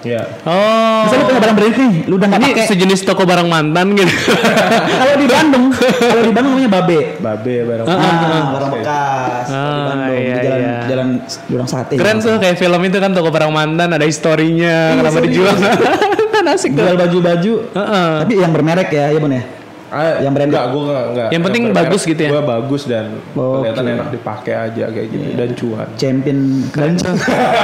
[0.02, 0.26] Iya.
[0.44, 1.06] Oh.
[1.06, 2.66] Misalnya lu punya barang branded nih, lu udah nggak Ini pakai.
[2.68, 4.10] sejenis toko barang mantan gitu.
[4.98, 7.00] kalau di Bandung, kalau di Bandung namanya Babe.
[7.22, 7.86] Babe barang.
[7.86, 8.02] Ah,
[8.50, 10.76] barang bekas di Ah, Bandung iya, di jalan iya.
[10.90, 11.08] jalan
[11.46, 11.94] Jurang Sate.
[12.02, 15.30] Keren tuh kayak film itu kan toko barang mantan ada historinya kenapa serius.
[15.30, 15.56] dijual.
[16.34, 16.82] kan asik tuh.
[16.82, 17.54] Jual baju-baju.
[17.70, 18.10] Heeh.
[18.26, 19.44] Tapi yang bermerek ya, ya Bun ya.
[19.92, 20.56] Ah, Yang branded.
[20.56, 21.30] Enggak, gue enggak, enggak.
[21.30, 21.84] Yang penting bermerek.
[21.84, 22.30] bagus gitu ya?
[22.32, 23.56] Gue bagus dan Oke.
[23.60, 25.88] kelihatan enak dipakai aja kayak gitu dan cuan.
[26.00, 26.38] Champion
[26.72, 26.92] dan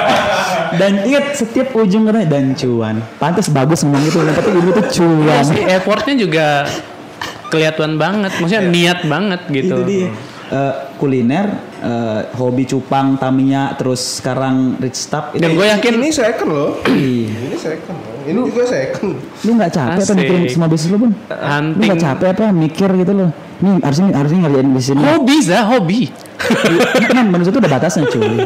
[0.84, 2.96] dan ingat setiap ujung katanya dan cuan.
[3.16, 5.44] Pantas bagus ngomong gitu, yang penting ibu tuh cuan.
[5.48, 6.48] Si effortnya juga
[7.48, 9.76] kelihatan banget, maksudnya niat banget gitu.
[9.80, 10.10] Itu dia.
[10.48, 11.48] Eh, kuliner,
[11.80, 15.36] eh, hobi cupang, Tamiya, terus sekarang rich stuff.
[15.36, 16.72] Dan gue yakin ini second loh.
[16.88, 18.17] Ih, ini second loh.
[18.28, 19.16] Ini juga second.
[19.48, 20.18] lu nggak capek apa Asik.
[20.20, 21.12] mikirin semua bisnis lu bun?
[21.16, 23.30] Lu nggak capek apa mikir gitu loh?
[23.64, 25.04] Nih harusnya harusnya ngerjain bisnis ini.
[25.08, 26.02] hobi za hobi.
[27.08, 28.38] kan manusia tuh udah batasnya cuy.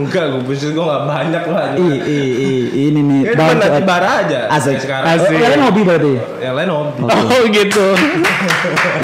[0.00, 1.66] Enggak, gue bisnis gue gak banyak lah.
[1.78, 3.20] Ih, ih, ih, ini nih.
[3.34, 3.88] Down cuma nanti earth.
[3.88, 4.40] bara aja.
[4.50, 4.76] Asik.
[4.82, 5.06] Sekarang.
[5.14, 5.34] Asik.
[5.34, 6.12] Oh, Kalian hobi berarti?
[6.42, 7.00] Yang lain hobi.
[7.04, 7.86] Oh gitu.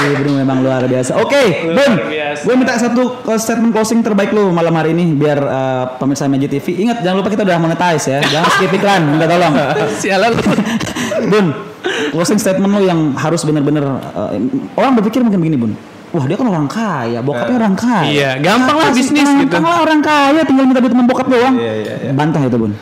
[0.01, 1.21] Iya Bro memang luar biasa.
[1.21, 1.93] Oke, Bun.
[2.09, 2.43] biasa.
[2.49, 6.81] Gue minta satu statement closing terbaik lu malam hari ini biar uh, pemirsa Magic TV
[6.89, 8.21] ingat jangan lupa kita udah monetize ya.
[8.25, 9.53] Jangan skip iklan, minta tolong.
[10.01, 10.43] Sialan lu.
[11.29, 11.47] Bun,
[12.17, 13.85] closing statement lu yang harus bener-bener
[14.17, 14.33] uh,
[14.81, 15.73] orang berpikir mungkin begini, Bun.
[16.11, 18.11] Wah dia kan orang kaya, bokapnya orang kaya.
[18.11, 19.47] Iya, gampang lah bisnis gitu.
[19.47, 21.55] Gampang lah orang kaya, tinggal minta duit teman bokap doang.
[21.55, 22.11] Iya, iya, iya.
[22.11, 22.75] Bantah itu, Bun.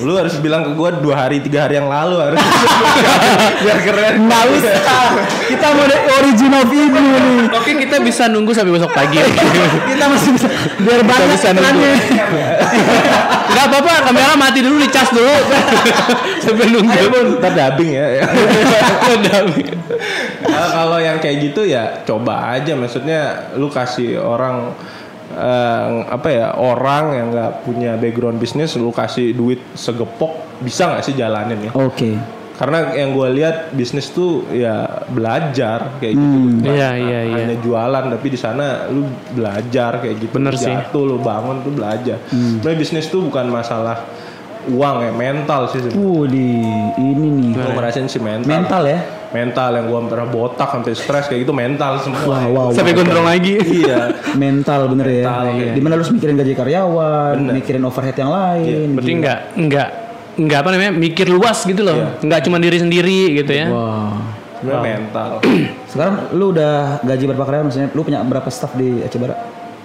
[0.00, 2.38] Lu harus bilang ke gue dua hari tiga hari yang lalu harus
[3.66, 4.30] biar keren.
[4.30, 4.74] Nggak usah.
[5.50, 7.46] Kita mau the origin of Ibnu nih.
[7.50, 9.18] Oke kita bisa nunggu sampai besok pagi.
[9.90, 10.48] Kita masih bisa
[10.86, 11.92] biar banyak bisa nunggu.
[13.62, 15.30] Gak apa-apa kamera mati dulu dicas dulu.
[16.42, 16.90] sampai nunggu.
[16.90, 18.06] Ayo bun, ntar dubbing ya.
[18.18, 18.26] ya.
[20.50, 22.74] Nah, kalau yang kayak gitu ya coba aja.
[22.74, 24.74] Maksudnya lu kasih orang
[25.38, 31.02] eh, apa ya orang yang nggak punya background bisnis, lu kasih duit segepok bisa nggak
[31.06, 31.72] sih jalanin ya?
[31.78, 32.41] Oke.
[32.62, 36.38] Karena yang gue lihat bisnis tuh ya belajar kayak gitu.
[36.62, 37.36] Bukan Iya, iya, iya.
[37.42, 39.02] Hanya jualan tapi di sana lu
[39.34, 40.38] belajar kayak gitu.
[40.38, 40.70] Bener sih.
[40.70, 42.22] Jatuh lu bangun tuh belajar.
[42.30, 44.06] Sebenarnya bisnis tuh bukan masalah
[44.70, 46.06] uang ya, mental sih sebenarnya.
[46.06, 46.48] Uh di
[47.02, 47.50] ini nih.
[47.50, 48.46] Gue ngerasain sih mental.
[48.46, 49.00] Mental ya.
[49.32, 52.20] mental yang gue pernah botak sampai stres kayak gitu mental semua.
[52.28, 53.56] Wah, wow, Sampai gondrong lagi.
[53.58, 54.12] Iya.
[54.44, 55.24] mental bener ya.
[55.24, 55.72] Mental, iya.
[55.72, 58.92] Di mana lu harus mikirin gaji karyawan, mikirin overhead yang lain.
[58.92, 59.88] Berarti nggak nggak
[60.32, 62.16] nggak apa namanya mikir luas gitu loh.
[62.20, 63.66] Nggak cuma diri sendiri gitu ya.
[63.68, 64.16] Wah.
[64.62, 65.30] Sebenarnya mental.
[65.90, 67.88] Sekarang lu udah gaji berapa karyawan maksudnya?
[67.92, 69.34] Lu punya berapa staff di Acibara?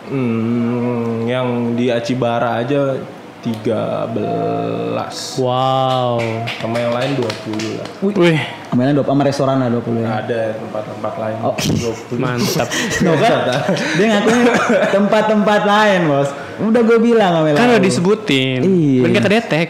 [0.08, 2.96] Hmm, yang di Acibara aja
[3.44, 6.20] 13 Wow.
[6.62, 7.88] sama yang lain 20 lah.
[8.04, 10.08] Wih, Ambilnya dua sama restoran lah 20 ya.
[10.20, 11.56] Ada tempat-tempat lain Oh.
[11.56, 12.20] 20.
[12.20, 12.68] mantap.
[13.06, 13.40] No, kan?
[13.96, 14.46] Dia ngakuin
[14.92, 16.30] tempat-tempat lain, Bos.
[16.58, 18.60] Udah gue bilang sama kan udah disebutin.
[18.66, 19.02] Iya.
[19.06, 19.70] Kan kata detek.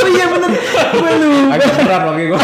[0.00, 0.50] oh iya bener.
[1.20, 1.30] Lu.
[1.52, 2.40] Agak berat bagi gue.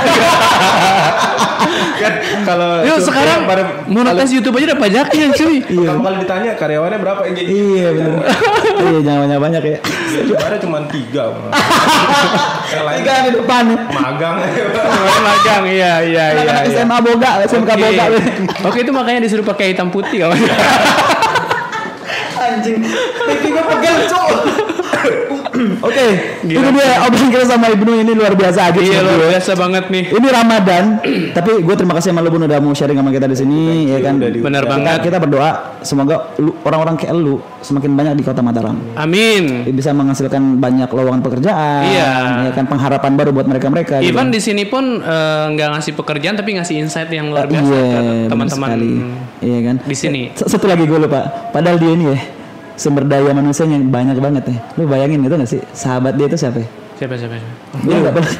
[2.00, 2.12] kan
[2.48, 5.56] kalau survei sekarang pada monetis YouTube aja udah pajaknya cuy.
[5.60, 8.12] pertama kali ditanya karyawannya berapa yang jadi Iya bener.
[8.88, 9.78] iya jangan banyak-banyak ya.
[9.84, 11.24] di Acibara cuma tiga.
[12.70, 13.64] Tiga di depan.
[13.92, 14.36] magang.
[15.20, 16.42] Magang, iya iya iya.
[16.48, 16.80] Anak iya.
[16.80, 17.70] SMA Boga, SMK.
[17.76, 18.04] Boga.
[18.64, 20.38] Oke itu makanya disuruh pakai hitam putih kawan.
[22.40, 22.80] Anjing.
[23.28, 24.28] Pipi gue pegel, Cok.
[25.86, 26.06] Oke,
[26.42, 28.80] itu dia obrolan kita sama Ibnu ini luar biasa aja.
[28.80, 30.04] iya luar biasa banget nih.
[30.08, 30.84] Ini Ramadan,
[31.36, 33.98] tapi gue terima kasih sama lu Bun udah mau sharing sama kita di sini, ya
[34.00, 34.16] kan.
[34.16, 34.98] Kita- banget.
[35.02, 35.50] Kita berdoa
[35.80, 36.32] semoga
[36.62, 38.76] orang-orang kayak lu semakin banyak di Kota Mataram.
[38.94, 39.68] Amin.
[39.68, 42.10] Bisa menghasilkan banyak lowongan pekerjaan, Iya.
[42.46, 44.00] ya kan pengharapan baru buat mereka-mereka.
[44.00, 44.10] gitu.
[44.10, 47.84] Even di sini pun eh, nggak ngasih pekerjaan tapi ngasih insight yang luar biasa Iya,
[47.84, 48.68] ke benar teman-teman.
[49.40, 49.76] Iya kan.
[49.82, 50.22] di sini.
[50.32, 51.50] Satu lagi gue lupa.
[51.52, 52.18] Padahal dia ini ya
[52.80, 54.56] sumber daya manusianya yang banyak banget ya.
[54.80, 55.60] Lu bayangin itu gak sih?
[55.76, 56.64] Sahabat dia itu siapa?
[56.64, 56.68] ya?
[56.96, 57.36] Siapa siapa?
[58.12, 58.32] pernah.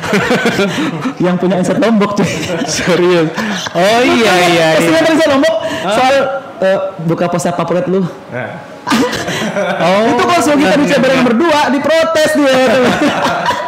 [1.28, 2.28] yang punya insight lombok cuy.
[2.64, 3.28] Serius.
[3.76, 5.01] Oh iya iya Pasti iya.
[5.05, 6.14] insight lombok soal
[6.64, 8.01] eh, buka pos favorit lu.
[8.32, 8.70] Nah,
[9.80, 10.03] Oh.
[10.16, 12.64] itu kalau kita bisa bareng berdua diprotes dia.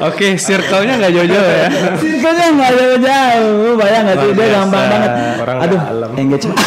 [0.00, 1.66] Oke, circle-nya nggak jauh-jauh ya.
[1.94, 3.76] Circle-nya nggak jauh-jauh.
[3.76, 4.30] Bayang nggak sih?
[4.32, 5.10] Dia gampang banget.
[5.38, 6.10] Orang Aduh, dalam.
[6.16, 6.58] engagement.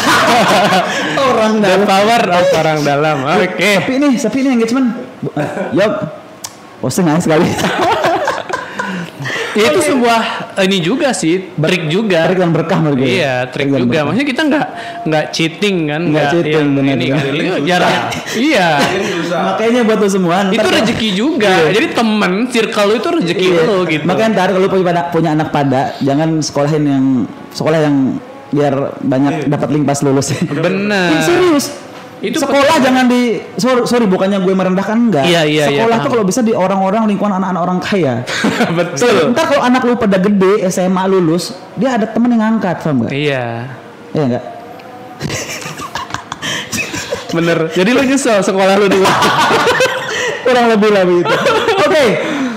[1.26, 1.86] Orang The dalam.
[1.86, 3.16] power of orang dalam.
[3.36, 3.70] Oke.
[3.76, 4.88] Tapi ini, tapi ini engagement.
[5.34, 5.92] Eh, Yop,
[6.78, 7.44] posting aja sekali.
[9.56, 10.20] Ya, itu sebuah
[10.60, 12.28] ini juga sih, trik juga.
[12.28, 13.08] Trik dan berkah menurut gue.
[13.08, 13.88] Iya, trik dan juga.
[13.88, 14.02] berkah.
[14.06, 14.66] Maksudnya kita nggak
[15.08, 16.02] nggak cheating kan?
[16.06, 17.16] Nggak cheating, yang benar, ini gitu.
[17.16, 17.58] Susah.
[17.64, 17.94] Jarang.
[18.36, 18.68] Iya.
[19.32, 20.36] Makanya buat lu semua.
[20.44, 21.54] ntar itu rezeki juga.
[21.72, 23.62] Jadi temen circle itu rezeki Iya.
[23.64, 24.04] lu gitu.
[24.04, 27.04] Makanya ntar kalau punya, pada- punya anak pada, jangan sekolahin yang
[27.50, 27.96] sekolah yang
[28.46, 30.30] biar banyak dapat link pas lulus.
[30.38, 31.10] Bener.
[31.12, 31.66] Ih, serius.
[32.16, 35.28] Itu sekolah jangan di sorry, sorry bukannya gue merendahkan enggak.
[35.28, 36.12] Iya, iya, iya, Sekolah tuh paham.
[36.16, 38.14] kalau bisa di orang-orang lingkungan anak-anak orang kaya.
[38.78, 39.36] Betul.
[39.36, 43.12] Ntar kalau anak lu pada gede SMA lulus, dia ada temen yang ngangkat, paham enggak?
[43.12, 43.44] Iya.
[44.16, 44.44] Iya enggak?
[47.36, 47.58] Bener.
[47.76, 49.04] Jadi lu nyesel sekolah lu dulu.
[50.46, 51.34] Kurang lebih lah begitu.
[51.84, 52.04] Oke,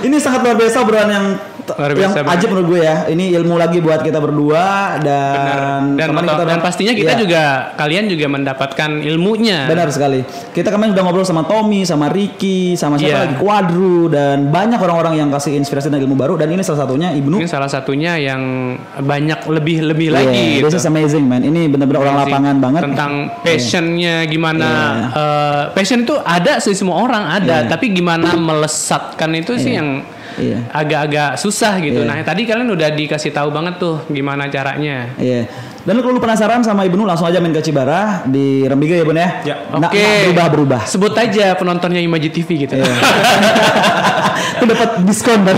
[0.08, 1.26] ini sangat luar biasa obrolan yang
[1.72, 2.34] Luar yang biasa banget.
[2.34, 2.96] ajaib menurut gue ya.
[3.06, 4.64] Ini ilmu lagi buat kita berdua
[4.98, 7.20] dan dan kemarin moto- dan pastinya kita Iya.
[7.20, 7.42] juga
[7.74, 9.66] kalian juga mendapatkan ilmunya.
[9.66, 10.20] Benar sekali.
[10.50, 13.20] Kita kemarin udah ngobrol sama Tommy, sama Ricky, sama siapa Iya.
[13.24, 13.34] lagi?
[13.36, 17.36] Quadru dan banyak orang-orang yang kasih inspirasi dan ilmu baru dan ini salah satunya Ibnu.
[17.36, 18.42] Ini salah satunya yang
[18.96, 20.76] banyak lebih lebih Iya, lagi This gitu.
[20.76, 21.40] is amazing man.
[21.40, 22.80] Ini benar-benar orang lapangan banget.
[22.82, 24.68] tentang passionnya gimana
[25.10, 30.00] eh, passion itu ada sih semua orang ada tapi gimana melesatkan itu sih yang
[30.40, 30.58] Iya.
[30.72, 35.44] agak-agak susah gitu nah tadi kalian udah dikasih tahu banget tuh gimana caranya Iya.
[35.80, 39.16] Dan kalau lu penasaran sama Ibnu langsung aja main ke Cibara di Rembiga ya Bun
[39.16, 39.40] ya.
[39.40, 39.56] Ya.
[39.72, 39.96] Nah, Oke.
[39.96, 40.84] nah, berubah-berubah.
[40.84, 42.84] sebut aja penontonnya Imaji TV gitu Iya.
[44.60, 45.56] Itu dapat diskon dan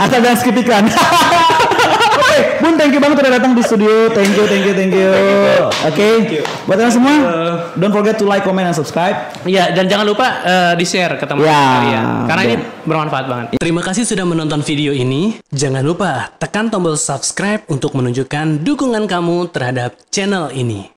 [0.00, 0.88] asal dan skip iklan.
[2.68, 4.12] Bun thank you banget udah datang di studio.
[4.12, 5.08] Thank you, thank you, thank you.
[5.88, 6.08] Oke.
[6.68, 7.14] Buat kalian semua,
[7.80, 9.32] don't forget to like, comment, and subscribe.
[9.48, 13.46] Iya dan jangan lupa eh, di share ke teman Ya, kalian karena ini bermanfaat banget.
[13.56, 15.40] Terima kasih sudah menonton video ini.
[15.48, 20.92] Jangan lupa tekan tombol subscribe untuk menunjukkan dukungan kamu terhadap channel ini.